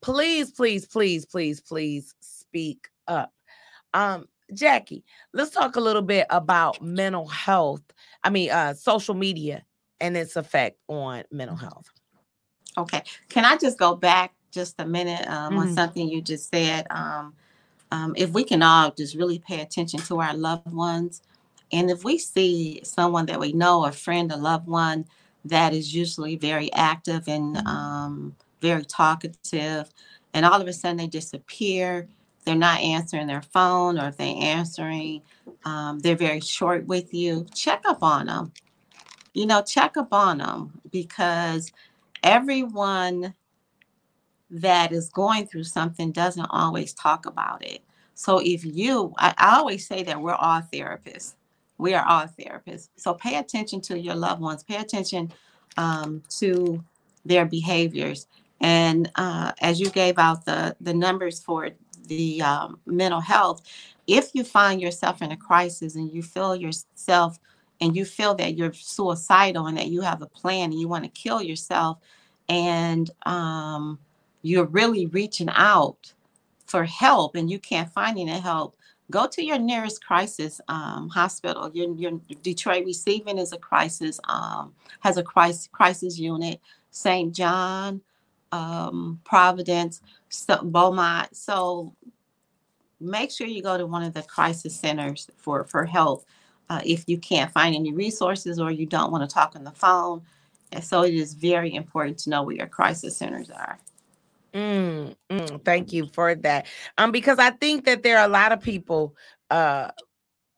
please, 0.00 0.50
please, 0.50 0.86
please, 0.86 1.24
please, 1.26 1.60
please 1.60 2.14
speak 2.20 2.88
up. 3.06 3.32
Um, 3.94 4.26
Jackie, 4.54 5.04
let's 5.32 5.50
talk 5.50 5.76
a 5.76 5.80
little 5.80 6.02
bit 6.02 6.26
about 6.30 6.80
mental 6.80 7.26
health. 7.28 7.82
I 8.24 8.30
mean, 8.30 8.50
uh, 8.50 8.74
social 8.74 9.14
media 9.14 9.64
and 10.00 10.16
its 10.16 10.36
effect 10.36 10.78
on 10.88 11.24
mental 11.30 11.56
mm-hmm. 11.56 11.66
health. 11.66 11.90
Okay. 12.76 13.02
Can 13.28 13.44
I 13.44 13.56
just 13.56 13.78
go 13.78 13.94
back 13.94 14.34
just 14.50 14.76
a 14.78 14.86
minute 14.86 15.26
um, 15.28 15.52
mm-hmm. 15.52 15.58
on 15.58 15.74
something 15.74 16.08
you 16.08 16.22
just 16.22 16.48
said? 16.50 16.86
Um, 16.90 17.34
um, 17.90 18.14
if 18.16 18.30
we 18.30 18.44
can 18.44 18.62
all 18.62 18.92
just 18.92 19.14
really 19.14 19.38
pay 19.38 19.60
attention 19.60 20.00
to 20.00 20.20
our 20.20 20.34
loved 20.34 20.72
ones, 20.72 21.22
and 21.72 21.90
if 21.90 22.04
we 22.04 22.18
see 22.18 22.80
someone 22.84 23.26
that 23.26 23.40
we 23.40 23.52
know, 23.52 23.84
a 23.84 23.92
friend, 23.92 24.32
a 24.32 24.36
loved 24.36 24.66
one, 24.66 25.04
that 25.44 25.72
is 25.72 25.94
usually 25.94 26.36
very 26.36 26.72
active 26.72 27.28
and 27.28 27.56
um, 27.66 28.34
very 28.60 28.84
talkative, 28.84 29.90
and 30.34 30.44
all 30.44 30.60
of 30.60 30.68
a 30.68 30.72
sudden 30.72 30.98
they 30.98 31.06
disappear. 31.06 32.08
They're 32.44 32.54
not 32.54 32.80
answering 32.80 33.26
their 33.26 33.42
phone, 33.42 33.98
or 33.98 34.08
if 34.08 34.16
they're 34.16 34.34
answering, 34.38 35.22
um, 35.64 35.98
they're 35.98 36.16
very 36.16 36.40
short 36.40 36.86
with 36.86 37.12
you. 37.12 37.46
Check 37.54 37.82
up 37.86 38.02
on 38.02 38.26
them. 38.26 38.52
You 39.34 39.46
know, 39.46 39.62
check 39.62 39.96
up 39.96 40.12
on 40.12 40.38
them 40.38 40.80
because 40.90 41.70
everyone 42.22 43.34
that 44.50 44.92
is 44.92 45.10
going 45.10 45.46
through 45.46 45.64
something 45.64 46.12
doesn't 46.12 46.46
always 46.50 46.94
talk 46.94 47.26
about 47.26 47.64
it. 47.64 47.82
So 48.14 48.38
if 48.38 48.64
you, 48.64 49.14
I, 49.18 49.34
I 49.38 49.56
always 49.58 49.86
say 49.86 50.02
that 50.04 50.20
we're 50.20 50.34
all 50.34 50.62
therapists. 50.72 51.34
We 51.76 51.94
are 51.94 52.04
all 52.04 52.26
therapists. 52.26 52.88
So 52.96 53.14
pay 53.14 53.36
attention 53.36 53.80
to 53.82 53.98
your 53.98 54.16
loved 54.16 54.40
ones. 54.40 54.64
Pay 54.64 54.76
attention 54.76 55.32
um, 55.76 56.22
to 56.38 56.82
their 57.24 57.44
behaviors. 57.46 58.26
And 58.60 59.10
uh, 59.14 59.52
as 59.60 59.78
you 59.78 59.88
gave 59.90 60.18
out 60.18 60.44
the 60.44 60.74
the 60.80 60.94
numbers 60.94 61.40
for 61.40 61.70
the 62.06 62.42
um, 62.42 62.80
mental 62.86 63.20
health, 63.20 63.62
if 64.08 64.30
you 64.34 64.42
find 64.42 64.80
yourself 64.80 65.22
in 65.22 65.30
a 65.30 65.36
crisis 65.36 65.94
and 65.94 66.12
you 66.12 66.22
feel 66.22 66.56
yourself 66.56 67.38
and 67.80 67.94
you 67.94 68.04
feel 68.04 68.34
that 68.34 68.56
you're 68.56 68.72
suicidal 68.72 69.66
and 69.66 69.78
that 69.78 69.88
you 69.88 70.00
have 70.00 70.22
a 70.22 70.26
plan 70.26 70.72
and 70.72 70.80
you 70.80 70.88
want 70.88 71.04
to 71.04 71.10
kill 71.10 71.40
yourself 71.40 71.98
and 72.48 73.10
um, 73.26 73.98
you're 74.42 74.66
really 74.66 75.06
reaching 75.06 75.48
out 75.50 76.12
for 76.66 76.84
help 76.84 77.34
and 77.34 77.50
you 77.50 77.58
can't 77.58 77.92
find 77.92 78.18
any 78.18 78.30
help, 78.30 78.76
go 79.10 79.26
to 79.26 79.44
your 79.44 79.58
nearest 79.58 80.04
crisis 80.04 80.60
um, 80.68 81.08
hospital. 81.08 81.70
Your, 81.72 81.94
your 81.96 82.20
Detroit 82.42 82.84
Receiving 82.84 83.38
is 83.38 83.52
a 83.52 83.58
crisis, 83.58 84.20
um, 84.28 84.74
has 85.00 85.16
a 85.16 85.22
crisis, 85.22 85.68
crisis 85.72 86.18
unit. 86.18 86.60
St. 86.90 87.34
John, 87.34 88.00
um, 88.52 89.20
Providence, 89.24 90.00
so, 90.28 90.62
Beaumont. 90.62 91.34
So 91.34 91.94
make 93.00 93.30
sure 93.30 93.46
you 93.46 93.62
go 93.62 93.78
to 93.78 93.86
one 93.86 94.02
of 94.02 94.14
the 94.14 94.22
crisis 94.22 94.76
centers 94.76 95.28
for, 95.36 95.64
for 95.64 95.84
help 95.84 96.24
uh, 96.70 96.80
if 96.84 97.04
you 97.06 97.18
can't 97.18 97.52
find 97.52 97.74
any 97.74 97.92
resources 97.92 98.58
or 98.58 98.70
you 98.70 98.86
don't 98.86 99.12
want 99.12 99.28
to 99.28 99.32
talk 99.32 99.54
on 99.54 99.64
the 99.64 99.70
phone. 99.72 100.22
And 100.72 100.84
so 100.84 101.02
it 101.02 101.14
is 101.14 101.34
very 101.34 101.74
important 101.74 102.18
to 102.20 102.30
know 102.30 102.42
where 102.42 102.56
your 102.56 102.66
crisis 102.66 103.16
centers 103.16 103.50
are. 103.50 103.78
Mm, 104.54 105.14
mm, 105.30 105.64
thank 105.64 105.92
you 105.92 106.08
for 106.14 106.34
that. 106.34 106.66
Um, 106.96 107.12
because 107.12 107.38
I 107.38 107.50
think 107.50 107.84
that 107.84 108.02
there 108.02 108.18
are 108.18 108.26
a 108.26 108.30
lot 108.30 108.52
of 108.52 108.60
people 108.60 109.14
uh 109.50 109.90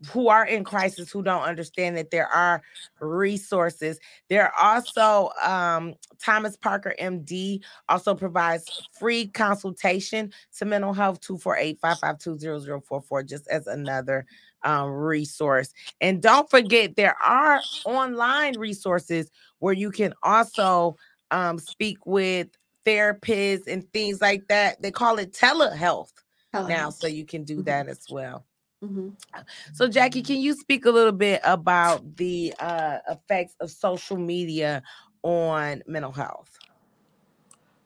who 0.08 0.28
are 0.28 0.46
in 0.46 0.64
crisis 0.64 1.10
who 1.10 1.22
don't 1.22 1.42
understand 1.42 1.96
that 1.96 2.10
there 2.10 2.28
are 2.28 2.62
resources. 3.00 3.98
There 4.28 4.50
are 4.50 4.78
also 4.78 5.30
um, 5.42 5.94
Thomas 6.22 6.56
Parker 6.56 6.94
MD 6.98 7.62
also 7.88 8.14
provides 8.14 8.64
free 8.98 9.28
consultation 9.28 10.32
to 10.58 10.64
mental 10.64 10.94
health 10.94 11.20
248-552-0044 11.20 13.28
just 13.28 13.46
as 13.48 13.66
another 13.66 14.24
um, 14.62 14.90
resource. 14.90 15.72
And 16.00 16.22
don't 16.22 16.48
forget 16.48 16.96
there 16.96 17.16
are 17.24 17.60
online 17.84 18.58
resources 18.58 19.30
where 19.58 19.74
you 19.74 19.90
can 19.90 20.14
also 20.22 20.96
um, 21.30 21.58
speak 21.58 21.98
with 22.06 22.48
therapists 22.84 23.66
and 23.66 23.90
things 23.92 24.20
like 24.20 24.48
that. 24.48 24.80
They 24.82 24.90
call 24.90 25.18
it 25.18 25.32
telehealth, 25.32 26.12
telehealth. 26.54 26.68
now, 26.68 26.90
so 26.90 27.06
you 27.06 27.24
can 27.24 27.44
do 27.44 27.56
mm-hmm. 27.56 27.64
that 27.64 27.88
as 27.88 28.06
well. 28.10 28.44
Mm-hmm. 28.82 29.10
So, 29.74 29.88
Jackie, 29.88 30.22
can 30.22 30.38
you 30.38 30.54
speak 30.54 30.86
a 30.86 30.90
little 30.90 31.12
bit 31.12 31.40
about 31.44 32.16
the 32.16 32.54
uh, 32.58 32.98
effects 33.08 33.54
of 33.60 33.70
social 33.70 34.16
media 34.16 34.82
on 35.22 35.82
mental 35.86 36.12
health? 36.12 36.58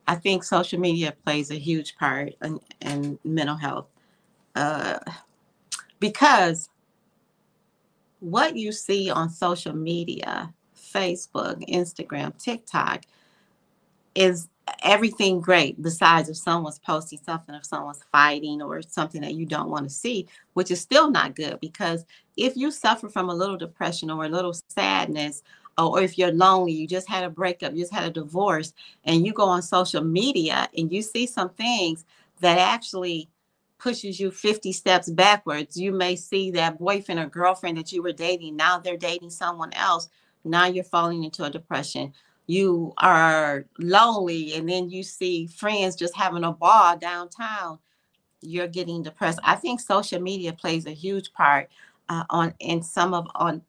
I 0.06 0.14
think 0.16 0.44
social 0.44 0.78
media 0.78 1.14
plays 1.24 1.50
a 1.50 1.56
huge 1.56 1.96
part 1.96 2.34
in, 2.42 2.60
in 2.80 3.18
mental 3.24 3.56
health 3.56 3.88
uh, 4.54 4.98
because 5.98 6.68
what 8.20 8.56
you 8.56 8.72
see 8.72 9.10
on 9.10 9.30
social 9.30 9.72
media, 9.72 10.52
Facebook, 10.76 11.68
Instagram, 11.68 12.36
TikTok, 12.42 13.04
is 14.14 14.48
everything 14.82 15.40
great 15.40 15.80
besides 15.82 16.28
if 16.28 16.36
someone's 16.36 16.78
posting 16.78 17.18
something 17.24 17.54
if 17.54 17.64
someone's 17.64 18.02
fighting 18.10 18.62
or 18.62 18.80
something 18.82 19.20
that 19.20 19.34
you 19.34 19.44
don't 19.44 19.70
want 19.70 19.84
to 19.84 19.90
see 19.94 20.26
which 20.54 20.70
is 20.70 20.80
still 20.80 21.10
not 21.10 21.34
good 21.34 21.58
because 21.60 22.04
if 22.36 22.56
you 22.56 22.70
suffer 22.70 23.08
from 23.08 23.28
a 23.28 23.34
little 23.34 23.56
depression 23.56 24.10
or 24.10 24.24
a 24.24 24.28
little 24.28 24.54
sadness 24.68 25.42
or 25.76 26.00
if 26.00 26.16
you're 26.16 26.32
lonely 26.32 26.72
you 26.72 26.86
just 26.86 27.08
had 27.08 27.24
a 27.24 27.30
breakup 27.30 27.72
you 27.74 27.80
just 27.80 27.92
had 27.92 28.04
a 28.04 28.10
divorce 28.10 28.72
and 29.04 29.26
you 29.26 29.32
go 29.32 29.44
on 29.44 29.60
social 29.60 30.02
media 30.02 30.68
and 30.76 30.92
you 30.92 31.02
see 31.02 31.26
some 31.26 31.50
things 31.50 32.04
that 32.40 32.58
actually 32.58 33.28
pushes 33.78 34.18
you 34.18 34.30
50 34.30 34.72
steps 34.72 35.10
backwards 35.10 35.76
you 35.76 35.92
may 35.92 36.16
see 36.16 36.50
that 36.50 36.78
boyfriend 36.78 37.20
or 37.20 37.26
girlfriend 37.26 37.76
that 37.76 37.92
you 37.92 38.02
were 38.02 38.12
dating 38.12 38.56
now 38.56 38.78
they're 38.78 38.96
dating 38.96 39.30
someone 39.30 39.72
else 39.74 40.08
now 40.44 40.66
you're 40.66 40.84
falling 40.84 41.24
into 41.24 41.44
a 41.44 41.50
depression 41.50 42.12
you 42.46 42.92
are 42.98 43.66
lonely 43.78 44.54
and 44.54 44.68
then 44.68 44.90
you 44.90 45.02
see 45.02 45.46
friends 45.46 45.96
just 45.96 46.16
having 46.16 46.44
a 46.44 46.52
ball 46.52 46.96
downtown 46.98 47.78
you're 48.42 48.68
getting 48.68 49.02
depressed. 49.02 49.40
I 49.44 49.56
think 49.56 49.80
social 49.80 50.20
media 50.20 50.52
plays 50.52 50.86
a 50.86 50.92
huge 50.92 51.32
part 51.32 51.70
uh, 52.08 52.24
on 52.30 52.54
in 52.60 52.82
some 52.82 53.14
of 53.14 53.26
on 53.34 53.62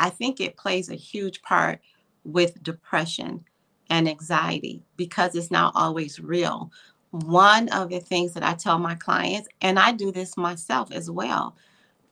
i 0.00 0.10
think 0.10 0.40
it 0.40 0.56
plays 0.56 0.90
a 0.90 0.94
huge 0.96 1.42
part 1.42 1.80
with 2.24 2.62
depression 2.62 3.44
and 3.90 4.08
anxiety 4.08 4.82
because 4.96 5.34
it's 5.34 5.50
not 5.50 5.72
always 5.76 6.20
real. 6.20 6.70
One 7.12 7.68
of 7.70 7.90
the 7.90 8.00
things 8.00 8.34
that 8.34 8.42
i 8.44 8.54
tell 8.54 8.78
my 8.78 8.96
clients 8.96 9.48
and 9.62 9.78
i 9.78 9.92
do 9.92 10.12
this 10.12 10.36
myself 10.36 10.92
as 10.92 11.10
well 11.10 11.54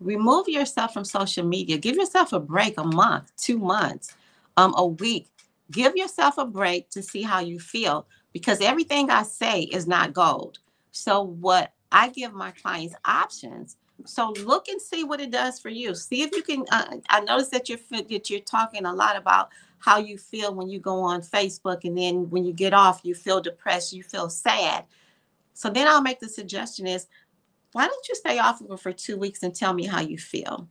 remove 0.00 0.48
yourself 0.48 0.92
from 0.92 1.04
social 1.04 1.46
media. 1.46 1.78
Give 1.78 1.96
yourself 1.96 2.32
a 2.32 2.40
break 2.40 2.78
a 2.78 2.84
month 2.84 3.32
two 3.36 3.58
months 3.58 4.14
um, 4.56 4.74
a 4.76 4.86
week 4.86 5.28
Give 5.70 5.96
yourself 5.96 6.38
a 6.38 6.46
break 6.46 6.90
to 6.90 7.02
see 7.02 7.22
how 7.22 7.40
you 7.40 7.58
feel 7.58 8.06
because 8.32 8.60
everything 8.60 9.10
I 9.10 9.24
say 9.24 9.62
is 9.62 9.86
not 9.86 10.12
gold. 10.12 10.58
So, 10.92 11.22
what 11.22 11.72
I 11.92 12.08
give 12.08 12.34
my 12.34 12.50
clients 12.50 12.94
options. 13.04 13.76
So 14.04 14.32
look 14.44 14.68
and 14.68 14.80
see 14.80 15.04
what 15.04 15.20
it 15.20 15.30
does 15.30 15.58
for 15.58 15.68
you. 15.68 15.94
See 15.94 16.22
if 16.22 16.32
you 16.32 16.42
can. 16.42 16.64
Uh, 16.70 16.96
I 17.08 17.20
notice 17.20 17.48
that 17.48 17.68
you're 17.68 17.78
that 17.90 18.28
you're 18.28 18.40
talking 18.40 18.84
a 18.84 18.92
lot 18.92 19.16
about 19.16 19.50
how 19.78 19.98
you 19.98 20.18
feel 20.18 20.54
when 20.54 20.68
you 20.68 20.78
go 20.78 21.00
on 21.00 21.22
Facebook, 21.22 21.84
and 21.84 21.96
then 21.96 22.28
when 22.30 22.44
you 22.44 22.52
get 22.52 22.74
off, 22.74 23.00
you 23.02 23.14
feel 23.14 23.40
depressed, 23.40 23.92
you 23.92 24.02
feel 24.02 24.28
sad. 24.28 24.84
So 25.54 25.70
then 25.70 25.88
I'll 25.88 26.02
make 26.02 26.20
the 26.20 26.28
suggestion: 26.28 26.86
is 26.86 27.06
why 27.72 27.86
don't 27.86 28.08
you 28.08 28.14
stay 28.14 28.38
off 28.38 28.60
of 28.60 28.70
it 28.70 28.80
for 28.80 28.92
two 28.92 29.16
weeks 29.16 29.42
and 29.42 29.54
tell 29.54 29.72
me 29.72 29.86
how 29.86 30.00
you 30.00 30.18
feel, 30.18 30.68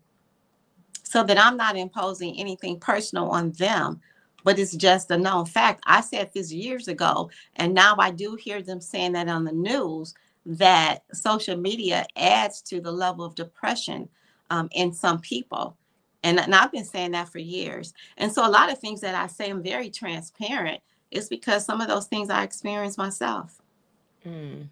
so 1.04 1.24
that 1.24 1.40
I'm 1.40 1.58
not 1.58 1.76
imposing 1.76 2.40
anything 2.40 2.80
personal 2.80 3.30
on 3.30 3.52
them, 3.54 4.02
but 4.46 4.60
it's 4.60 4.76
just 4.76 5.12
a 5.12 5.18
known 5.18 5.46
fact. 5.46 5.84
I 5.86 6.00
said 6.00 6.30
this 6.34 6.54
years 6.54 6.88
ago, 6.88 7.30
and 7.58 7.74
now 7.74 7.96
I 8.00 8.12
do 8.12 8.36
hear 8.36 8.62
them 8.62 8.80
saying 8.80 9.14
that 9.14 9.28
on 9.28 9.44
the 9.44 9.52
news 9.52 10.14
that 10.46 11.00
social 11.12 11.58
media 11.58 12.06
adds 12.16 12.62
to 12.62 12.80
the 12.80 12.92
level 12.92 13.26
of 13.26 13.36
depression 13.36 14.08
um, 14.52 14.70
in 14.72 14.94
some 14.94 15.20
people. 15.20 15.76
And, 16.24 16.40
and 16.40 16.54
I've 16.54 16.72
been 16.72 16.86
saying 16.86 17.12
that 17.12 17.30
for 17.30 17.40
years. 17.40 17.94
And 18.18 18.32
so 18.32 18.48
a 18.48 18.50
lot 18.50 18.72
of 18.72 18.78
things 18.80 19.02
that 19.02 19.16
I 19.16 19.28
say, 19.28 19.50
I'm 19.50 19.64
very 19.64 19.90
transparent, 19.90 20.80
is 21.10 21.28
because 21.28 21.66
some 21.66 21.82
of 21.82 21.88
those 21.88 22.06
things 22.06 22.30
I 22.30 22.44
experienced 22.44 22.98
myself. 23.00 23.60
Mm. 24.26 24.70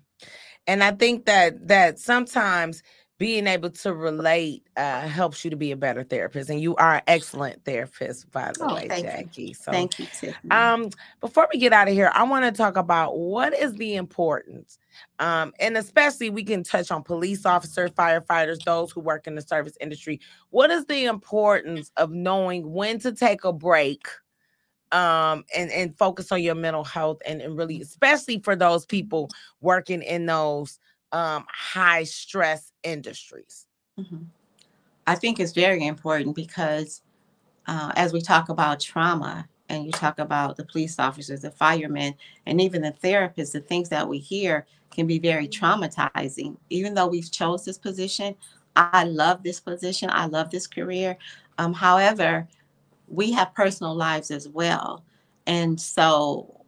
And 0.67 0.83
I 0.83 0.91
think 0.91 1.25
that 1.25 1.67
that 1.67 1.99
sometimes 1.99 2.83
being 3.23 3.47
able 3.47 3.69
to 3.69 3.93
relate 3.93 4.67
uh, 4.75 5.07
helps 5.07 5.45
you 5.45 5.49
to 5.49 5.55
be 5.55 5.71
a 5.71 5.77
better 5.77 6.03
therapist 6.03 6.49
and 6.49 6.59
you 6.59 6.75
are 6.75 6.95
an 6.95 7.01
excellent 7.07 7.63
therapist 7.63 8.29
by 8.33 8.51
the 8.51 8.65
oh, 8.65 8.75
way 8.75 8.85
jackie 8.89 9.43
you. 9.43 9.53
so 9.53 9.71
thank 9.71 9.97
you 9.97 10.05
Tiffany. 10.07 10.51
um 10.51 10.89
before 11.21 11.47
we 11.53 11.57
get 11.57 11.71
out 11.71 11.87
of 11.87 11.93
here 11.93 12.11
i 12.15 12.23
want 12.23 12.43
to 12.43 12.51
talk 12.51 12.75
about 12.75 13.17
what 13.17 13.53
is 13.53 13.73
the 13.75 13.95
importance 13.95 14.77
um 15.19 15.53
and 15.61 15.77
especially 15.77 16.29
we 16.29 16.43
can 16.43 16.63
touch 16.63 16.91
on 16.91 17.01
police 17.01 17.45
officers 17.45 17.91
firefighters 17.91 18.61
those 18.65 18.91
who 18.91 18.99
work 18.99 19.25
in 19.25 19.35
the 19.35 19.41
service 19.41 19.77
industry 19.79 20.19
what 20.49 20.69
is 20.69 20.83
the 20.87 21.05
importance 21.05 21.93
of 21.95 22.11
knowing 22.11 22.73
when 22.73 22.99
to 22.99 23.13
take 23.13 23.45
a 23.45 23.53
break 23.53 24.05
um 24.91 25.45
and 25.55 25.71
and 25.71 25.97
focus 25.97 26.29
on 26.29 26.43
your 26.43 26.55
mental 26.55 26.83
health 26.83 27.21
and, 27.25 27.41
and 27.41 27.57
really 27.57 27.79
especially 27.79 28.39
for 28.39 28.53
those 28.53 28.85
people 28.85 29.29
working 29.61 30.01
in 30.01 30.25
those 30.25 30.77
um, 31.13 31.45
high 31.47 32.03
stress 32.03 32.71
industries? 32.83 33.67
Mm-hmm. 33.99 34.23
I 35.07 35.15
think 35.15 35.39
it's 35.39 35.53
very 35.53 35.85
important 35.85 36.35
because 36.35 37.01
uh, 37.67 37.91
as 37.95 38.11
we 38.11 38.21
talk 38.21 38.49
about 38.49 38.79
trauma 38.79 39.47
and 39.69 39.85
you 39.85 39.91
talk 39.91 40.19
about 40.19 40.57
the 40.57 40.65
police 40.65 40.99
officers, 40.99 41.41
the 41.41 41.51
firemen, 41.51 42.15
and 42.45 42.59
even 42.59 42.81
the 42.81 42.93
therapists, 43.03 43.53
the 43.53 43.61
things 43.61 43.89
that 43.89 44.07
we 44.07 44.17
hear 44.17 44.65
can 44.91 45.07
be 45.07 45.19
very 45.19 45.47
traumatizing. 45.47 46.57
Even 46.69 46.93
though 46.93 47.07
we've 47.07 47.31
chose 47.31 47.63
this 47.63 47.77
position, 47.77 48.35
I 48.75 49.03
love 49.05 49.43
this 49.43 49.59
position. 49.59 50.09
I 50.11 50.25
love 50.25 50.49
this 50.49 50.67
career. 50.67 51.17
Um, 51.57 51.73
however, 51.73 52.47
we 53.07 53.31
have 53.31 53.53
personal 53.53 53.95
lives 53.95 54.31
as 54.31 54.47
well. 54.47 55.03
And 55.45 55.79
so 55.79 56.65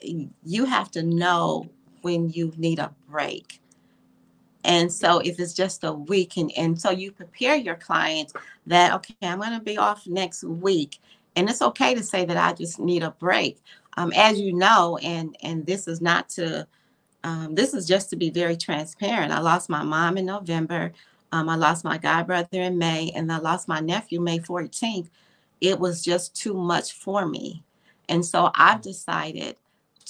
you 0.00 0.64
have 0.64 0.90
to 0.92 1.02
know 1.02 1.68
when 2.02 2.30
you 2.30 2.52
need 2.56 2.78
a 2.78 2.94
break. 3.08 3.60
And 4.66 4.92
so 4.92 5.20
if 5.20 5.40
it's 5.40 5.54
just 5.54 5.84
a 5.84 5.92
week 5.92 6.36
and, 6.36 6.52
and 6.58 6.80
so 6.80 6.90
you 6.90 7.12
prepare 7.12 7.56
your 7.56 7.76
clients 7.76 8.34
that, 8.66 8.92
okay, 8.94 9.14
I'm 9.22 9.38
going 9.38 9.52
to 9.52 9.60
be 9.64 9.78
off 9.78 10.06
next 10.08 10.44
week. 10.44 10.98
And 11.36 11.48
it's 11.48 11.62
okay 11.62 11.94
to 11.94 12.02
say 12.02 12.24
that 12.26 12.36
I 12.36 12.52
just 12.52 12.80
need 12.80 13.04
a 13.04 13.12
break. 13.12 13.58
Um, 13.96 14.12
as 14.14 14.40
you 14.40 14.52
know, 14.52 14.98
and 15.02 15.36
and 15.42 15.64
this 15.66 15.88
is 15.88 16.02
not 16.02 16.28
to 16.30 16.66
um, 17.24 17.54
this 17.54 17.74
is 17.74 17.86
just 17.86 18.10
to 18.10 18.16
be 18.16 18.30
very 18.30 18.56
transparent. 18.56 19.32
I 19.32 19.40
lost 19.40 19.68
my 19.70 19.82
mom 19.82 20.16
in 20.18 20.26
November. 20.26 20.92
Um, 21.32 21.48
I 21.48 21.56
lost 21.56 21.84
my 21.84 21.98
godbrother 21.98 22.48
in 22.54 22.78
May, 22.78 23.12
and 23.14 23.32
I 23.32 23.38
lost 23.38 23.68
my 23.68 23.80
nephew 23.80 24.20
May 24.20 24.38
14th. 24.38 25.08
It 25.60 25.78
was 25.78 26.04
just 26.04 26.36
too 26.36 26.54
much 26.54 26.92
for 26.92 27.26
me. 27.26 27.62
And 28.08 28.24
so 28.24 28.50
I've 28.54 28.82
decided 28.82 29.56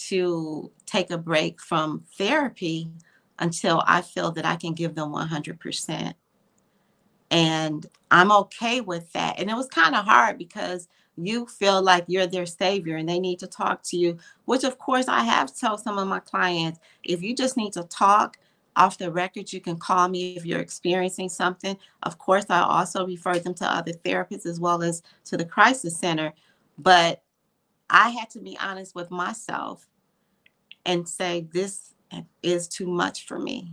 to 0.09 0.71
take 0.85 1.11
a 1.11 1.19
break 1.19 1.61
from 1.61 2.05
therapy 2.19 2.91
until 3.39 3.83
I 3.87 4.03
feel 4.03 4.33
that 4.33 4.47
I 4.47 4.57
can 4.57 4.73
give 4.73 4.95
them 4.95 5.13
100%. 5.13 6.15
And 7.31 7.87
I'm 8.11 8.33
okay 8.33 8.81
with 8.81 9.13
that. 9.13 9.39
And 9.39 9.51
it 9.51 9.55
was 9.55 9.67
kind 9.67 9.95
of 9.95 10.05
hard 10.05 10.39
because 10.39 10.89
you 11.17 11.47
feel 11.47 11.83
like 11.83 12.05
you're 12.09 12.27
their 12.27 12.47
savior 12.47 12.97
and 12.97 13.09
they 13.09 13.19
need 13.19 13.39
to 13.41 13.47
talk 13.47 13.83
to 13.85 13.97
you, 13.97 14.19
which 14.45 14.65
of 14.65 14.79
course 14.79 15.09
I 15.09 15.25
have 15.25 15.57
told 15.59 15.81
some 15.81 15.99
of 15.99 16.07
my 16.09 16.21
clients 16.21 16.79
if 17.05 17.23
you 17.23 17.35
just 17.35 17.57
need 17.57 17.73
to 17.73 17.85
talk 17.85 18.39
off 18.77 18.99
the 18.99 19.11
record, 19.11 19.53
you 19.53 19.61
can 19.61 19.79
call 19.79 20.09
me 20.09 20.37
if 20.37 20.45
you're 20.45 20.61
experiencing 20.61 21.31
something. 21.31 21.77
Of 22.03 22.19
course, 22.19 22.45
I 22.51 22.61
also 22.61 23.07
refer 23.07 23.39
them 23.39 23.55
to 23.55 23.65
other 23.65 23.93
therapists 23.93 24.45
as 24.47 24.61
well 24.61 24.83
as 24.83 25.03
to 25.25 25.37
the 25.37 25.47
crisis 25.47 25.99
center. 25.99 26.35
But 26.79 27.23
I 27.89 28.11
had 28.11 28.29
to 28.31 28.39
be 28.39 28.59
honest 28.61 28.95
with 28.95 29.11
myself 29.11 29.89
and 30.85 31.09
say, 31.09 31.47
this 31.53 31.95
is 32.43 32.69
too 32.69 32.87
much 32.87 33.27
for 33.27 33.39
me. 33.39 33.73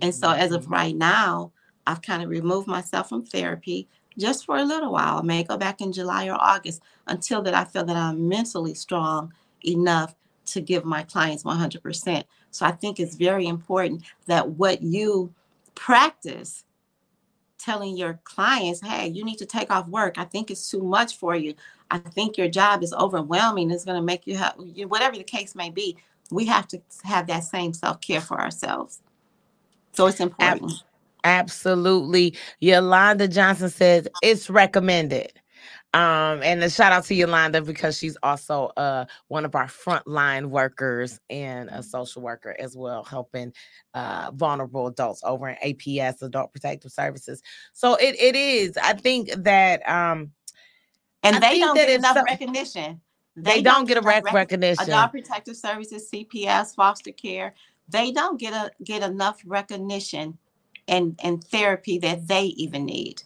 And 0.00 0.14
so, 0.14 0.30
as 0.30 0.52
of 0.52 0.64
mm-hmm. 0.64 0.72
right 0.72 0.96
now, 0.96 1.52
I've 1.86 2.02
kind 2.02 2.22
of 2.22 2.30
removed 2.30 2.66
myself 2.66 3.08
from 3.08 3.24
therapy 3.24 3.88
just 4.18 4.46
for 4.46 4.56
a 4.56 4.64
little 4.64 4.92
while. 4.92 5.18
I 5.18 5.22
may 5.22 5.44
go 5.44 5.56
back 5.56 5.80
in 5.80 5.92
July 5.92 6.26
or 6.28 6.34
August 6.34 6.82
until 7.06 7.42
that 7.42 7.54
I 7.54 7.64
feel 7.64 7.84
that 7.84 7.96
I'm 7.96 8.28
mentally 8.28 8.74
strong 8.74 9.32
enough 9.66 10.14
to 10.46 10.60
give 10.60 10.84
my 10.84 11.02
clients 11.02 11.42
100%. 11.42 12.24
So 12.50 12.66
I 12.66 12.72
think 12.72 13.00
it's 13.00 13.16
very 13.16 13.46
important 13.46 14.02
that 14.26 14.50
what 14.50 14.82
you 14.82 15.32
practice 15.74 16.64
telling 17.58 17.96
your 17.96 18.20
clients, 18.24 18.80
hey, 18.82 19.08
you 19.08 19.24
need 19.24 19.38
to 19.38 19.46
take 19.46 19.70
off 19.70 19.88
work. 19.88 20.18
I 20.18 20.24
think 20.24 20.50
it's 20.50 20.70
too 20.70 20.82
much 20.82 21.16
for 21.16 21.34
you. 21.34 21.54
I 21.90 21.98
think 21.98 22.36
your 22.36 22.48
job 22.48 22.82
is 22.82 22.92
overwhelming. 22.92 23.70
It's 23.70 23.84
going 23.84 23.96
to 23.96 24.04
make 24.04 24.26
you 24.26 24.36
have, 24.36 24.54
whatever 24.86 25.16
the 25.16 25.24
case 25.24 25.54
may 25.54 25.70
be, 25.70 25.96
we 26.30 26.46
have 26.46 26.66
to 26.68 26.80
have 27.04 27.26
that 27.28 27.44
same 27.44 27.72
self 27.72 28.00
care 28.00 28.20
for 28.20 28.40
ourselves. 28.40 29.00
So 29.92 30.06
it's 30.06 30.20
important. 30.20 30.72
Absolutely. 31.22 32.36
Yolanda 32.60 33.26
Johnson 33.28 33.70
says 33.70 34.08
it's 34.22 34.50
recommended. 34.50 35.32
Um, 35.94 36.42
and 36.42 36.62
a 36.62 36.68
shout 36.68 36.92
out 36.92 37.04
to 37.04 37.14
Yolanda 37.14 37.62
because 37.62 37.96
she's 37.96 38.16
also 38.24 38.72
uh, 38.76 39.04
one 39.28 39.44
of 39.44 39.54
our 39.54 39.66
frontline 39.66 40.46
workers 40.46 41.20
and 41.30 41.70
a 41.70 41.84
social 41.84 42.20
worker 42.20 42.56
as 42.58 42.76
well, 42.76 43.04
helping 43.04 43.52
uh, 43.94 44.32
vulnerable 44.34 44.88
adults 44.88 45.22
over 45.24 45.48
in 45.48 45.56
APS, 45.64 46.20
Adult 46.20 46.52
Protective 46.52 46.90
Services. 46.90 47.40
So 47.74 47.94
it, 47.94 48.16
it 48.18 48.34
is. 48.34 48.76
I 48.76 48.94
think 48.94 49.30
that. 49.44 49.88
Um, 49.88 50.32
and 51.22 51.40
they 51.42 51.60
don't 51.60 51.76
get 51.76 51.88
enough 51.88 52.16
so, 52.16 52.24
recognition. 52.24 53.00
They, 53.36 53.54
they 53.54 53.62
don't, 53.62 53.74
don't, 53.74 53.88
get 53.88 53.96
a 53.98 54.00
rec- 54.00 54.32
recognition. 54.32 54.84
Adult 54.84 55.10
Protective 55.10 55.56
Services, 55.56 56.08
CPS, 56.12 56.74
foster 56.74 57.12
care, 57.12 57.54
they 57.88 58.12
don't 58.12 58.38
get 58.38 58.52
a 58.54 58.70
get 58.82 59.02
enough 59.02 59.40
recognition 59.44 60.38
and 60.86 61.18
and 61.22 61.42
therapy 61.42 61.98
that 61.98 62.28
they 62.28 62.44
even 62.44 62.84
need. 62.84 63.22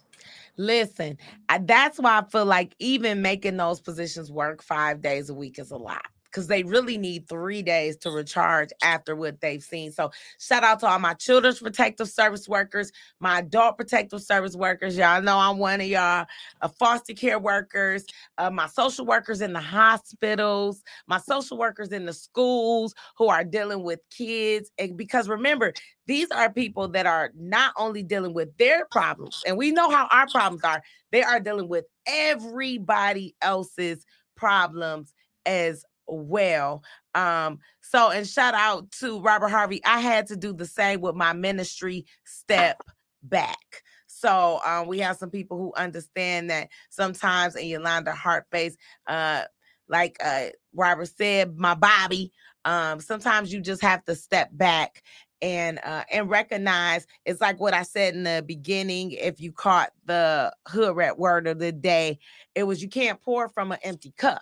Listen, 0.57 1.17
I, 1.47 1.59
that's 1.59 1.99
why 1.99 2.19
I 2.19 2.23
feel 2.29 2.45
like 2.45 2.75
even 2.79 3.21
making 3.21 3.57
those 3.57 3.79
positions 3.79 4.31
work 4.31 4.61
five 4.61 5.01
days 5.01 5.29
a 5.29 5.33
week 5.33 5.57
is 5.57 5.71
a 5.71 5.77
lot 5.77 6.05
because 6.31 6.47
they 6.47 6.63
really 6.63 6.97
need 6.97 7.27
three 7.27 7.61
days 7.61 7.97
to 7.97 8.11
recharge 8.11 8.69
after 8.83 9.15
what 9.15 9.41
they've 9.41 9.63
seen. 9.63 9.91
So, 9.91 10.11
shout 10.39 10.63
out 10.63 10.79
to 10.81 10.87
all 10.87 10.99
my 10.99 11.13
children's 11.13 11.59
protective 11.59 12.07
service 12.09 12.47
workers, 12.47 12.91
my 13.19 13.39
adult 13.39 13.77
protective 13.77 14.21
service 14.21 14.55
workers. 14.55 14.97
Y'all 14.97 15.21
know 15.21 15.37
I'm 15.37 15.57
one 15.57 15.81
of 15.81 15.87
y'all, 15.87 16.25
uh, 16.61 16.67
foster 16.67 17.13
care 17.13 17.39
workers, 17.39 18.05
uh, 18.37 18.49
my 18.49 18.67
social 18.67 19.05
workers 19.05 19.41
in 19.41 19.53
the 19.53 19.59
hospitals, 19.59 20.83
my 21.07 21.17
social 21.17 21.57
workers 21.57 21.91
in 21.91 22.05
the 22.05 22.13
schools 22.13 22.93
who 23.17 23.27
are 23.27 23.43
dealing 23.43 23.83
with 23.83 23.99
kids. 24.09 24.71
And 24.77 24.97
because 24.97 25.27
remember, 25.27 25.73
these 26.05 26.29
are 26.31 26.51
people 26.51 26.87
that 26.89 27.05
are 27.05 27.31
not 27.35 27.73
only 27.77 28.03
dealing 28.03 28.33
with 28.33 28.55
their 28.57 28.85
problems, 28.85 29.43
and 29.45 29.57
we 29.57 29.71
know 29.71 29.89
how 29.89 30.07
our 30.11 30.27
problems 30.27 30.63
are, 30.63 30.81
they 31.11 31.23
are 31.23 31.39
dealing 31.39 31.67
with 31.67 31.85
everybody 32.07 33.35
else's 33.41 34.05
problems 34.35 35.13
as 35.45 35.83
well. 36.09 36.83
Um, 37.15 37.59
so 37.81 38.11
and 38.11 38.27
shout 38.27 38.53
out 38.53 38.91
to 38.99 39.19
Robert 39.21 39.49
Harvey. 39.49 39.81
I 39.85 39.99
had 39.99 40.27
to 40.27 40.35
do 40.35 40.53
the 40.53 40.65
same 40.65 41.01
with 41.01 41.15
my 41.15 41.33
ministry 41.33 42.05
step 42.25 42.81
back. 43.23 43.83
So 44.07 44.59
um, 44.65 44.87
we 44.87 44.99
have 44.99 45.17
some 45.17 45.29
people 45.29 45.57
who 45.57 45.73
understand 45.75 46.49
that 46.49 46.69
sometimes 46.89 47.55
in 47.55 47.67
Yolanda 47.67 48.13
heart 48.13 48.45
face, 48.51 48.75
uh, 49.07 49.43
like 49.87 50.17
uh, 50.23 50.47
Robert 50.73 51.07
said, 51.07 51.57
my 51.57 51.73
Bobby, 51.73 52.31
um, 52.65 52.99
sometimes 52.99 53.53
you 53.53 53.61
just 53.61 53.81
have 53.81 54.03
to 54.05 54.15
step 54.15 54.49
back 54.51 55.03
and 55.41 55.79
uh, 55.83 56.03
and 56.11 56.29
recognize 56.29 57.07
it's 57.25 57.41
like 57.41 57.59
what 57.59 57.73
I 57.73 57.83
said 57.83 58.13
in 58.13 58.23
the 58.23 58.43
beginning. 58.45 59.11
If 59.11 59.39
you 59.39 59.51
caught 59.51 59.91
the 60.05 60.53
hood 60.67 60.95
rat 60.95 61.17
word 61.17 61.47
of 61.47 61.59
the 61.59 61.71
day, 61.71 62.19
it 62.55 62.63
was 62.63 62.81
you 62.81 62.89
can't 62.89 63.21
pour 63.21 63.47
from 63.49 63.71
an 63.71 63.79
empty 63.83 64.13
cup. 64.17 64.41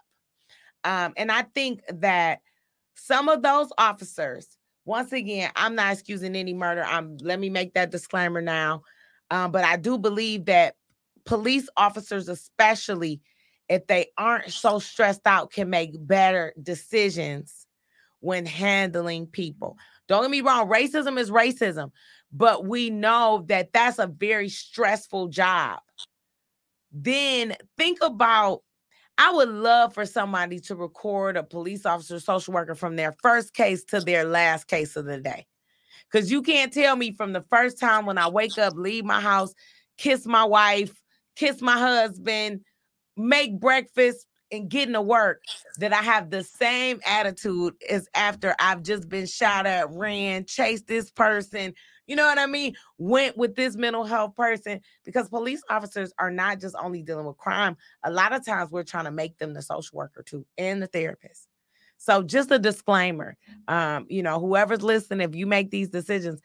Um, 0.84 1.14
and 1.18 1.32
I 1.32 1.44
think 1.44 1.82
that 1.90 2.40
some 2.96 3.30
of 3.30 3.42
those 3.42 3.70
officers, 3.78 4.58
once 4.86 5.12
again, 5.12 5.52
I'm 5.56 5.76
not 5.76 5.94
excusing 5.94 6.36
any 6.36 6.54
murder. 6.54 6.84
I'm 6.84 7.18
let 7.18 7.40
me 7.40 7.50
make 7.50 7.74
that 7.74 7.92
disclaimer 7.92 8.42
now. 8.42 8.84
Um, 9.30 9.52
but 9.52 9.66
I 9.66 9.76
do 9.76 9.98
believe 9.98 10.46
that 10.46 10.76
police 11.26 11.68
officers, 11.76 12.30
especially 12.30 13.22
if 13.70 13.86
they 13.88 14.08
aren't 14.18 14.52
so 14.52 14.80
stressed 14.80 15.26
out, 15.26 15.52
can 15.52 15.70
make 15.70 15.92
better 16.08 16.54
decisions 16.62 17.68
when 18.22 18.46
handling 18.46 19.28
people. 19.28 19.78
Don't 20.08 20.24
get 20.24 20.32
me 20.32 20.42
wrong, 20.42 20.70
racism 20.70 21.20
is 21.20 21.30
racism, 21.30 21.92
but 22.32 22.66
we 22.66 22.90
know 22.90 23.44
that 23.48 23.74
that's 23.74 24.00
a 24.00 24.08
very 24.08 24.50
stressful 24.50 25.28
job. 25.28 25.80
Then 26.92 27.56
think 27.78 28.00
about 28.02 28.62
I 29.18 29.32
would 29.32 29.50
love 29.50 29.94
for 29.94 30.06
somebody 30.06 30.60
to 30.62 30.76
record 30.76 31.38
a 31.38 31.44
police 31.44 31.86
officer, 31.86 32.20
social 32.20 32.54
worker 32.54 32.76
from 32.76 32.96
their 32.96 33.16
first 33.22 33.54
case 33.54 33.84
to 33.86 34.00
their 34.00 34.24
last 34.26 34.68
case 34.68 34.96
of 34.96 35.06
the 35.06 35.20
day. 35.20 35.46
Because 36.12 36.32
you 36.32 36.42
can't 36.42 36.72
tell 36.72 36.96
me 36.96 37.12
from 37.12 37.34
the 37.34 37.44
first 37.50 37.80
time 37.80 38.06
when 38.06 38.18
I 38.18 38.30
wake 38.30 38.58
up, 38.58 38.74
leave 38.76 39.04
my 39.04 39.20
house, 39.20 39.54
kiss 39.98 40.26
my 40.26 40.44
wife, 40.44 40.94
kiss 41.36 41.62
my 41.62 41.78
husband, 41.78 42.62
make 43.18 43.60
breakfast, 43.60 44.26
and 44.52 44.70
getting 44.70 44.94
to 44.94 45.02
work 45.02 45.42
that 45.78 45.92
I 45.92 46.02
have 46.02 46.30
the 46.30 46.44
same 46.44 47.02
attitude 47.06 47.74
as 47.90 48.08
after 48.14 48.56
I've 48.60 48.84
just 48.84 49.10
been 49.10 49.26
shot 49.26 49.66
at, 49.66 49.92
ran, 49.92 50.46
chased 50.46 50.88
this 50.88 51.12
person, 51.12 51.74
you 52.08 52.16
know 52.16 52.26
what 52.26 52.40
I 52.40 52.46
mean? 52.46 52.76
Went 52.98 53.38
with 53.38 53.56
this 53.56 53.76
mental 53.76 54.06
health 54.06 54.36
person 54.36 54.82
because 55.04 55.30
police 55.30 55.62
officers 55.70 56.14
are 56.18 56.32
not 56.32 56.60
just 56.60 56.76
only 56.82 57.04
dealing 57.04 57.26
with 57.26 57.38
crime. 57.38 57.78
A 58.04 58.12
lot 58.12 58.34
of 58.34 58.46
times 58.46 58.72
we're 58.72 58.84
trying 58.84 59.06
to 59.06 59.12
make 59.12 59.38
them 59.38 59.54
the 59.54 59.62
social 59.62 59.98
worker 59.98 60.24
too 60.24 60.46
and 60.58 60.82
the 60.82 60.88
therapist. 60.88 61.48
So 61.98 62.24
just 62.24 62.52
a 62.52 62.60
disclaimer, 62.60 63.36
um, 63.68 64.06
you 64.10 64.24
know, 64.24 64.40
whoever's 64.40 64.84
listening, 64.84 65.28
if 65.28 65.36
you 65.36 65.46
make 65.48 65.72
these 65.72 65.90
decisions, 65.90 66.42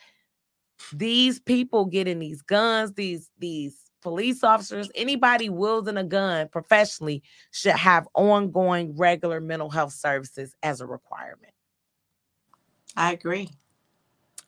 these 0.93 1.39
people 1.39 1.85
getting 1.85 2.19
these 2.19 2.43
guns, 2.43 2.95
these 2.95 3.31
these 3.39 3.79
police 4.01 4.43
officers, 4.43 4.91
anybody 4.95 5.49
wielding 5.49 5.97
a 5.97 6.05
gun 6.05 6.49
professionally 6.49 7.23
should 7.53 7.77
have 7.77 8.09
ongoing 8.15 8.97
regular 8.97 9.41
mental 9.41 9.71
health 9.71 9.93
services 9.93 10.57
as 10.63 10.81
a 10.81 10.87
requirement. 10.87 11.53
I 12.97 13.13
agree. 13.13 13.49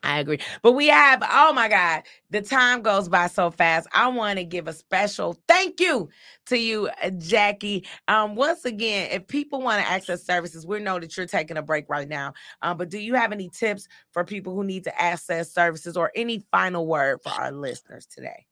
I 0.04 0.20
agree. 0.20 0.38
But 0.60 0.72
we 0.72 0.88
have, 0.88 1.22
oh 1.28 1.54
my 1.54 1.66
God, 1.68 2.02
the 2.28 2.42
time 2.42 2.82
goes 2.82 3.08
by 3.08 3.26
so 3.26 3.50
fast. 3.50 3.88
I 3.92 4.06
want 4.08 4.38
to 4.38 4.44
give 4.44 4.68
a 4.68 4.72
special 4.74 5.40
thank 5.48 5.80
you 5.80 6.10
to 6.46 6.58
you, 6.58 6.90
uh, 7.02 7.08
Jackie. 7.10 7.86
Um, 8.06 8.34
once 8.34 8.66
again, 8.66 9.08
if 9.10 9.26
people 9.26 9.62
want 9.62 9.82
to 9.82 9.88
access 9.90 10.22
services, 10.22 10.66
we 10.66 10.78
know 10.80 11.00
that 11.00 11.16
you're 11.16 11.26
taking 11.26 11.56
a 11.56 11.62
break 11.62 11.88
right 11.88 12.06
now. 12.06 12.34
Um, 12.60 12.76
but 12.76 12.90
do 12.90 12.98
you 12.98 13.14
have 13.14 13.32
any 13.32 13.48
tips 13.48 13.88
for 14.12 14.24
people 14.24 14.54
who 14.54 14.62
need 14.62 14.84
to 14.84 15.00
access 15.00 15.50
services 15.50 15.96
or 15.96 16.12
any 16.14 16.44
final 16.52 16.86
word 16.86 17.22
for 17.22 17.30
our 17.30 17.50
listeners 17.50 18.04
today? 18.04 18.44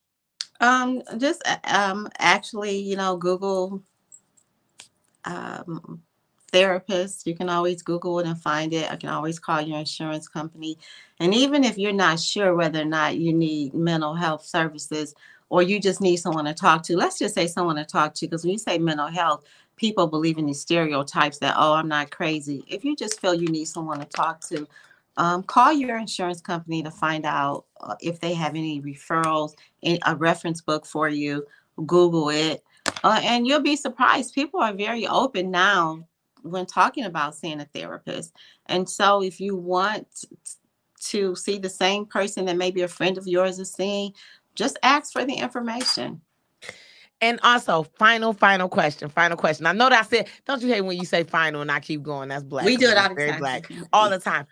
Um, 0.61 1.03
just 1.18 1.42
uh, 1.44 1.59
um, 1.64 2.09
actually, 2.18 2.78
you 2.78 2.96
know, 2.96 3.18
Google 3.18 3.82
um, 5.26 6.03
therapist. 6.53 7.26
You 7.26 7.34
can 7.34 7.48
always 7.48 7.82
Google 7.82 8.18
it 8.20 8.26
and 8.26 8.40
find 8.40 8.72
it. 8.72 8.90
I 8.90 8.96
can 8.96 9.09
always 9.09 9.38
call 9.38 9.61
your 9.61 9.78
insurance 9.78 10.28
company. 10.28 10.78
And 11.18 11.34
even 11.34 11.64
if 11.64 11.78
you're 11.78 11.92
not 11.92 12.20
sure 12.20 12.55
whether 12.55 12.82
or 12.82 12.84
not 12.84 13.16
you 13.18 13.32
need 13.32 13.74
mental 13.74 14.14
health 14.14 14.44
services 14.44 15.14
or 15.48 15.62
you 15.62 15.80
just 15.80 16.00
need 16.00 16.16
someone 16.16 16.44
to 16.44 16.55
talk 16.55 16.82
to, 16.84 16.96
let's 16.96 17.18
just 17.18 17.34
say 17.34 17.46
someone 17.46 17.76
to 17.76 17.84
talk 17.84 18.14
to, 18.14 18.26
because 18.26 18.44
when 18.44 18.53
you 18.53 18.59
say 18.59 18.78
mental 18.78 19.09
health, 19.09 19.44
people 19.76 20.07
believe 20.07 20.38
in 20.38 20.46
these 20.46 20.61
stereotypes 20.61 21.38
that, 21.38 21.55
oh, 21.57 21.72
I'm 21.72 21.88
not 21.88 22.11
crazy. 22.11 22.62
If 22.68 22.84
you 22.84 22.94
just 22.94 23.20
feel 23.20 23.34
you 23.34 23.48
need 23.48 23.66
someone 23.66 23.98
to 23.98 24.05
talk 24.05 24.40
to, 24.48 24.66
um, 25.16 25.42
call 25.42 25.72
your 25.72 25.98
insurance 25.98 26.40
company 26.40 26.82
to 26.82 26.90
find 26.90 27.26
out 27.26 27.64
uh, 27.80 27.96
if 28.00 28.20
they 28.20 28.34
have 28.34 28.55
any 28.55 28.80
referrals, 28.80 29.55
a 29.82 30.14
reference 30.16 30.61
book 30.61 30.86
for 30.86 31.09
you. 31.09 31.46
Google 31.86 32.28
it, 32.28 32.62
uh, 33.03 33.18
and 33.24 33.46
you'll 33.46 33.62
be 33.62 33.76
surprised. 33.76 34.34
People 34.34 34.61
are 34.61 34.74
very 34.74 35.07
open 35.07 35.50
now 35.50 36.07
when 36.43 36.66
talking 36.66 37.05
about 37.05 37.34
seeing 37.34 37.61
a 37.61 37.64
therapist. 37.66 38.34
And 38.66 38.88
so, 38.88 39.22
if 39.22 39.40
you 39.40 39.57
want 39.57 40.24
to 41.09 41.34
see 41.34 41.59
the 41.59 41.68
same 41.68 42.07
person 42.07 42.45
that 42.47 42.57
maybe 42.57 42.82
a 42.82 42.88
friend 42.88 43.18
of 43.18 43.26
yours 43.26 43.59
is 43.59 43.72
seeing, 43.72 44.12
just 44.55 44.78
ask 44.82 45.12
for 45.12 45.24
the 45.24 45.34
information. 45.34 46.20
And 47.20 47.38
also, 47.45 47.84
final, 47.99 48.32
final 48.32 48.68
question. 48.68 49.09
Final 49.09 49.36
question. 49.36 49.66
I 49.66 49.72
know 49.72 49.88
that 49.88 50.05
I 50.05 50.07
said, 50.07 50.28
don't 50.45 50.61
you 50.61 50.68
hate 50.68 50.80
when 50.80 50.99
you 50.99 51.05
say 51.05 51.22
final 51.22 51.61
and 51.61 51.70
I 51.70 51.78
keep 51.78 52.03
going? 52.03 52.28
That's 52.28 52.43
black. 52.43 52.66
We 52.66 52.76
do 52.76 52.88
it 52.88 52.99
all 52.99 53.09
the 53.11 53.14
very 53.14 53.30
time. 53.30 53.38
black 53.38 53.72
all 53.93 54.11
the 54.11 54.18
time. 54.18 54.47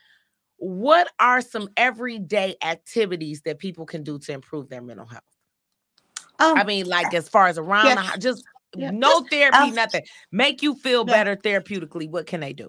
What 0.57 1.11
are 1.18 1.41
some 1.41 1.68
everyday 1.76 2.55
activities 2.62 3.43
that 3.43 3.59
people 3.59 3.86
can 3.86 4.05
do 4.05 4.18
to 4.20 4.32
improve 4.32 4.68
their 4.68 4.82
mental 4.82 5.07
health? 5.07 5.24
Um, 6.38 6.57
I 6.57 6.64
mean, 6.64 6.86
like 6.86 7.12
as 7.12 7.28
far 7.28 7.49
as 7.49 7.59
around 7.59 7.86
yeah. 7.86 8.12
the 8.12 8.18
just 8.18 8.45
yeah. 8.76 8.90
no 8.90 9.22
therapy, 9.30 9.56
um, 9.56 9.74
nothing. 9.74 10.02
Make 10.32 10.62
you 10.62 10.74
feel 10.74 11.04
yeah. 11.06 11.12
better 11.12 11.36
therapeutically. 11.36 12.08
What 12.08 12.26
can 12.26 12.40
they 12.40 12.52
do? 12.52 12.68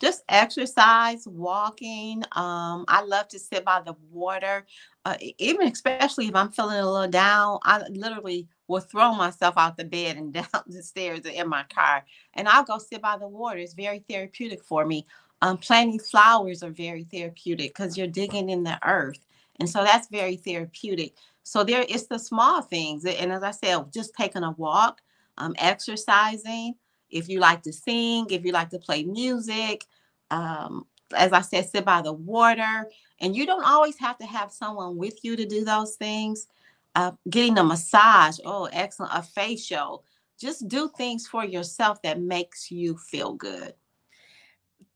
Just 0.00 0.24
exercise, 0.28 1.26
walking. 1.26 2.22
Um, 2.32 2.84
I 2.86 3.02
love 3.02 3.28
to 3.28 3.38
sit 3.38 3.64
by 3.64 3.80
the 3.80 3.94
water. 4.10 4.66
Uh, 5.04 5.16
even 5.38 5.68
especially 5.68 6.26
if 6.26 6.34
I'm 6.34 6.50
feeling 6.50 6.78
a 6.78 6.90
little 6.90 7.08
down, 7.08 7.58
I 7.62 7.82
literally 7.88 8.48
will 8.68 8.80
throw 8.80 9.14
myself 9.14 9.54
out 9.56 9.76
the 9.76 9.84
bed 9.84 10.16
and 10.16 10.32
down 10.34 10.46
the 10.66 10.82
stairs 10.82 11.20
in 11.20 11.48
my 11.48 11.64
car, 11.72 12.04
and 12.34 12.48
I'll 12.48 12.64
go 12.64 12.78
sit 12.78 13.00
by 13.00 13.16
the 13.16 13.28
water. 13.28 13.58
It's 13.58 13.74
very 13.74 14.04
therapeutic 14.08 14.64
for 14.64 14.84
me. 14.84 15.06
Um, 15.42 15.58
planting 15.58 16.00
flowers 16.00 16.62
are 16.62 16.70
very 16.70 17.04
therapeutic 17.04 17.74
because 17.74 17.96
you're 17.96 18.06
digging 18.06 18.50
in 18.50 18.64
the 18.64 18.78
earth, 18.86 19.20
and 19.60 19.68
so 19.68 19.84
that's 19.84 20.08
very 20.08 20.36
therapeutic. 20.36 21.14
So 21.42 21.62
there, 21.62 21.84
it's 21.88 22.06
the 22.06 22.18
small 22.18 22.62
things, 22.62 23.04
and 23.04 23.32
as 23.32 23.42
I 23.42 23.52
said, 23.52 23.92
just 23.92 24.12
taking 24.14 24.42
a 24.42 24.50
walk, 24.52 25.00
um, 25.38 25.54
exercising. 25.58 26.74
If 27.10 27.28
you 27.28 27.40
like 27.40 27.62
to 27.62 27.72
sing, 27.72 28.26
if 28.30 28.44
you 28.44 28.52
like 28.52 28.70
to 28.70 28.78
play 28.78 29.04
music, 29.04 29.84
um, 30.30 30.86
as 31.14 31.32
I 31.32 31.40
said, 31.40 31.68
sit 31.68 31.84
by 31.84 32.02
the 32.02 32.12
water, 32.12 32.90
and 33.20 33.34
you 33.36 33.46
don't 33.46 33.64
always 33.64 33.98
have 33.98 34.18
to 34.18 34.26
have 34.26 34.50
someone 34.50 34.96
with 34.96 35.24
you 35.24 35.36
to 35.36 35.46
do 35.46 35.64
those 35.64 35.96
things. 35.96 36.48
Uh, 36.94 37.12
getting 37.28 37.58
a 37.58 37.64
massage, 37.64 38.38
oh, 38.44 38.68
excellent, 38.72 39.12
a 39.14 39.22
facial. 39.22 40.04
Just 40.38 40.66
do 40.68 40.90
things 40.96 41.26
for 41.26 41.44
yourself 41.44 42.02
that 42.02 42.20
makes 42.20 42.70
you 42.70 42.96
feel 42.96 43.34
good. 43.34 43.74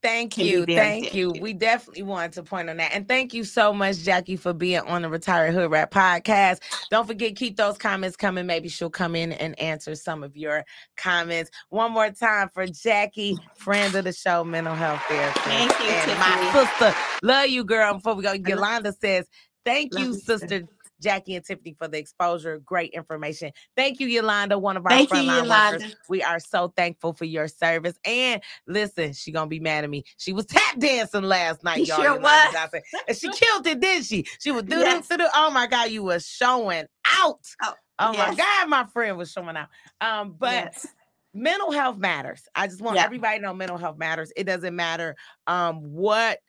Thank 0.03 0.39
you. 0.39 0.65
Thank 0.65 1.13
you. 1.15 1.31
We 1.41 1.53
definitely 1.53 2.05
wanted 2.05 2.33
to 2.33 2.43
point 2.43 2.71
on 2.71 2.79
that. 2.79 2.93
And 2.95 3.07
thank 3.07 3.35
you 3.35 3.45
so 3.45 3.73
much, 3.73 3.99
Jackie, 3.99 4.37
for 4.37 4.55
being 4.55 4.81
on 4.81 5.03
the 5.03 5.11
Retired 5.11 5.53
Hood 5.53 5.71
Rat 5.71 5.91
podcast. 5.91 6.61
Don't 6.91 7.07
forget, 7.07 7.37
keep 7.37 7.57
those 7.57 7.77
comments 7.77 8.17
coming. 8.17 8.47
Maybe 8.47 8.69
she'll 8.69 8.89
come 8.89 9.15
in 9.15 9.33
and 9.33 9.59
answer 9.61 9.95
some 9.95 10.23
of 10.23 10.37
your 10.37 10.65
comments. 10.97 11.51
One 11.69 11.93
more 11.93 12.11
time 12.11 12.49
for 12.49 12.67
Jackie, 12.67 13.37
friend 13.57 13.95
of 13.95 14.05
the 14.05 14.13
show, 14.13 14.43
mental 14.43 14.75
health 14.75 15.03
therapist. 15.07 15.45
Thank 15.45 15.79
you, 15.81 15.91
and 15.91 16.19
my 16.19 16.53
sister. 16.53 16.99
Love 17.23 17.49
you, 17.49 17.65
girl. 17.65 17.95
Before 17.95 18.15
we 18.15 18.23
go, 18.23 18.33
Yolanda 18.33 18.95
says, 19.01 19.27
Thank 19.67 19.99
you, 19.99 20.15
sister 20.15 20.63
Jackie 21.01 21.35
and 21.35 21.45
Tiffany 21.45 21.75
for 21.79 21.89
the 21.89 21.99
exposure. 21.99 22.59
Great 22.59 22.93
information. 22.93 23.53
Thank 23.77 24.01
you, 24.01 24.07
Yolanda, 24.07 24.59
one 24.59 24.77
of 24.77 24.85
our 24.85 24.91
Thank 24.91 25.11
frontline 25.11 25.49
workers. 25.49 25.97
We 26.09 26.23
are 26.23 26.39
so 26.39 26.73
thankful 26.77 27.13
for 27.13 27.25
your 27.25 27.49
service. 27.49 27.99
And 28.05 28.43
listen, 28.67 29.13
she 29.13 29.33
gonna 29.33 29.49
be 29.49 29.61
mad 29.61 29.85
at 29.85 29.91
me. 29.91 30.05
She 30.17 30.33
was 30.33 30.47
tap 30.47 30.79
dancing 30.79 31.23
last 31.23 31.65
night, 31.65 31.87
y'all. 31.87 32.01
Sure 32.01 32.19
was. 32.19 32.57
And 33.09 33.17
she 33.17 33.29
killed 33.31 33.67
it, 33.67 33.81
didn't 33.81 34.05
she? 34.05 34.27
She 34.39 34.51
was 34.51 34.65
doing 34.65 34.83
yes. 34.83 35.09
Oh 35.35 35.51
my 35.51 35.67
God, 35.67 35.91
you 35.91 36.03
were 36.03 36.21
showing 36.21 36.85
out. 37.19 37.47
Oh, 37.63 37.75
oh 37.99 38.13
yes. 38.13 38.29
my 38.29 38.35
God, 38.35 38.69
my 38.69 38.85
friend 38.93 39.17
was 39.17 39.31
showing 39.31 39.57
out. 39.57 39.69
Um, 40.01 40.37
but 40.39 40.53
yes 40.53 40.87
mental 41.33 41.71
health 41.71 41.97
matters. 41.97 42.43
I 42.57 42.67
just 42.67 42.81
want 42.81 42.97
yeah. 42.97 43.05
everybody 43.05 43.39
to 43.39 43.43
know 43.45 43.55
mental 43.55 43.79
health 43.79 43.99
matters. 43.99 44.33
It 44.35 44.45
doesn't 44.45 44.75
matter 44.75 45.15
um 45.47 45.77
what 45.77 46.41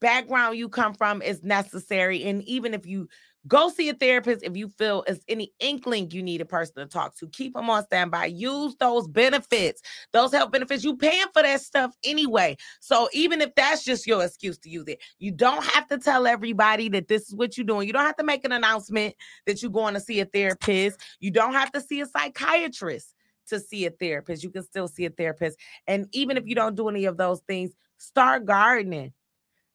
background 0.00 0.56
you 0.58 0.68
come 0.68 0.94
from 0.94 1.22
is 1.22 1.42
necessary. 1.42 2.24
And 2.24 2.42
even 2.44 2.74
if 2.74 2.86
you 2.86 3.08
Go 3.48 3.70
see 3.70 3.88
a 3.88 3.94
therapist 3.94 4.42
if 4.44 4.56
you 4.56 4.68
feel 4.68 5.04
as 5.08 5.20
any 5.26 5.52
inkling 5.58 6.10
you 6.10 6.22
need 6.22 6.40
a 6.40 6.44
person 6.44 6.74
to 6.76 6.86
talk 6.86 7.16
to. 7.16 7.28
Keep 7.28 7.54
them 7.54 7.70
on 7.70 7.84
standby. 7.84 8.26
Use 8.26 8.76
those 8.78 9.08
benefits, 9.08 9.80
those 10.12 10.32
health 10.32 10.52
benefits. 10.52 10.84
You 10.84 10.96
paying 10.96 11.26
for 11.32 11.42
that 11.42 11.60
stuff 11.62 11.96
anyway. 12.04 12.56
So 12.80 13.08
even 13.12 13.40
if 13.40 13.54
that's 13.54 13.84
just 13.84 14.06
your 14.06 14.22
excuse 14.22 14.58
to 14.58 14.68
use 14.70 14.86
it, 14.86 15.00
you 15.18 15.32
don't 15.32 15.64
have 15.64 15.86
to 15.88 15.98
tell 15.98 16.26
everybody 16.26 16.88
that 16.90 17.08
this 17.08 17.28
is 17.28 17.34
what 17.34 17.56
you're 17.56 17.66
doing. 17.66 17.86
You 17.86 17.92
don't 17.92 18.04
have 18.04 18.16
to 18.16 18.24
make 18.24 18.44
an 18.44 18.52
announcement 18.52 19.14
that 19.46 19.62
you're 19.62 19.70
going 19.70 19.94
to 19.94 20.00
see 20.00 20.20
a 20.20 20.26
therapist. 20.26 21.00
You 21.20 21.30
don't 21.30 21.54
have 21.54 21.72
to 21.72 21.80
see 21.80 22.00
a 22.00 22.06
psychiatrist 22.06 23.14
to 23.48 23.58
see 23.58 23.86
a 23.86 23.90
therapist. 23.90 24.44
You 24.44 24.50
can 24.50 24.62
still 24.62 24.88
see 24.88 25.06
a 25.06 25.10
therapist. 25.10 25.58
And 25.86 26.06
even 26.12 26.36
if 26.36 26.46
you 26.46 26.54
don't 26.54 26.76
do 26.76 26.88
any 26.88 27.06
of 27.06 27.16
those 27.16 27.40
things, 27.40 27.72
start 27.96 28.44
gardening 28.44 29.12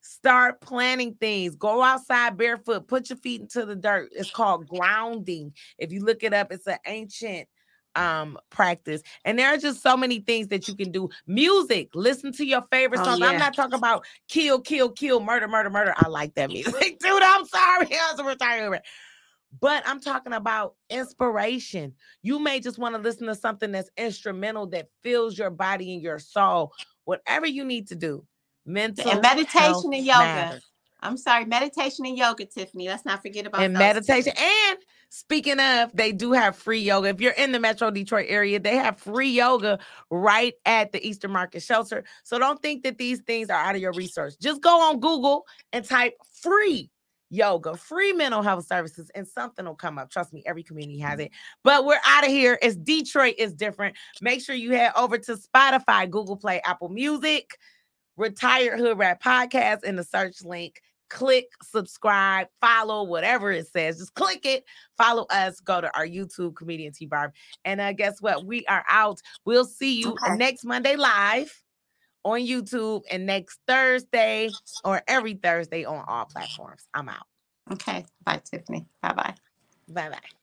Start 0.06 0.60
planting 0.60 1.16
things. 1.16 1.56
Go 1.56 1.82
outside 1.82 2.36
barefoot. 2.36 2.88
Put 2.90 3.10
your 3.10 3.18
feet 3.18 3.40
into 3.40 3.66
the 3.66 3.76
dirt. 3.76 4.10
It's 4.12 4.30
called 4.30 4.68
grounding. 4.68 5.54
If 5.78 5.94
you 5.94 6.04
look 6.04 6.24
it 6.24 6.34
up, 6.34 6.52
it's 6.52 6.68
an 6.68 6.78
ancient 6.86 7.48
um 7.96 8.38
practice. 8.50 9.02
And 9.24 9.40
there 9.40 9.54
are 9.54 9.58
just 9.58 9.82
so 9.82 9.96
many 9.96 10.20
things 10.20 10.48
that 10.48 10.68
you 10.68 10.76
can 10.76 10.92
do. 10.92 11.10
Music, 11.26 11.90
listen 11.94 12.34
to 12.34 12.46
your 12.46 12.64
favorite 12.70 13.00
oh, 13.00 13.06
songs. 13.06 13.20
Yeah. 13.22 13.28
I'm 13.28 13.40
not 13.40 13.54
talking 13.54 13.78
about 13.78 14.06
kill, 14.28 14.60
kill, 14.60 14.90
kill, 14.90 15.22
murder, 15.22 15.48
murder, 15.48 15.70
murder. 15.70 15.94
I 15.96 16.10
like 16.10 16.36
that 16.36 16.50
music. 16.50 16.74
Dude, 17.00 17.24
I'm 17.24 17.46
sorry. 17.46 17.88
I 17.92 18.10
was 18.12 18.20
a 18.20 18.26
retirement. 18.26 18.84
But 19.62 19.84
I'm 19.86 20.02
talking 20.02 20.34
about 20.34 20.76
inspiration. 20.90 21.94
You 22.24 22.40
may 22.40 22.60
just 22.60 22.78
want 22.78 22.96
to 22.96 23.02
listen 23.02 23.28
to 23.28 23.36
something 23.36 23.72
that's 23.72 23.90
instrumental 23.96 24.68
that 24.68 24.88
fills 25.02 25.38
your 25.38 25.52
body 25.52 25.94
and 25.94 26.02
your 26.02 26.20
soul. 26.20 26.74
Whatever 27.06 27.46
you 27.46 27.64
need 27.64 27.88
to 27.90 27.96
do, 27.96 28.26
mental 28.66 29.10
and 29.10 29.22
meditation 29.22 29.94
and 29.94 30.06
yoga. 30.06 30.20
Matters. 30.20 30.70
I'm 31.04 31.18
sorry, 31.18 31.46
meditation 31.46 32.06
and 32.06 32.18
yoga, 32.18 32.46
Tiffany. 32.46 32.88
Let's 32.88 33.06
not 33.06 33.22
forget 33.22 33.46
about 33.46 33.62
and 33.62 33.74
meditation. 33.74 34.32
And 34.38 34.78
speaking 35.10 35.60
of, 35.60 35.92
they 35.94 36.14
do 36.14 36.32
have 36.32 36.56
free 36.56 36.80
yoga. 36.80 37.10
If 37.10 37.20
you're 37.20 37.34
in 37.34 37.52
the 37.52 37.60
Metro 37.60 37.92
Detroit 37.92 38.28
area, 38.30 38.58
they 38.58 38.78
have 38.78 38.98
free 38.98 39.30
yoga 39.30 39.80
right 40.10 40.54
at 40.66 40.94
the 40.94 41.06
Eastern 41.06 41.32
Market 41.32 41.62
Shelter. 41.62 42.06
So 42.24 42.40
don't 42.40 42.62
think 42.62 42.84
that 42.84 42.98
these 42.98 43.20
things 43.20 43.50
are 43.50 43.60
out 43.60 43.76
of 43.76 43.82
your 43.82 43.92
research. 43.92 44.36
Just 44.40 44.62
go 44.62 44.90
on 44.90 45.02
Google 45.02 45.46
and 45.74 45.84
type 45.84 46.14
free 46.42 46.90
yoga, 47.30 47.76
free 47.76 48.14
mental 48.14 48.42
health 48.42 48.66
services, 48.66 49.12
and 49.14 49.28
something 49.28 49.66
will 49.66 49.76
come 49.76 49.98
up. 49.98 50.10
Trust 50.10 50.32
me, 50.32 50.44
every 50.46 50.64
community 50.64 51.00
has 51.00 51.20
it. 51.20 51.32
But 51.64 51.84
we're 51.84 52.00
out 52.06 52.24
of 52.24 52.30
here. 52.30 52.58
It's 52.62 52.76
Detroit 52.76 53.36
is 53.38 53.54
different. 53.54 53.98
Make 54.22 54.42
sure 54.42 54.56
you 54.56 54.72
head 54.72 54.94
over 54.96 55.18
to 55.18 55.36
Spotify, 55.36 56.10
Google 56.10 56.38
Play, 56.38 56.62
Apple 56.64 56.90
Music. 56.90 57.58
Retired 58.18 58.80
Hood 58.80 58.98
Rat 58.98 59.22
Podcast 59.22 59.84
in 59.84 59.96
the 59.96 60.04
search 60.04 60.44
link. 60.44 60.82
Click 61.10 61.46
subscribe, 61.62 62.48
follow, 62.60 63.04
whatever 63.04 63.52
it 63.52 63.68
says. 63.68 64.00
Just 64.00 64.16
click 64.16 64.46
it, 64.46 64.64
follow 64.98 65.26
us, 65.30 65.60
go 65.60 65.80
to 65.80 65.96
our 65.96 66.08
YouTube, 66.08 66.56
Comedian 66.56 66.92
T 66.92 67.06
Barb. 67.06 67.34
And 67.66 67.80
uh, 67.80 67.94
guess 67.94 68.20
what? 68.20 68.46
We 68.46 68.66
are 68.66 68.84
out. 68.90 69.22
We'll 69.46 69.66
see 69.66 70.00
you 70.00 70.14
okay. 70.14 70.36
next 70.38 70.66
Monday 70.66 70.96
live 70.96 71.54
on 72.24 72.40
YouTube 72.40 73.04
and 73.12 73.26
next 73.26 73.60
Thursday 73.68 74.50
or 74.84 75.04
every 75.08 75.36
Thursday 75.36 75.86
on 75.86 76.04
all 76.08 76.26
platforms. 76.26 76.88
I'm 76.94 77.10
out. 77.10 77.28
Okay. 77.72 78.06
Bye, 78.24 78.42
Tiffany. 78.44 78.86
Bye 79.02 79.14
bye. 79.14 79.36
Bye 79.90 80.10
bye. 80.10 80.43